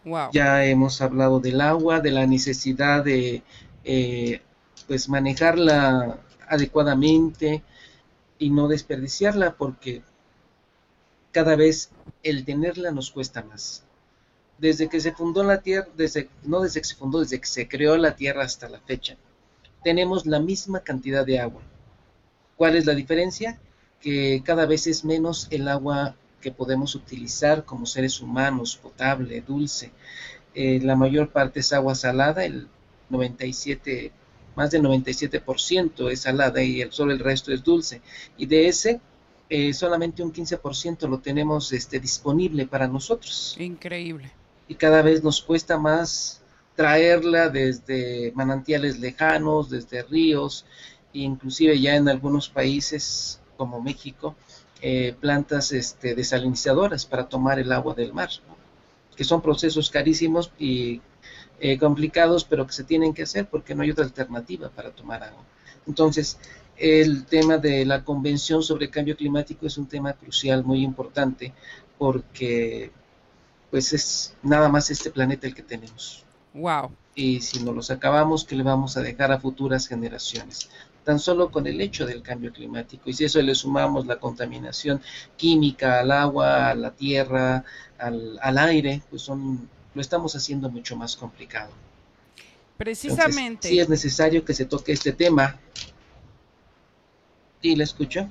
Wow. 0.05 0.29
Ya 0.31 0.65
hemos 0.65 1.01
hablado 1.01 1.39
del 1.39 1.61
agua, 1.61 1.99
de 1.99 2.11
la 2.11 2.25
necesidad 2.25 3.03
de 3.03 3.43
eh, 3.83 4.41
pues 4.89 5.07
manejarla 5.07 6.17
adecuadamente 6.47 7.61
y 8.39 8.49
no 8.49 8.67
desperdiciarla 8.67 9.53
porque 9.53 10.01
cada 11.31 11.55
vez 11.55 11.91
el 12.23 12.43
tenerla 12.43 12.89
nos 12.89 13.11
cuesta 13.11 13.43
más. 13.43 13.83
Desde 14.57 14.89
que 14.89 14.99
se 14.99 15.11
fundó 15.11 15.43
la 15.43 15.61
Tierra, 15.61 15.87
desde, 15.95 16.27
no 16.43 16.61
desde 16.61 16.81
que 16.81 16.87
se 16.87 16.95
fundó, 16.95 17.19
desde 17.19 17.39
que 17.39 17.45
se 17.45 17.67
creó 17.67 17.97
la 17.97 18.15
Tierra 18.15 18.43
hasta 18.43 18.67
la 18.67 18.79
fecha, 18.79 19.15
tenemos 19.83 20.25
la 20.25 20.39
misma 20.39 20.79
cantidad 20.79 21.23
de 21.23 21.39
agua. 21.39 21.61
¿Cuál 22.57 22.75
es 22.75 22.87
la 22.87 22.95
diferencia? 22.95 23.59
Que 24.01 24.41
cada 24.43 24.65
vez 24.65 24.87
es 24.87 25.05
menos 25.05 25.47
el 25.51 25.67
agua 25.67 26.15
que 26.41 26.51
podemos 26.51 26.95
utilizar 26.95 27.63
como 27.63 27.85
seres 27.85 28.21
humanos, 28.21 28.75
potable, 28.75 29.41
dulce. 29.41 29.91
Eh, 30.55 30.79
la 30.81 30.95
mayor 30.95 31.29
parte 31.29 31.59
es 31.59 31.73
agua 31.73 31.93
salada, 31.93 32.43
el 32.43 32.67
97, 33.09 34.13
más 34.59 34.71
del 34.71 34.83
97% 34.83 36.11
es 36.11 36.19
salada 36.19 36.61
y 36.61 36.81
el, 36.81 36.91
solo 36.91 37.13
el 37.13 37.19
resto 37.19 37.53
es 37.53 37.63
dulce. 37.63 38.01
Y 38.37 38.45
de 38.45 38.67
ese, 38.67 38.99
eh, 39.49 39.73
solamente 39.73 40.21
un 40.21 40.33
15% 40.33 41.07
lo 41.07 41.19
tenemos 41.19 41.71
este, 41.71 41.97
disponible 41.97 42.67
para 42.67 42.85
nosotros. 42.85 43.55
Increíble. 43.57 44.29
Y 44.67 44.75
cada 44.75 45.01
vez 45.01 45.23
nos 45.23 45.41
cuesta 45.41 45.77
más 45.77 46.41
traerla 46.75 47.47
desde 47.47 48.33
manantiales 48.35 48.99
lejanos, 48.99 49.69
desde 49.69 50.03
ríos, 50.03 50.65
e 51.13 51.19
inclusive 51.19 51.79
ya 51.79 51.95
en 51.95 52.09
algunos 52.09 52.49
países 52.49 53.39
como 53.55 53.81
México, 53.81 54.35
eh, 54.81 55.15
plantas 55.21 55.71
este, 55.71 56.15
desalinizadoras 56.15 57.05
para 57.05 57.29
tomar 57.29 57.59
el 57.59 57.71
agua 57.71 57.93
del 57.95 58.13
mar, 58.13 58.29
¿no? 58.45 58.57
que 59.15 59.23
son 59.23 59.41
procesos 59.41 59.89
carísimos 59.89 60.51
y 60.59 60.99
eh, 61.59 61.77
complicados, 61.77 62.43
pero 62.43 62.65
que 62.65 62.73
se 62.73 62.83
tienen 62.83 63.13
que 63.13 63.23
hacer 63.23 63.47
porque 63.47 63.75
no 63.75 63.83
hay 63.83 63.91
otra 63.91 64.05
alternativa 64.05 64.69
para 64.69 64.91
tomar 64.91 65.23
agua. 65.23 65.43
Entonces, 65.87 66.37
el 66.77 67.25
tema 67.25 67.57
de 67.57 67.85
la 67.85 68.03
Convención 68.03 68.63
sobre 68.63 68.89
Cambio 68.89 69.17
Climático 69.17 69.67
es 69.67 69.77
un 69.77 69.87
tema 69.87 70.13
crucial, 70.13 70.63
muy 70.63 70.83
importante, 70.83 71.53
porque 71.97 72.91
pues 73.69 73.93
es 73.93 74.35
nada 74.41 74.69
más 74.69 74.89
este 74.89 75.11
planeta 75.11 75.45
el 75.45 75.53
que 75.53 75.63
tenemos. 75.63 76.23
Wow. 76.53 76.91
Y 77.13 77.41
si 77.41 77.63
no 77.63 77.73
los 77.73 77.91
acabamos, 77.91 78.45
¿qué 78.45 78.55
le 78.55 78.63
vamos 78.63 78.97
a 78.97 79.01
dejar 79.01 79.31
a 79.31 79.39
futuras 79.39 79.87
generaciones? 79.87 80.69
Tan 81.03 81.19
solo 81.19 81.51
con 81.51 81.67
el 81.67 81.81
hecho 81.81 82.05
del 82.05 82.21
cambio 82.21 82.51
climático. 82.51 83.09
Y 83.09 83.13
si 83.13 83.25
eso 83.25 83.41
le 83.41 83.53
sumamos 83.55 84.05
la 84.07 84.19
contaminación 84.19 85.01
química 85.35 85.99
al 85.99 86.11
agua, 86.11 86.69
a 86.69 86.75
la 86.75 86.91
tierra, 86.91 87.63
al, 87.97 88.39
al 88.41 88.57
aire, 88.57 89.01
pues 89.09 89.23
son, 89.23 89.69
lo 89.99 90.01
estamos 90.01 90.33
haciendo 90.33 90.69
mucho 90.69 90.95
más 90.95 91.17
complicado. 91.17 91.73
Precisamente. 92.77 93.67
Entonces, 93.67 93.71
sí 93.71 93.79
es 93.81 93.89
necesario 93.89 94.45
que 94.45 94.53
se 94.53 94.63
toque 94.63 94.93
este 94.93 95.11
tema. 95.11 95.59
¿Y 97.61 97.75
le 97.75 97.83
escucho? 97.83 98.29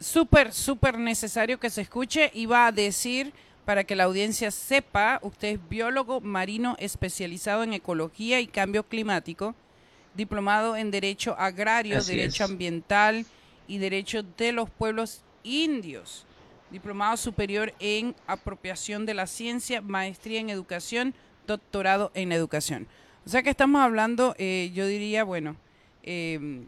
Súper, 0.00 0.52
súper 0.52 0.98
necesario 0.98 1.60
que 1.60 1.70
se 1.70 1.82
escuche. 1.82 2.32
Iba 2.34 2.66
a 2.66 2.72
decir, 2.72 3.32
para 3.64 3.84
que 3.84 3.94
la 3.94 4.02
audiencia 4.02 4.50
sepa, 4.50 5.20
usted 5.22 5.46
es 5.46 5.68
biólogo 5.68 6.20
marino 6.20 6.74
especializado 6.80 7.62
en 7.62 7.74
ecología 7.74 8.40
y 8.40 8.48
cambio 8.48 8.82
climático, 8.82 9.54
diplomado 10.16 10.74
en 10.74 10.90
Derecho 10.90 11.36
Agrario, 11.38 11.98
Así 11.98 12.16
Derecho 12.16 12.42
es. 12.42 12.50
Ambiental 12.50 13.26
y 13.68 13.78
Derecho 13.78 14.24
de 14.24 14.50
los 14.50 14.68
Pueblos 14.70 15.20
Indios, 15.44 16.26
diplomado 16.70 17.16
superior 17.16 17.72
en 17.78 18.14
Apropiación 18.26 19.06
de 19.06 19.14
la 19.14 19.26
Ciencia, 19.26 19.80
maestría 19.80 20.40
en 20.40 20.50
Educación, 20.50 21.14
doctorado 21.46 22.10
en 22.14 22.32
Educación. 22.32 22.86
O 23.24 23.28
sea 23.28 23.42
que 23.42 23.50
estamos 23.50 23.80
hablando, 23.80 24.34
eh, 24.38 24.70
yo 24.74 24.86
diría, 24.86 25.24
bueno, 25.24 25.56
eh, 26.02 26.64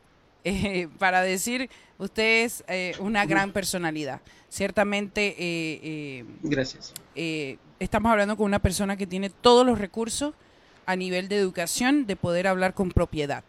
eh, 0.44 0.88
para 0.98 1.22
decir, 1.22 1.68
usted 1.98 2.44
es 2.44 2.64
eh, 2.68 2.94
una 3.00 3.26
gran 3.26 3.52
personalidad. 3.52 4.20
Ciertamente 4.48 5.34
eh, 5.38 5.80
eh, 5.82 6.24
Gracias. 6.42 6.94
estamos 7.78 8.10
hablando 8.10 8.36
con 8.36 8.46
una 8.46 8.60
persona 8.60 8.96
que 8.96 9.06
tiene 9.06 9.28
todos 9.28 9.66
los 9.66 9.78
recursos 9.78 10.34
a 10.86 10.96
nivel 10.96 11.28
de 11.28 11.36
educación 11.36 12.06
de 12.06 12.16
poder 12.16 12.46
hablar 12.46 12.72
con 12.72 12.90
propiedad. 12.90 13.44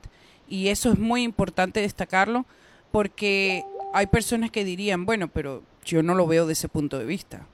Y 0.50 0.68
eso 0.68 0.92
es 0.92 1.00
muy 1.00 1.24
importante 1.24 1.80
destacarlo 1.80 2.46
porque 2.92 3.64
hay 3.94 4.08
personas 4.08 4.52
que 4.52 4.66
dirían, 4.66 5.06
bueno, 5.06 5.30
pero 5.30 5.64
yo 5.86 6.04
no 6.04 6.16
lo 6.16 6.28
veo 6.28 6.46
de 6.46 6.54
ese 6.54 6.70
punto 6.70 6.98
de 6.98 7.06
vista. 7.06 7.48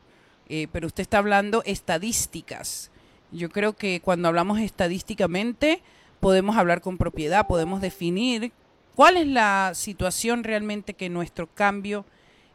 Eh, 0.48 0.68
pero 0.72 0.88
usted 0.88 1.02
está 1.02 1.18
hablando 1.18 1.64
estadísticas. 1.66 2.92
Yo 3.32 3.50
creo 3.50 3.74
que 3.74 4.00
cuando 4.02 4.28
hablamos 4.28 4.60
estadísticamente 4.60 5.82
podemos 6.20 6.58
hablar 6.58 6.82
con 6.82 6.98
propiedad, 6.98 7.48
podemos 7.48 7.82
definir 7.82 8.52
cuál 8.96 9.18
es 9.18 9.28
la 9.28 9.72
situación 9.74 10.44
realmente 10.44 10.94
que 10.94 11.10
nuestro 11.10 11.48
cambio 11.48 12.06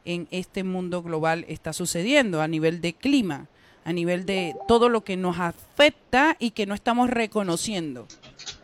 en 0.04 0.28
este 0.30 0.64
mundo 0.64 1.02
global 1.02 1.44
está 1.48 1.72
sucediendo 1.72 2.40
a 2.40 2.48
nivel 2.48 2.80
de 2.80 2.94
clima, 2.94 3.48
a 3.84 3.92
nivel 3.92 4.24
de 4.26 4.54
todo 4.66 4.88
lo 4.88 5.04
que 5.04 5.16
nos 5.16 5.38
afecta 5.38 6.36
y 6.38 6.52
que 6.52 6.66
no 6.66 6.74
estamos 6.74 7.10
reconociendo. 7.10 8.06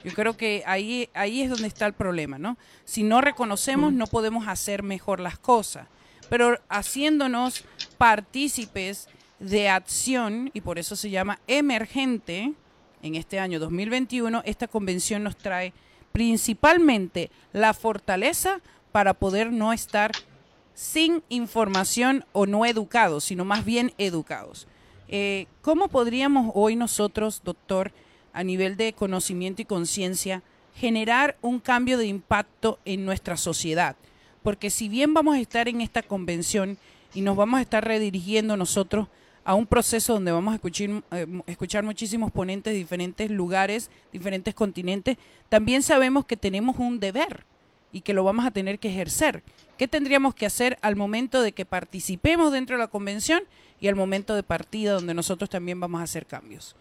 Yo 0.04 0.12
creo 0.12 0.36
que 0.36 0.62
ahí, 0.66 1.08
ahí 1.14 1.42
es 1.42 1.50
donde 1.50 1.66
está 1.66 1.86
el 1.86 1.92
problema, 1.92 2.38
¿no? 2.38 2.56
Si 2.84 3.02
no 3.02 3.20
reconocemos, 3.20 3.92
no 3.92 4.06
podemos 4.06 4.46
hacer 4.48 4.82
mejor 4.82 5.20
las 5.20 5.38
cosas. 5.38 5.88
Pero 6.28 6.58
haciéndonos 6.68 7.64
partícipes 7.98 9.08
de 9.38 9.68
acción, 9.68 10.50
y 10.54 10.60
por 10.60 10.78
eso 10.78 10.96
se 10.96 11.10
llama 11.10 11.38
emergente, 11.46 12.54
en 13.02 13.14
este 13.14 13.38
año 13.38 13.60
2021, 13.60 14.42
esta 14.44 14.66
convención 14.66 15.22
nos 15.22 15.36
trae 15.36 15.72
principalmente 16.12 17.30
la 17.52 17.74
fortaleza 17.74 18.60
para 18.92 19.14
poder 19.14 19.52
no 19.52 19.72
estar 19.72 20.12
sin 20.74 21.22
información 21.28 22.24
o 22.32 22.46
no 22.46 22.64
educados, 22.66 23.24
sino 23.24 23.44
más 23.44 23.64
bien 23.64 23.92
educados. 23.98 24.66
Eh, 25.08 25.46
¿Cómo 25.62 25.88
podríamos 25.88 26.50
hoy 26.54 26.76
nosotros, 26.76 27.42
doctor, 27.44 27.92
a 28.32 28.42
nivel 28.42 28.76
de 28.76 28.92
conocimiento 28.92 29.62
y 29.62 29.66
conciencia, 29.66 30.42
generar 30.74 31.36
un 31.42 31.60
cambio 31.60 31.96
de 31.96 32.06
impacto 32.06 32.78
en 32.84 33.04
nuestra 33.04 33.36
sociedad? 33.36 33.96
Porque 34.46 34.70
si 34.70 34.88
bien 34.88 35.12
vamos 35.12 35.34
a 35.34 35.40
estar 35.40 35.66
en 35.66 35.80
esta 35.80 36.04
convención 36.04 36.78
y 37.14 37.20
nos 37.20 37.34
vamos 37.34 37.58
a 37.58 37.62
estar 37.62 37.84
redirigiendo 37.84 38.56
nosotros 38.56 39.08
a 39.42 39.56
un 39.56 39.66
proceso 39.66 40.12
donde 40.12 40.30
vamos 40.30 40.52
a 40.52 40.54
escuchar, 40.54 41.02
eh, 41.10 41.26
escuchar 41.48 41.82
muchísimos 41.82 42.30
ponentes 42.30 42.72
de 42.72 42.78
diferentes 42.78 43.28
lugares, 43.28 43.90
diferentes 44.12 44.54
continentes, 44.54 45.16
también 45.48 45.82
sabemos 45.82 46.26
que 46.26 46.36
tenemos 46.36 46.76
un 46.78 47.00
deber 47.00 47.44
y 47.90 48.02
que 48.02 48.14
lo 48.14 48.22
vamos 48.22 48.46
a 48.46 48.52
tener 48.52 48.78
que 48.78 48.88
ejercer. 48.88 49.42
¿Qué 49.76 49.88
tendríamos 49.88 50.32
que 50.32 50.46
hacer 50.46 50.78
al 50.80 50.94
momento 50.94 51.42
de 51.42 51.50
que 51.50 51.64
participemos 51.64 52.52
dentro 52.52 52.76
de 52.76 52.82
la 52.84 52.88
convención 52.88 53.42
y 53.80 53.88
al 53.88 53.96
momento 53.96 54.36
de 54.36 54.44
partida 54.44 54.92
donde 54.92 55.12
nosotros 55.12 55.50
también 55.50 55.80
vamos 55.80 56.00
a 56.00 56.04
hacer 56.04 56.24
cambios? 56.24 56.76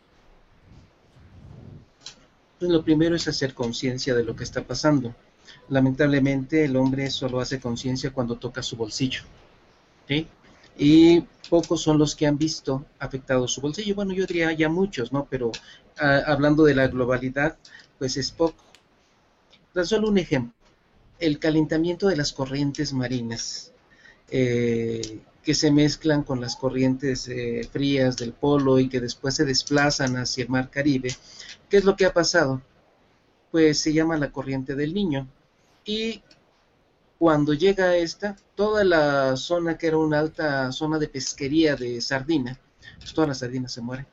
Pues 2.59 2.69
lo 2.69 2.83
primero 2.83 3.15
es 3.15 3.27
hacer 3.27 3.55
conciencia 3.55 4.13
de 4.13 4.23
lo 4.23 4.35
que 4.35 4.43
está 4.43 4.61
pasando. 4.61 5.15
Lamentablemente 5.69 6.65
el 6.65 6.75
hombre 6.75 7.09
solo 7.09 7.39
hace 7.39 7.59
conciencia 7.59 8.11
cuando 8.11 8.35
toca 8.37 8.61
su 8.61 8.75
bolsillo. 8.75 9.21
¿sí? 10.07 10.27
Y 10.77 11.21
pocos 11.49 11.81
son 11.81 11.97
los 11.97 12.15
que 12.15 12.27
han 12.27 12.37
visto 12.37 12.85
afectado 12.99 13.47
su 13.47 13.61
bolsillo. 13.61 13.95
Bueno, 13.95 14.13
yo 14.13 14.25
diría 14.25 14.51
ya 14.51 14.69
muchos, 14.69 15.11
¿no? 15.11 15.25
Pero 15.29 15.51
ah, 15.99 16.21
hablando 16.27 16.63
de 16.63 16.75
la 16.75 16.87
globalidad, 16.87 17.57
pues 17.97 18.17
es 18.17 18.31
poco. 18.31 18.63
Tan 19.73 19.85
solo 19.85 20.09
un 20.09 20.17
ejemplo. 20.17 20.53
El 21.19 21.39
calentamiento 21.39 22.07
de 22.07 22.17
las 22.17 22.33
corrientes 22.33 22.91
marinas, 22.93 23.71
eh, 24.29 25.19
que 25.43 25.53
se 25.53 25.71
mezclan 25.71 26.23
con 26.23 26.41
las 26.41 26.55
corrientes 26.55 27.27
eh, 27.29 27.67
frías 27.71 28.17
del 28.17 28.33
polo 28.33 28.79
y 28.79 28.89
que 28.89 28.99
después 28.99 29.35
se 29.35 29.45
desplazan 29.45 30.17
hacia 30.17 30.43
el 30.43 30.49
mar 30.49 30.69
Caribe. 30.69 31.15
¿Qué 31.69 31.77
es 31.77 31.85
lo 31.85 31.95
que 31.95 32.05
ha 32.05 32.13
pasado? 32.13 32.61
Pues 33.51 33.79
se 33.79 33.93
llama 33.93 34.17
la 34.17 34.31
corriente 34.31 34.75
del 34.75 34.93
niño. 34.93 35.27
Y 35.85 36.21
cuando 37.17 37.53
llega 37.53 37.85
a 37.85 37.95
esta, 37.97 38.35
toda 38.55 38.83
la 38.83 39.37
zona 39.37 39.77
que 39.77 39.87
era 39.87 39.97
una 39.97 40.19
alta 40.19 40.71
zona 40.71 40.99
de 40.99 41.07
pesquería 41.07 41.75
de 41.75 42.01
sardina, 42.01 42.59
pues 42.99 43.13
todas 43.13 43.27
las 43.29 43.39
sardinas 43.39 43.71
se 43.71 43.81
mueren. 43.81 44.07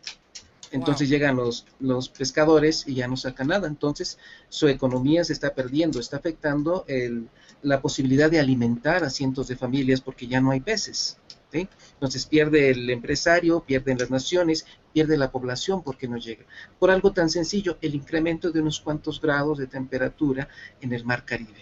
Entonces 0.71 1.09
Wow. 1.09 1.13
llegan 1.13 1.37
los, 1.37 1.67
los 1.81 2.09
pescadores 2.09 2.85
y 2.87 2.95
ya 2.95 3.07
no 3.09 3.17
sacan 3.17 3.49
nada. 3.49 3.69
Entonces 3.69 4.19
su 4.49 4.69
economía 4.69 5.25
se 5.25 5.33
está 5.35 5.55
perdiendo, 5.55 6.01
está 6.01 6.17
afectando 6.17 6.85
el- 6.89 7.29
la 7.63 7.83
posibilidad 7.83 8.31
de 8.31 8.41
alimentar 8.41 9.05
a 9.05 9.11
cientos 9.11 9.49
de 9.49 9.57
familias 9.57 10.01
porque 10.01 10.27
ya 10.27 10.41
no 10.41 10.51
hay 10.51 10.61
peces. 10.61 11.19
Entonces 11.53 12.27
pierde 12.27 12.71
el 12.71 12.89
empresario, 12.91 13.61
pierden 13.61 13.99
las 13.99 14.11
naciones, 14.11 14.67
pierde 14.93 15.17
la 15.17 15.31
población 15.31 15.83
porque 15.83 16.09
no 16.09 16.17
llega. 16.17 16.45
Por 16.79 16.91
algo 16.91 17.13
tan 17.13 17.31
sencillo, 17.31 17.79
el 17.81 17.95
incremento 17.95 18.51
de 18.51 18.61
unos 18.61 18.81
cuantos 18.81 19.21
grados 19.21 19.59
de 19.59 19.67
temperatura 19.67 20.49
en 20.81 20.93
el 20.93 21.05
mar 21.05 21.25
Caribe. 21.25 21.61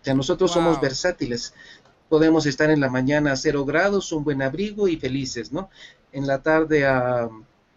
O 0.00 0.04
sea, 0.04 0.14
nosotros 0.14 0.52
somos 0.52 0.80
versátiles. 0.80 1.54
Podemos 2.08 2.46
estar 2.46 2.70
en 2.70 2.80
la 2.80 2.88
mañana 2.88 3.32
a 3.32 3.36
cero 3.36 3.64
grados, 3.64 4.12
un 4.12 4.22
buen 4.22 4.40
abrigo 4.40 4.86
y 4.86 4.96
felices, 4.96 5.52
¿no? 5.52 5.68
en 6.16 6.26
la 6.26 6.42
tarde 6.42 6.86
a 6.86 7.28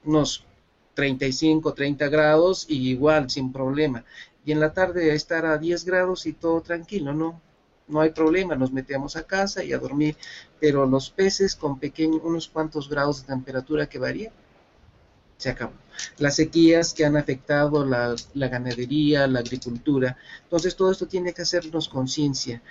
unos 0.05 0.45
35, 0.93 1.73
30 1.73 2.07
grados 2.07 2.65
y 2.69 2.89
igual 2.89 3.29
sin 3.29 3.51
problema. 3.51 4.05
Y 4.45 4.53
en 4.53 4.61
la 4.61 4.73
tarde 4.73 5.13
estar 5.13 5.45
a 5.45 5.57
10 5.57 5.83
grados 5.83 6.25
y 6.25 6.31
todo 6.31 6.61
tranquilo, 6.61 7.13
¿no? 7.13 7.41
No 7.89 8.01
hay 8.01 8.11
problema, 8.11 8.55
nos 8.55 8.71
metemos 8.71 9.15
a 9.15 9.23
casa 9.23 9.63
y 9.63 9.73
a 9.73 9.79
dormir. 9.79 10.15
Pero 10.59 10.85
los 10.85 11.09
peces 11.09 11.55
con 11.55 11.79
pequeños, 11.79 12.21
unos 12.23 12.47
cuantos 12.47 12.89
grados 12.89 13.21
de 13.21 13.27
temperatura 13.27 13.89
que 13.89 13.99
varía, 13.99 14.31
se 15.37 15.49
acabó. 15.49 15.73
Las 16.17 16.35
sequías 16.35 16.93
que 16.93 17.05
han 17.05 17.17
afectado 17.17 17.85
la, 17.85 18.15
ganadería, 18.33 19.27
la 19.27 19.39
agricultura. 19.39 20.17
Entonces 20.43 20.75
todo 20.75 20.91
esto 20.91 21.07
tiene 21.07 21.33
que 21.33 21.41
hacernos 21.41 21.89
conciencia. 21.89 22.61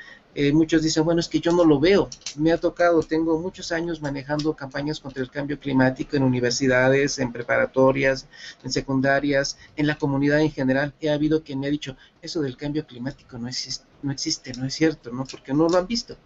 Eh, 0.40 0.52
muchos 0.52 0.84
dicen, 0.84 1.04
bueno, 1.04 1.18
es 1.18 1.26
que 1.26 1.40
yo 1.40 1.50
no 1.50 1.64
lo 1.64 1.80
veo. 1.80 2.08
Me 2.36 2.52
ha 2.52 2.58
tocado, 2.58 3.02
tengo 3.02 3.40
muchos 3.40 3.72
años 3.72 4.00
manejando 4.00 4.54
campañas 4.54 5.00
contra 5.00 5.20
el 5.20 5.32
cambio 5.32 5.58
climático 5.58 6.14
en 6.16 6.22
universidades, 6.22 7.18
en 7.18 7.32
preparatorias, 7.32 8.28
en 8.62 8.70
secundarias, 8.70 9.58
en 9.74 9.88
la 9.88 9.98
comunidad 9.98 10.40
en 10.40 10.52
general. 10.52 10.94
He 11.00 11.10
habido 11.10 11.42
quien 11.42 11.58
me 11.58 11.66
ha 11.66 11.70
dicho, 11.70 11.96
eso 12.22 12.40
del 12.40 12.56
cambio 12.56 12.86
climático 12.86 13.36
no 13.36 13.48
existe, 13.48 13.84
no 14.02 14.12
existe, 14.12 14.52
no 14.52 14.64
es 14.64 14.74
cierto, 14.74 15.10
¿no? 15.10 15.24
Porque 15.24 15.52
no 15.52 15.68
lo 15.68 15.76
han 15.76 15.88
visto 15.88 16.16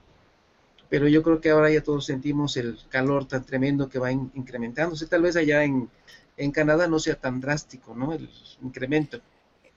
pero 0.90 1.08
yo 1.08 1.22
creo 1.22 1.40
que 1.40 1.48
ahora 1.48 1.70
ya 1.70 1.82
todos 1.82 2.04
sentimos 2.04 2.58
el 2.58 2.78
calor 2.90 3.26
tan 3.26 3.46
tremendo 3.46 3.88
que 3.88 3.98
va 3.98 4.12
in 4.12 4.30
incrementándose. 4.34 5.06
Tal 5.06 5.22
vez 5.22 5.36
allá 5.36 5.64
en, 5.64 5.88
en 6.36 6.50
Canadá 6.52 6.86
no 6.86 6.98
sea 6.98 7.14
tan 7.14 7.40
drástico, 7.40 7.94
¿no? 7.94 8.12
El 8.12 8.28
incremento. 8.60 9.22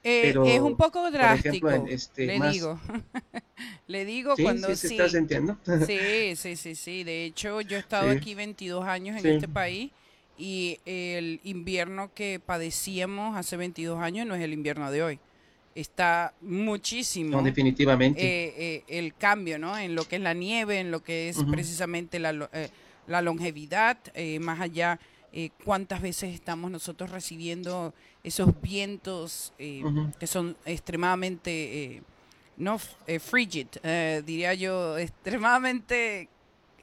Eh, 0.08 0.22
Pero, 0.22 0.46
es 0.46 0.60
un 0.60 0.78
poco 0.78 1.10
drástico, 1.10 1.68
ejemplo, 1.68 1.92
este, 1.92 2.28
le 2.28 2.38
más... 2.38 2.54
digo. 2.54 2.80
le 3.88 4.06
digo 4.06 4.36
¿Sí? 4.36 4.44
cuando 4.44 4.68
¿Sí, 4.76 4.88
sí. 4.90 4.94
¿Estás 4.94 5.16
entendiendo? 5.16 5.58
sí, 5.88 6.36
sí, 6.36 6.56
sí, 6.56 6.76
sí. 6.76 7.04
De 7.04 7.26
hecho, 7.26 7.60
yo 7.62 7.76
he 7.76 7.80
estado 7.80 8.12
sí. 8.12 8.18
aquí 8.18 8.36
22 8.36 8.86
años 8.86 9.18
en 9.18 9.32
este 9.32 9.48
país 9.48 9.92
y 10.38 10.78
el 10.86 11.40
invierno 11.44 12.14
que 12.14 12.40
padecíamos 12.40 13.36
hace 13.36 13.58
22 13.58 14.00
años 14.00 14.28
no 14.28 14.36
es 14.36 14.44
el 14.44 14.54
invierno 14.54 14.92
de 14.92 15.02
hoy. 15.02 15.20
Está 15.74 16.36
muchísimo. 16.40 17.38
No, 17.38 17.42
definitivamente. 17.42 18.22
Eh, 18.22 18.54
eh, 18.58 18.84
el 18.88 19.16
cambio, 19.16 19.58
¿no? 19.58 19.76
En 19.76 19.96
lo 19.96 20.04
que 20.08 20.18
es 20.18 20.22
la 20.22 20.36
nieve, 20.36 20.82
en 20.82 20.92
lo 20.92 21.04
que 21.04 21.30
es 21.30 21.38
uh 21.38 21.46
-huh. 21.46 21.52
precisamente 21.52 22.20
la, 22.20 22.48
eh, 22.54 22.70
la 23.08 23.24
longevidad, 23.24 23.98
eh, 24.14 24.40
más 24.40 24.62
allá 24.62 25.00
eh, 25.38 25.50
cuántas 25.66 26.02
veces 26.02 26.34
estamos 26.34 26.72
nosotros 26.72 27.10
recibiendo 27.10 27.94
esos 28.26 28.50
vientos 28.62 29.54
eh, 29.60 29.82
uh 29.84 29.90
-huh. 29.90 30.16
que 30.18 30.28
son 30.28 30.58
extremadamente, 30.66 31.52
eh, 31.84 32.02
no 32.58 32.80
frigid, 32.80 33.68
diría 34.26 34.54
yo, 34.54 34.98
extremadamente 35.08 36.30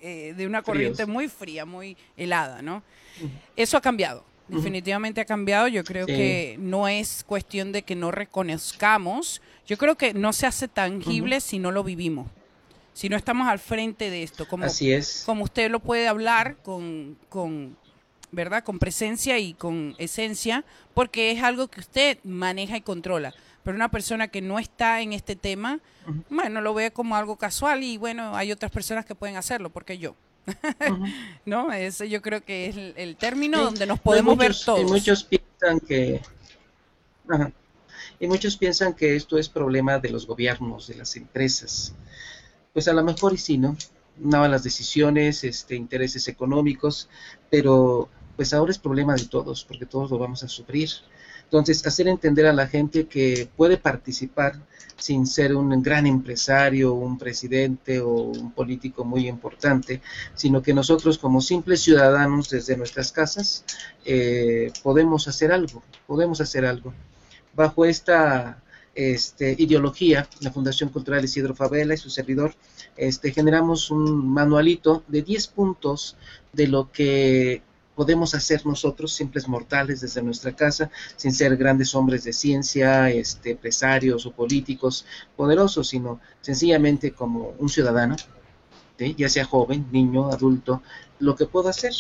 de 0.00 0.46
una 0.46 0.62
corriente 0.62 1.04
Fríos. 1.04 1.08
muy 1.08 1.28
fría, 1.28 1.64
muy 1.64 1.96
helada, 2.16 2.60
¿no? 2.60 2.82
Uh 3.20 3.24
-huh. 3.24 3.30
Eso 3.56 3.76
ha 3.76 3.80
cambiado. 3.80 4.24
Definitivamente 4.48 5.20
ha 5.20 5.24
cambiado. 5.24 5.68
Yo 5.68 5.84
creo 5.84 6.06
sí. 6.06 6.12
que 6.12 6.56
no 6.58 6.88
es 6.88 7.24
cuestión 7.24 7.72
de 7.72 7.82
que 7.82 7.94
no 7.94 8.10
reconozcamos. 8.10 9.40
Yo 9.66 9.78
creo 9.78 9.96
que 9.96 10.12
no 10.12 10.32
se 10.32 10.46
hace 10.46 10.68
tangible 10.68 11.40
si 11.40 11.58
no 11.58 11.70
lo 11.70 11.84
vivimos 11.84 12.26
si 12.94 13.08
no 13.08 13.16
estamos 13.16 13.48
al 13.48 13.58
frente 13.58 14.10
de 14.10 14.22
esto. 14.22 14.46
Como, 14.46 14.64
Así 14.64 14.92
es. 14.92 15.22
Como 15.24 15.44
usted 15.44 15.70
lo 15.70 15.80
puede 15.80 16.08
hablar 16.08 16.56
con, 16.62 17.16
con, 17.28 17.76
¿verdad? 18.32 18.64
Con 18.64 18.78
presencia 18.78 19.38
y 19.38 19.54
con 19.54 19.94
esencia, 19.98 20.64
porque 20.94 21.30
es 21.30 21.42
algo 21.42 21.68
que 21.68 21.80
usted 21.80 22.18
maneja 22.24 22.76
y 22.76 22.80
controla. 22.80 23.34
Pero 23.62 23.76
una 23.76 23.90
persona 23.90 24.28
que 24.28 24.40
no 24.40 24.58
está 24.58 25.02
en 25.02 25.12
este 25.12 25.36
tema, 25.36 25.78
uh 26.06 26.10
-huh. 26.10 26.24
bueno, 26.30 26.60
lo 26.60 26.74
ve 26.74 26.90
como 26.90 27.14
algo 27.14 27.36
casual 27.36 27.84
y 27.84 27.96
bueno, 27.96 28.34
hay 28.36 28.50
otras 28.50 28.72
personas 28.72 29.04
que 29.04 29.14
pueden 29.14 29.36
hacerlo, 29.36 29.70
porque 29.70 29.98
yo. 29.98 30.16
Uh 30.46 30.50
-huh. 30.80 31.14
no, 31.44 31.72
eso 31.72 32.04
yo 32.04 32.20
creo 32.20 32.44
que 32.44 32.66
es 32.66 32.76
el, 32.76 32.94
el 32.96 33.16
término 33.16 33.58
sí. 33.58 33.64
donde 33.64 33.86
nos 33.86 34.00
podemos 34.00 34.36
muchos, 34.36 34.48
ver 34.48 34.64
todos. 34.64 34.80
Y 34.80 34.84
muchos 34.92 35.24
piensan 35.24 35.78
que... 35.78 36.20
Ajá. 37.28 37.52
Y 38.18 38.26
muchos 38.26 38.56
piensan 38.56 38.94
que 38.94 39.16
esto 39.16 39.38
es 39.38 39.48
problema 39.48 39.98
de 39.98 40.10
los 40.10 40.26
gobiernos, 40.26 40.86
de 40.88 40.94
las 40.94 41.16
empresas. 41.16 41.92
Pues 42.72 42.88
a 42.88 42.92
lo 42.92 43.04
mejor 43.04 43.34
y 43.34 43.36
sí, 43.36 43.58
¿no? 43.58 43.76
Malas 44.16 44.62
decisiones, 44.62 45.44
este, 45.44 45.74
intereses 45.74 46.28
económicos, 46.28 47.08
pero 47.50 48.08
pues 48.36 48.52
ahora 48.52 48.72
es 48.72 48.78
problema 48.78 49.14
de 49.14 49.24
todos, 49.24 49.64
porque 49.64 49.86
todos 49.86 50.10
lo 50.10 50.18
vamos 50.18 50.42
a 50.42 50.48
sufrir. 50.48 50.90
Entonces, 51.44 51.86
hacer 51.86 52.08
entender 52.08 52.46
a 52.46 52.52
la 52.52 52.66
gente 52.66 53.06
que 53.06 53.48
puede 53.56 53.76
participar 53.76 54.54
sin 54.96 55.26
ser 55.26 55.54
un 55.54 55.82
gran 55.82 56.06
empresario, 56.06 56.94
un 56.94 57.18
presidente 57.18 58.00
o 58.00 58.08
un 58.08 58.52
político 58.52 59.04
muy 59.04 59.28
importante, 59.28 60.00
sino 60.34 60.62
que 60.62 60.72
nosotros 60.72 61.18
como 61.18 61.40
simples 61.40 61.82
ciudadanos 61.82 62.48
desde 62.48 62.76
nuestras 62.76 63.10
casas 63.10 63.64
eh, 64.04 64.72
podemos 64.82 65.28
hacer 65.28 65.52
algo, 65.52 65.82
podemos 66.06 66.40
hacer 66.40 66.64
algo. 66.64 66.94
Bajo 67.54 67.84
esta 67.84 68.62
este, 68.94 69.56
ideología, 69.58 70.28
la 70.40 70.52
Fundación 70.52 70.90
Cultural 70.90 71.24
Isidro 71.24 71.54
Favela 71.54 71.94
y 71.94 71.98
su 71.98 72.10
servidor, 72.10 72.54
este, 72.96 73.32
generamos 73.32 73.90
un 73.90 74.32
manualito 74.32 75.02
de 75.08 75.22
10 75.22 75.48
puntos 75.48 76.16
de 76.52 76.68
lo 76.68 76.92
que 76.92 77.62
podemos 77.94 78.34
hacer 78.34 78.64
nosotros, 78.66 79.12
simples 79.12 79.48
mortales, 79.48 80.00
desde 80.00 80.22
nuestra 80.22 80.54
casa, 80.54 80.90
sin 81.16 81.32
ser 81.32 81.56
grandes 81.56 81.94
hombres 81.94 82.24
de 82.24 82.32
ciencia, 82.32 83.10
este, 83.10 83.52
empresarios 83.52 84.26
o 84.26 84.32
políticos 84.32 85.04
poderosos, 85.36 85.88
sino 85.88 86.20
sencillamente 86.40 87.12
como 87.12 87.54
un 87.58 87.68
ciudadano, 87.68 88.16
ya 89.16 89.28
sea 89.28 89.44
joven, 89.44 89.86
niño, 89.90 90.30
adulto, 90.30 90.82
lo 91.18 91.34
que 91.34 91.46
puedo 91.46 91.68
hacer. 91.68 91.92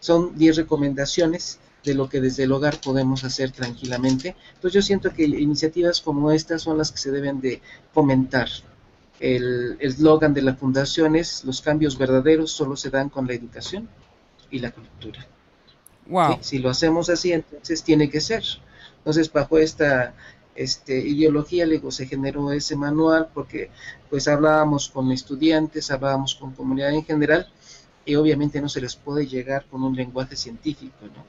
Son 0.00 0.36
10 0.36 0.56
recomendaciones 0.56 1.60
de 1.84 1.94
lo 1.94 2.08
que 2.08 2.20
desde 2.20 2.44
el 2.44 2.52
hogar 2.52 2.80
podemos 2.80 3.24
hacer 3.24 3.52
tranquilamente. 3.52 4.34
Entonces 4.54 4.72
yo 4.72 4.82
siento 4.82 5.12
que 5.12 5.24
iniciativas 5.24 6.00
como 6.00 6.32
estas 6.32 6.62
son 6.62 6.78
las 6.78 6.90
que 6.90 6.98
se 6.98 7.12
deben 7.12 7.40
de 7.40 7.62
fomentar. 7.92 8.48
El 9.20 9.76
eslogan 9.78 10.34
de 10.34 10.42
la 10.42 10.54
fundación 10.56 11.14
es 11.14 11.44
los 11.44 11.62
cambios 11.62 11.96
verdaderos 11.96 12.50
solo 12.50 12.74
se 12.74 12.90
dan 12.90 13.10
con 13.10 13.26
la 13.26 13.34
educación 13.34 13.88
y 14.54 14.60
la 14.60 14.70
cultura. 14.70 15.26
Wow. 16.06 16.34
¿Sí? 16.34 16.38
Si 16.40 16.58
lo 16.60 16.70
hacemos 16.70 17.10
así, 17.10 17.32
entonces 17.32 17.82
tiene 17.82 18.08
que 18.08 18.20
ser. 18.20 18.44
Entonces 18.98 19.30
bajo 19.32 19.58
esta 19.58 20.14
este, 20.54 20.96
ideología 20.98 21.66
luego 21.66 21.90
se 21.90 22.06
generó 22.06 22.52
ese 22.52 22.76
manual 22.76 23.28
porque 23.34 23.70
pues 24.08 24.28
hablábamos 24.28 24.88
con 24.88 25.10
estudiantes, 25.10 25.90
hablábamos 25.90 26.36
con 26.36 26.52
comunidad 26.52 26.94
en 26.94 27.04
general 27.04 27.48
y 28.04 28.14
obviamente 28.14 28.60
no 28.60 28.68
se 28.68 28.80
les 28.80 28.94
puede 28.94 29.26
llegar 29.26 29.66
con 29.66 29.82
un 29.82 29.96
lenguaje 29.96 30.36
científico, 30.36 31.06
¿no? 31.06 31.24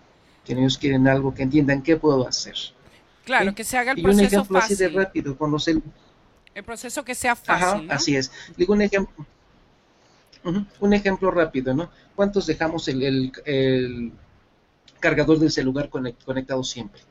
que 0.45 0.53
ellos 0.53 0.78
quieren 0.78 1.07
algo 1.07 1.34
que 1.34 1.41
entiendan 1.41 1.82
qué 1.82 1.97
puedo 1.97 2.28
hacer. 2.28 2.55
Claro, 3.23 3.49
¿sí? 3.49 3.55
que 3.55 3.63
se 3.63 3.78
haga 3.80 3.93
el 3.93 3.99
y 3.99 4.03
proceso 4.03 4.21
un 4.21 4.28
ejemplo 4.28 4.59
fácil. 4.59 4.76
así 4.76 4.84
de 4.84 4.89
rápido, 4.89 5.59
se... 5.59 5.82
El 6.53 6.63
proceso 6.63 7.03
que 7.03 7.15
sea 7.15 7.36
fácil, 7.36 7.65
Ajá, 7.65 7.82
¿no? 7.82 7.91
así 7.91 8.15
es. 8.15 8.32
Digo 8.55 8.73
un 8.73 8.84
ejemplo, 8.84 9.26
uh 10.45 10.51
-huh. 10.51 10.65
un 10.79 10.93
ejemplo 10.93 11.31
rápido, 11.31 11.73
¿no? 11.73 11.89
¿Cuántos 12.15 12.45
dejamos 12.45 12.87
el, 12.87 13.03
el, 13.03 13.31
el 13.45 14.11
cargador 14.99 15.39
del 15.39 15.51
celular 15.51 15.89
conectado 15.89 16.63
siempre? 16.63 17.01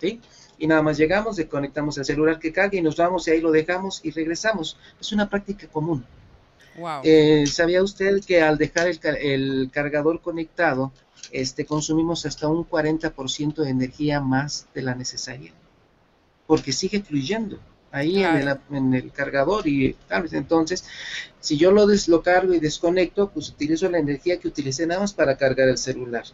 ¿Sí? 0.00 0.20
Y 0.58 0.66
nada 0.66 0.82
más 0.82 0.96
llegamos, 0.96 1.36
desconectamos 1.36 1.98
el 1.98 2.04
celular 2.04 2.38
que 2.38 2.52
cargue 2.52 2.78
y 2.78 2.82
nos 2.82 2.96
vamos 2.96 3.26
y 3.26 3.32
ahí 3.32 3.40
lo 3.40 3.50
dejamos 3.50 4.00
y 4.04 4.10
regresamos. 4.10 4.76
Es 5.00 5.12
una 5.12 5.28
práctica 5.28 5.66
común. 5.66 6.04
Wow. 6.78 7.00
Eh, 7.04 7.46
¿Sabía 7.46 7.82
usted 7.82 8.20
que 8.24 8.42
al 8.42 8.58
dejar 8.58 8.88
el, 8.88 9.00
el 9.20 9.70
cargador 9.72 10.20
conectado, 10.20 10.92
este, 11.32 11.64
consumimos 11.64 12.26
hasta 12.26 12.48
un 12.48 12.68
40% 12.68 13.62
de 13.62 13.70
energía 13.70 14.20
más 14.20 14.66
de 14.74 14.82
la 14.82 14.94
necesaria? 14.94 15.52
Porque 16.46 16.72
sigue 16.72 17.00
fluyendo 17.00 17.58
ahí 17.94 18.16
claro. 18.16 18.38
en, 18.38 18.48
el, 18.48 18.58
en, 18.76 18.94
el, 18.94 19.12
cargador 19.12 19.66
y 19.66 19.96
tal 20.08 20.22
vez 20.22 20.32
entonces, 20.32 20.84
si 21.40 21.56
yo 21.56 21.70
lo 21.70 21.86
deslocargo 21.86 22.54
y 22.54 22.60
desconecto, 22.60 23.30
pues 23.30 23.48
utilizo 23.50 23.88
la 23.88 23.98
energía 23.98 24.38
que 24.38 24.48
utilicé 24.48 24.86
nada 24.86 25.00
más 25.00 25.12
para 25.12 25.36
cargar 25.36 25.68
el 25.68 25.78
celular. 25.78 26.24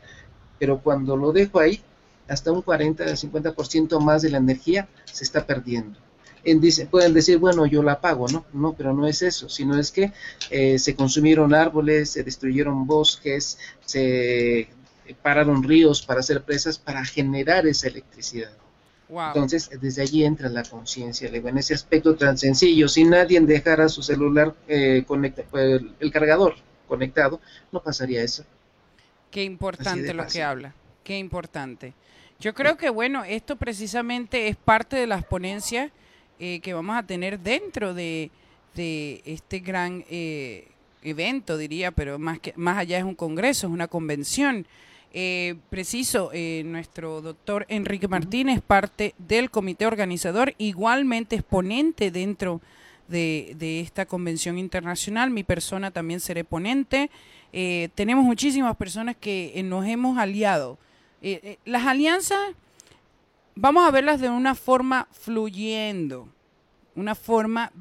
Pero 0.58 0.80
cuando 0.80 1.16
lo 1.16 1.32
dejo 1.32 1.60
ahí, 1.60 1.80
hasta 2.28 2.52
un 2.52 2.62
40 2.62 3.04
50% 3.04 4.00
más 4.00 4.22
de 4.22 4.30
la 4.30 4.38
energía 4.38 4.88
se 5.04 5.24
está 5.24 5.46
perdiendo 5.46 5.98
en, 6.44 6.60
dice, 6.60 6.86
pueden 6.86 7.14
decir, 7.14 7.38
bueno, 7.38 7.66
yo 7.66 7.82
la 7.82 8.00
pago, 8.00 8.26
¿no? 8.28 8.44
No, 8.52 8.74
pero 8.74 8.94
no 8.94 9.06
es 9.06 9.22
eso, 9.22 9.48
sino 9.48 9.78
es 9.78 9.90
que 9.90 10.12
eh, 10.50 10.78
se 10.78 10.94
consumieron 10.94 11.54
árboles, 11.54 12.10
se 12.10 12.22
destruyeron 12.22 12.86
bosques, 12.86 13.58
se 13.84 14.68
pararon 15.22 15.62
ríos 15.62 16.02
para 16.02 16.20
hacer 16.20 16.42
presas 16.42 16.78
para 16.78 17.04
generar 17.04 17.66
esa 17.66 17.88
electricidad. 17.88 18.52
Wow. 19.10 19.28
Entonces, 19.28 19.70
desde 19.80 20.02
allí 20.02 20.24
entra 20.24 20.48
la 20.48 20.62
conciencia, 20.62 21.28
en 21.28 21.58
ese 21.58 21.74
aspecto 21.74 22.14
tan 22.14 22.38
sencillo, 22.38 22.88
si 22.88 23.04
nadie 23.04 23.40
dejara 23.40 23.88
su 23.88 24.02
celular 24.02 24.54
eh, 24.68 25.04
conecta, 25.06 25.42
el, 25.52 25.92
el, 25.98 26.10
cargador 26.12 26.54
conectado, 26.86 27.40
no 27.72 27.82
pasaría 27.82 28.22
eso. 28.22 28.44
Qué 29.30 29.42
importante 29.42 30.14
lo 30.14 30.26
que 30.26 30.42
habla, 30.42 30.74
qué 31.02 31.18
importante. 31.18 31.92
Yo 32.40 32.54
creo 32.54 32.76
que, 32.76 32.88
bueno, 32.88 33.22
esto 33.24 33.56
precisamente 33.56 34.48
es 34.48 34.56
parte 34.56 34.96
de 34.96 35.06
las 35.06 35.24
ponencias 35.24 35.90
eh, 36.38 36.60
que 36.60 36.72
vamos 36.72 36.96
a 36.96 37.02
tener 37.02 37.38
dentro 37.38 37.92
de, 37.92 38.30
de 38.74 39.20
este 39.26 39.58
gran 39.58 40.06
eh, 40.08 40.68
evento, 41.02 41.58
diría, 41.58 41.90
pero 41.90 42.18
más, 42.18 42.38
que, 42.38 42.54
más 42.56 42.78
allá 42.78 42.96
es 42.96 43.04
un 43.04 43.14
congreso, 43.14 43.66
es 43.66 43.72
una 43.72 43.88
convención. 43.88 44.66
Eh, 45.12 45.56
preciso, 45.70 46.30
eh, 46.32 46.62
nuestro 46.64 47.20
doctor 47.20 47.66
Enrique 47.68 48.08
Martínez, 48.08 48.60
parte 48.60 49.14
del 49.18 49.50
comité 49.50 49.86
organizador, 49.86 50.54
igualmente 50.58 51.36
exponente 51.36 52.10
dentro 52.10 52.60
de, 53.10 53.80
esta 53.80 54.06
convención 54.06 54.58
internacional. 54.58 55.30
Mi 55.30 55.44
persona 55.44 55.90
también 55.90 56.20
seré 56.20 56.44
ponente. 56.44 57.10
Eh, 57.52 57.88
tenemos 57.94 58.24
muchísimas 58.24 58.76
personas 58.76 59.16
que 59.16 59.52
eh, 59.54 59.62
nos 59.62 59.86
hemos 59.86 60.18
aliado. 60.18 60.78
Eh, 61.22 61.58
las 61.64 61.86
alianzas, 61.86 62.38
vamos 63.54 63.86
a 63.86 63.90
verlas 63.90 64.20
de 64.20 64.30
una 64.30 64.54
forma 64.54 65.08
fluyendo, 65.12 66.28
una 66.94 67.14
forma 67.14 67.72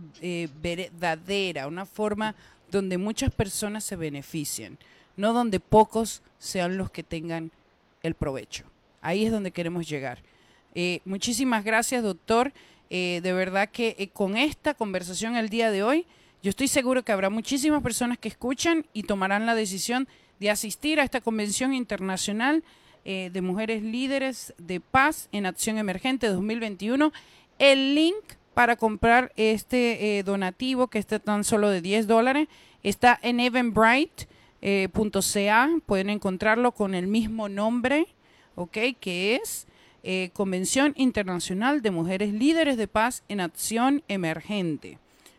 verdadera, 0.62 1.68
una 1.68 1.86
forma 1.86 2.36
donde 2.70 2.98
muchas 2.98 3.32
personas 3.32 3.84
se 3.84 3.96
beneficien, 3.96 4.78
no 5.20 5.34
donde 5.34 5.60
pocos 5.60 6.22
sean 6.38 6.78
los 6.78 6.90
que 6.90 7.04
tengan 7.04 7.52
el 8.04 8.16
provecho. 8.16 8.64
Ahí 9.02 9.26
es 9.26 9.32
donde 9.32 9.52
queremos 9.52 9.88
llegar. 9.88 10.20
Eh, 10.76 11.02
muchísimas 11.04 11.66
gracias, 11.66 12.04
doctor. 12.04 12.54
Eh, 12.90 13.20
de 13.22 13.34
verdad 13.34 13.70
que 13.70 13.98
eh, 14.00 14.08
con 14.08 14.38
esta 14.38 14.74
conversación 14.74 15.36
el 15.36 15.50
día 15.50 15.72
de 15.72 15.84
hoy, 15.84 16.06
yo 16.42 16.50
estoy 16.50 16.70
seguro 16.70 17.04
que 17.04 17.12
habrá 17.12 17.30
muchísimas 17.30 17.84
personas 17.84 18.18
que 18.18 18.30
escuchan 18.30 18.86
y 18.94 19.04
tomarán 19.04 19.46
la 19.46 19.56
decisión 19.56 20.08
de 20.40 20.52
asistir 20.52 21.02
a 21.02 21.04
esta 21.04 21.20
convención 21.22 21.74
internacional 21.74 22.64
de 23.04 23.42
mujeres 23.42 23.82
líderes 23.82 24.54
de 24.60 24.80
paz 24.80 25.30
en 25.32 25.48
acción 25.48 25.80
emergente 25.80 26.28
2021. 26.28 27.12
El 27.58 27.96
link 27.96 28.24
para 28.54 28.76
comprar 28.76 29.34
este 29.36 30.22
donativo, 30.24 30.88
que 30.88 31.00
está 31.00 31.18
tan 31.18 31.44
solo 31.44 31.70
de 31.70 31.82
10 31.82 32.06
dólares, 32.06 32.48
está 32.84 33.18
en 33.24 33.40
eventbrite.ca. 34.62 35.70
Pueden 35.86 36.10
encontrarlo 36.10 36.72
con 36.72 36.96
el 36.96 37.08
mismo 37.08 37.50
nombre, 37.50 38.08
¿ok? 38.56 38.78
Que 39.00 39.36
es 39.36 39.68
eh, 40.04 40.30
Convención 40.34 40.94
Internacional 40.96 41.82
de 41.82 41.92
Mujeres 41.92 42.34
Líderes 42.34 42.78
de 42.78 42.88
Paz 42.88 43.24
en 43.28 43.42
Acción 43.42 44.04
Emergente. 44.08 44.98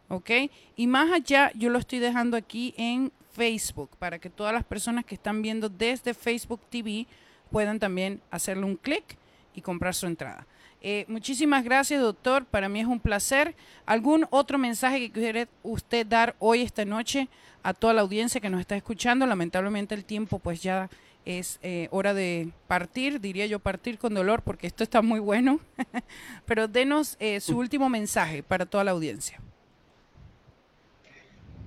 ¿Ok? 0.09 0.31
Y 0.77 0.87
más 0.89 1.13
allá, 1.13 1.53
yo 1.55 1.71
lo 1.71 1.79
estoy 1.79 2.01
dejando 2.01 2.37
aquí 2.37 2.75
en 2.77 3.13
Facebook 3.33 3.91
para 3.99 4.19
que 4.19 4.29
todas 4.29 4.53
las 4.53 4.65
personas 4.65 5.05
que 5.05 5.15
están 5.15 5.41
viendo 5.41 5.69
desde 5.69 6.15
Facebook 6.15 6.61
TV 6.69 7.07
puedan 7.51 7.79
también 7.79 8.21
hacerle 8.31 8.65
un 8.65 8.77
clic 8.77 9.17
y 9.55 9.61
comprar 9.61 9.95
su 9.95 10.07
entrada. 10.07 10.47
Eh, 10.83 11.05
muchísimas 11.09 11.65
gracias, 11.65 12.01
doctor. 12.01 12.45
Para 12.45 12.69
mí 12.69 12.81
es 12.81 12.87
un 12.87 13.01
placer. 13.01 13.55
¿Algún 13.87 14.27
otro 14.31 14.59
mensaje 14.59 14.99
que 15.01 15.13
quiere 15.13 15.49
usted 15.63 16.07
dar 16.07 16.35
hoy, 16.39 16.63
esta 16.63 16.85
noche, 16.85 17.29
a 17.63 17.75
toda 17.75 17.93
la 17.93 18.01
audiencia 18.01 18.41
que 18.41 18.51
nos 18.51 18.61
está 18.61 18.77
escuchando? 18.77 19.27
Lamentablemente 19.27 19.95
el 19.95 20.05
tiempo 20.05 20.39
pues 20.39 20.63
ya 20.63 20.89
es 21.27 21.59
eh, 21.63 21.89
hora 21.91 22.15
de 22.15 22.51
partir, 22.67 23.21
diría 23.21 23.47
yo 23.47 23.59
partir 23.59 23.99
con 23.99 24.15
dolor 24.15 24.43
porque 24.43 24.67
esto 24.67 24.83
está 24.83 25.03
muy 25.03 25.21
bueno. 25.21 25.61
Pero 26.47 26.67
denos 26.67 27.17
eh, 27.21 27.41
su 27.41 27.59
último 27.59 27.89
mensaje 27.89 28.43
para 28.43 28.65
toda 28.65 28.85
la 28.85 28.93
audiencia. 28.93 29.41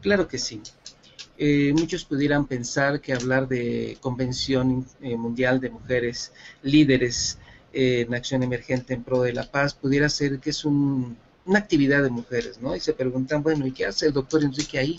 Claro 0.01 0.27
que 0.27 0.37
sí. 0.37 0.61
Eh, 1.37 1.73
muchos 1.73 2.05
pudieran 2.05 2.45
pensar 2.45 3.01
que 3.01 3.13
hablar 3.13 3.47
de 3.47 3.97
Convención 4.01 4.85
eh, 5.01 5.15
Mundial 5.15 5.59
de 5.59 5.71
Mujeres 5.71 6.31
Líderes 6.61 7.39
en 7.73 8.13
Acción 8.13 8.43
Emergente 8.43 8.93
en 8.93 9.03
Pro 9.03 9.21
de 9.23 9.33
la 9.33 9.49
Paz 9.49 9.73
pudiera 9.73 10.07
ser 10.09 10.39
que 10.39 10.51
es 10.51 10.63
un- 10.65 11.17
una 11.45 11.59
actividad 11.59 12.03
de 12.03 12.09
mujeres, 12.09 12.61
¿no? 12.61 12.75
Y 12.75 12.79
se 12.79 12.93
preguntan, 12.93 13.43
bueno, 13.43 13.67
¿y 13.67 13.71
qué 13.71 13.85
hace 13.85 14.07
el 14.07 14.13
doctor 14.13 14.43
Enrique 14.43 14.79
ahí? 14.79 14.97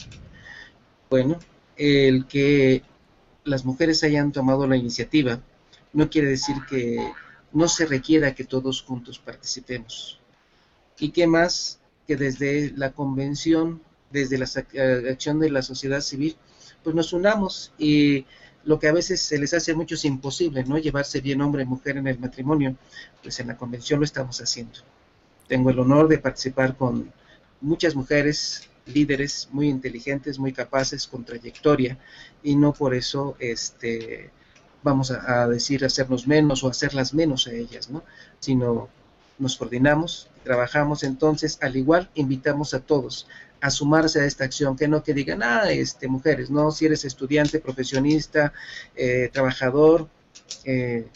Bueno, 1.11 1.39
el 1.77 2.27
que 2.27 2.83
las 3.45 3.64
mujeres 3.64 4.03
hayan 4.05 4.33
tomado 4.33 4.66
la 4.66 4.77
iniciativa 4.77 5.41
no 5.93 6.11
quiere 6.11 6.29
decir 6.29 6.57
que 6.68 7.12
no 7.53 7.68
se 7.68 7.87
requiera 7.87 8.35
que 8.35 8.45
todos 8.45 8.83
juntos 8.83 9.18
participemos. 9.18 10.18
¿Y 10.99 11.11
qué 11.11 11.27
más 11.27 11.79
que 12.07 12.16
desde 12.16 12.72
la 12.77 12.93
convención, 12.93 13.81
desde 14.11 14.39
la 14.39 14.49
eh, 14.72 15.09
acción 15.11 15.39
de 15.41 15.51
la 15.51 15.62
sociedad 15.62 16.01
civil, 16.01 16.37
pues 16.83 16.95
nos 16.97 17.12
unamos 17.12 17.72
y 17.79 18.27
lo 18.64 18.78
que 18.78 18.88
a 18.88 18.92
veces 18.92 19.20
se 19.20 19.38
les 19.38 19.54
hace 19.54 19.72
a 19.72 19.76
muchos 19.76 20.04
imposible, 20.04 20.64
¿no? 20.64 20.78
Llevarse 20.78 21.20
bien 21.20 21.40
hombre 21.40 21.62
y 21.62 21.66
mujer 21.66 21.96
en 21.96 22.06
el 22.06 22.18
matrimonio, 22.18 22.76
pues 23.22 23.38
en 23.40 23.48
la 23.48 23.56
convención 23.56 24.00
lo 24.00 24.04
estamos 24.04 24.40
haciendo. 24.40 24.80
Tengo 25.48 25.70
el 25.70 25.78
honor 25.78 26.08
de 26.08 26.18
participar 26.18 26.76
con 26.76 27.12
muchas 27.60 27.94
mujeres 27.94 28.68
líderes 28.86 29.48
muy 29.52 29.68
inteligentes, 29.68 30.38
muy 30.38 30.52
capaces, 30.52 31.06
con 31.06 31.24
trayectoria, 31.24 31.98
y 32.42 32.56
no 32.56 32.72
por 32.72 32.94
eso 32.94 33.36
este, 33.38 34.30
vamos 34.82 35.10
a, 35.10 35.42
a 35.42 35.48
decir 35.48 35.84
hacernos 35.84 36.26
menos 36.26 36.64
o 36.64 36.68
hacerlas 36.68 37.14
menos 37.14 37.46
a 37.46 37.52
ellas, 37.52 37.90
¿no? 37.90 38.02
Sino 38.40 38.88
nos 39.38 39.56
coordinamos, 39.56 40.28
trabajamos, 40.42 41.02
entonces 41.02 41.58
al 41.60 41.76
igual 41.76 42.10
invitamos 42.14 42.74
a 42.74 42.80
todos 42.80 43.26
a 43.64 43.70
sumarse 43.70 44.20
a 44.20 44.26
esta 44.26 44.44
acción, 44.44 44.76
que 44.76 44.86
no 44.88 45.02
que 45.02 45.14
digan, 45.14 45.42
ah, 45.42 45.70
este, 45.70 46.06
mujeres, 46.06 46.50
no, 46.50 46.70
si 46.70 46.84
eres 46.84 47.06
estudiante, 47.06 47.60
profesionista, 47.60 48.52
eh, 48.94 49.30
trabajador, 49.32 50.06
eh, 50.66 51.08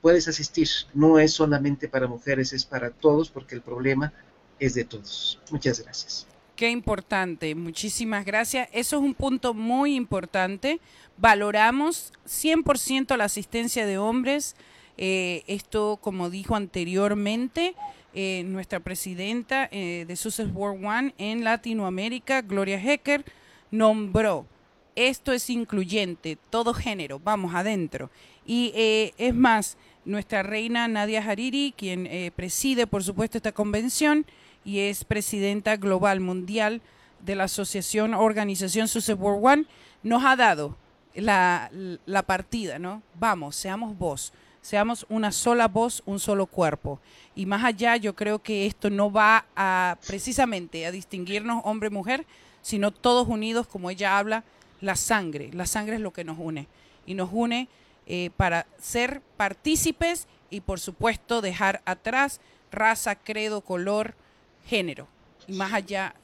puedes 0.00 0.28
asistir, 0.28 0.68
no 0.94 1.18
es 1.18 1.32
solamente 1.32 1.88
para 1.88 2.06
mujeres, 2.06 2.52
es 2.52 2.64
para 2.64 2.90
todos, 2.90 3.28
porque 3.28 3.56
el 3.56 3.60
problema 3.60 4.12
es 4.60 4.74
de 4.74 4.84
todos. 4.84 5.40
Muchas 5.50 5.80
gracias. 5.82 6.28
Qué 6.54 6.70
importante, 6.70 7.56
muchísimas 7.56 8.24
gracias. 8.24 8.68
Eso 8.72 8.98
es 8.98 9.02
un 9.02 9.14
punto 9.14 9.52
muy 9.52 9.96
importante. 9.96 10.78
Valoramos 11.16 12.12
100% 12.24 13.16
la 13.16 13.24
asistencia 13.24 13.84
de 13.84 13.98
hombres. 13.98 14.54
Eh, 14.96 15.42
esto, 15.48 15.98
como 16.00 16.30
dijo 16.30 16.54
anteriormente, 16.54 17.74
eh, 18.14 18.42
nuestra 18.44 18.80
presidenta 18.80 19.68
eh, 19.70 20.04
de 20.06 20.16
Success 20.16 20.48
World 20.52 20.84
One 20.84 21.14
en 21.18 21.44
Latinoamérica, 21.44 22.42
Gloria 22.42 22.80
Hecker, 22.80 23.24
nombró, 23.70 24.46
esto 24.96 25.32
es 25.32 25.48
incluyente, 25.48 26.36
todo 26.50 26.74
género, 26.74 27.20
vamos 27.20 27.54
adentro. 27.54 28.10
Y 28.44 28.72
eh, 28.74 29.14
es 29.16 29.34
más, 29.34 29.76
nuestra 30.04 30.42
reina 30.42 30.88
Nadia 30.88 31.24
Hariri, 31.24 31.72
quien 31.76 32.08
preside, 32.34 32.86
por 32.86 33.04
supuesto, 33.04 33.38
esta 33.38 33.52
convención 33.52 34.26
y 34.64 34.80
es 34.80 35.04
presidenta 35.04 35.76
global 35.76 36.20
mundial 36.20 36.82
de 37.24 37.36
la 37.36 37.44
asociación 37.44 38.14
Organización 38.14 38.88
Success 38.88 39.16
World 39.18 39.46
One, 39.46 39.64
nos 40.02 40.24
ha 40.24 40.36
dado 40.36 40.76
la, 41.14 41.70
la 42.06 42.22
partida, 42.22 42.78
¿no? 42.78 43.02
Vamos, 43.18 43.56
seamos 43.56 43.96
voz, 43.96 44.32
seamos 44.60 45.06
una 45.08 45.32
sola 45.32 45.68
voz, 45.68 46.02
un 46.06 46.20
solo 46.20 46.46
cuerpo. 46.46 47.00
Y 47.34 47.46
más 47.46 47.64
allá, 47.64 47.96
yo 47.96 48.14
creo 48.14 48.40
que 48.40 48.66
esto 48.66 48.90
no 48.90 49.10
va 49.10 49.46
a 49.56 49.96
precisamente 50.06 50.86
a 50.86 50.90
distinguirnos 50.90 51.62
hombre-mujer, 51.64 52.26
sino 52.62 52.90
todos 52.90 53.28
unidos, 53.28 53.66
como 53.66 53.90
ella 53.90 54.18
habla, 54.18 54.44
la 54.80 54.96
sangre. 54.96 55.50
La 55.52 55.66
sangre 55.66 55.96
es 55.96 56.00
lo 56.00 56.12
que 56.12 56.24
nos 56.24 56.38
une. 56.38 56.66
Y 57.06 57.14
nos 57.14 57.30
une 57.32 57.68
eh, 58.06 58.30
para 58.36 58.66
ser 58.80 59.22
partícipes 59.36 60.26
y, 60.50 60.60
por 60.60 60.80
supuesto, 60.80 61.40
dejar 61.40 61.80
atrás 61.84 62.40
raza, 62.70 63.14
credo, 63.14 63.60
color, 63.62 64.14
género. 64.66 65.06
Y 65.46 65.54
más 65.54 65.72
allá, 65.72 66.14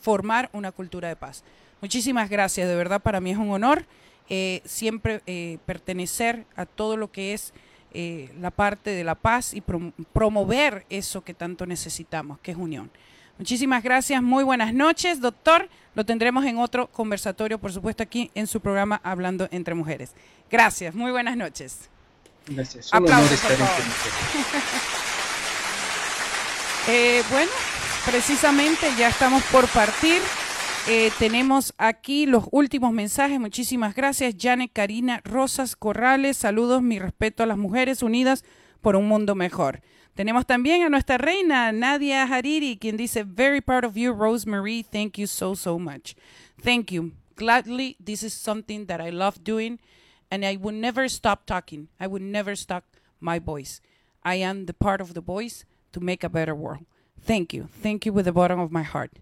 formar 0.00 0.50
una 0.52 0.72
cultura 0.72 1.08
de 1.08 1.16
paz. 1.16 1.44
Muchísimas 1.80 2.28
gracias, 2.28 2.68
de 2.68 2.74
verdad 2.74 3.00
para 3.02 3.20
mí 3.20 3.30
es 3.30 3.36
un 3.36 3.50
honor 3.50 3.86
eh, 4.30 4.62
siempre 4.64 5.20
eh, 5.26 5.58
pertenecer 5.66 6.46
a 6.56 6.64
todo 6.64 6.96
lo 6.96 7.12
que 7.12 7.34
es 7.34 7.52
eh, 7.94 8.30
la 8.40 8.50
parte 8.50 8.90
de 8.90 9.04
la 9.04 9.14
paz 9.14 9.54
y 9.54 9.62
prom- 9.62 9.92
promover 10.12 10.84
eso 10.90 11.22
que 11.24 11.32
tanto 11.34 11.64
necesitamos, 11.66 12.38
que 12.40 12.50
es 12.50 12.56
unión. 12.56 12.90
Muchísimas 13.38 13.82
gracias, 13.82 14.22
muy 14.22 14.44
buenas 14.44 14.74
noches, 14.74 15.20
doctor. 15.20 15.68
Lo 15.94 16.04
tendremos 16.04 16.44
en 16.44 16.58
otro 16.58 16.88
conversatorio, 16.88 17.58
por 17.58 17.72
supuesto, 17.72 18.02
aquí 18.02 18.30
en 18.34 18.46
su 18.46 18.60
programa 18.60 19.00
Hablando 19.02 19.48
entre 19.50 19.74
Mujeres. 19.74 20.12
Gracias, 20.50 20.94
muy 20.94 21.10
buenas 21.10 21.36
noches. 21.36 21.88
Gracias. 22.46 22.88
Aplausos, 22.92 23.40
por 23.40 23.52
favor. 23.56 23.70
Eh, 26.86 27.22
bueno, 27.30 27.50
precisamente 28.04 28.86
ya 28.98 29.08
estamos 29.08 29.42
por 29.44 29.66
partir. 29.68 30.20
Eh, 30.86 31.10
tenemos 31.18 31.72
aquí 31.78 32.26
los 32.26 32.44
últimos 32.50 32.92
mensajes. 32.92 33.40
Muchísimas 33.40 33.94
gracias. 33.94 34.34
Janet 34.38 34.70
Karina 34.70 35.22
Rosas 35.24 35.76
Corrales. 35.76 36.36
Saludos, 36.36 36.82
mi 36.82 36.98
respeto 36.98 37.42
a 37.42 37.46
las 37.46 37.56
mujeres 37.56 38.02
unidas 38.02 38.44
por 38.82 38.94
un 38.94 39.08
mundo 39.08 39.34
mejor. 39.34 39.80
Tenemos 40.14 40.44
también 40.44 40.82
a 40.82 40.90
nuestra 40.90 41.16
reina 41.16 41.72
Nadia 41.72 42.24
Hariri, 42.24 42.76
quien 42.76 42.98
dice, 42.98 43.24
Very 43.24 43.62
proud 43.62 43.84
of 43.84 43.96
you, 43.96 44.12
Rosemary. 44.12 44.82
Thank 44.82 45.16
you 45.16 45.26
so, 45.26 45.56
so 45.56 45.78
much. 45.78 46.16
Thank 46.62 46.92
you. 46.92 47.12
Gladly, 47.34 47.96
this 47.98 48.22
is 48.22 48.34
something 48.34 48.86
that 48.86 49.00
I 49.00 49.10
love 49.10 49.42
doing, 49.42 49.80
and 50.30 50.44
I 50.44 50.56
would 50.56 50.74
never 50.74 51.08
stop 51.08 51.46
talking. 51.46 51.88
I 51.98 52.06
would 52.06 52.22
never 52.22 52.54
stop 52.54 52.84
my 53.20 53.38
voice. 53.38 53.80
I 54.22 54.36
am 54.36 54.66
the 54.66 54.74
part 54.74 55.00
of 55.00 55.14
the 55.14 55.22
voice 55.22 55.64
to 55.92 56.00
make 56.00 56.22
a 56.22 56.28
better 56.28 56.54
world. 56.54 56.84
Thank 57.20 57.54
you. 57.54 57.68
Thank 57.82 58.04
you 58.04 58.12
with 58.12 58.26
the 58.26 58.32
bottom 58.32 58.60
of 58.60 58.70
my 58.70 58.82
heart. 58.82 59.12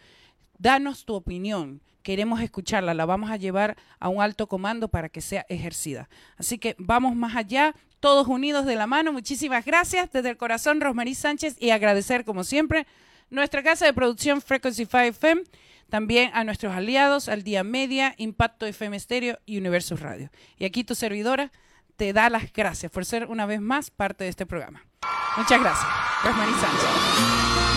Danos 0.58 1.04
tu 1.04 1.14
opinión. 1.14 1.82
Queremos 2.04 2.40
escucharla. 2.40 2.94
La 2.94 3.06
vamos 3.06 3.28
a 3.30 3.36
llevar 3.36 3.76
a 3.98 4.08
un 4.08 4.22
alto 4.22 4.46
comando 4.46 4.86
para 4.88 5.08
que 5.08 5.20
sea 5.20 5.44
ejercida. 5.48 6.08
Así 6.36 6.58
que 6.58 6.76
vamos 6.78 7.16
más 7.16 7.34
allá 7.34 7.74
todos 8.02 8.26
unidos 8.26 8.66
de 8.66 8.74
la 8.74 8.88
mano. 8.88 9.12
Muchísimas 9.12 9.64
gracias 9.64 10.10
desde 10.10 10.30
el 10.30 10.36
corazón, 10.36 10.80
Rosmarie 10.80 11.14
Sánchez, 11.14 11.56
y 11.60 11.70
agradecer, 11.70 12.24
como 12.24 12.42
siempre, 12.42 12.84
nuestra 13.30 13.62
casa 13.62 13.86
de 13.86 13.94
producción 13.94 14.42
Frequency 14.42 14.86
5 14.86 14.98
FM, 14.98 15.42
también 15.88 16.32
a 16.34 16.42
nuestros 16.42 16.74
aliados, 16.74 17.28
al 17.28 17.44
Día 17.44 17.62
Media, 17.62 18.14
Impacto 18.18 18.66
FM 18.66 18.96
Estéreo 18.96 19.38
y 19.46 19.56
Universo 19.56 19.96
Radio. 19.96 20.30
Y 20.58 20.64
aquí 20.64 20.82
tu 20.82 20.96
servidora 20.96 21.52
te 21.96 22.12
da 22.12 22.28
las 22.28 22.52
gracias 22.52 22.90
por 22.90 23.04
ser 23.04 23.26
una 23.26 23.46
vez 23.46 23.60
más 23.60 23.92
parte 23.92 24.24
de 24.24 24.30
este 24.30 24.46
programa. 24.46 24.84
Muchas 25.36 25.60
gracias. 25.60 25.88
Rosmarie 26.24 26.54
Sánchez. 26.54 27.71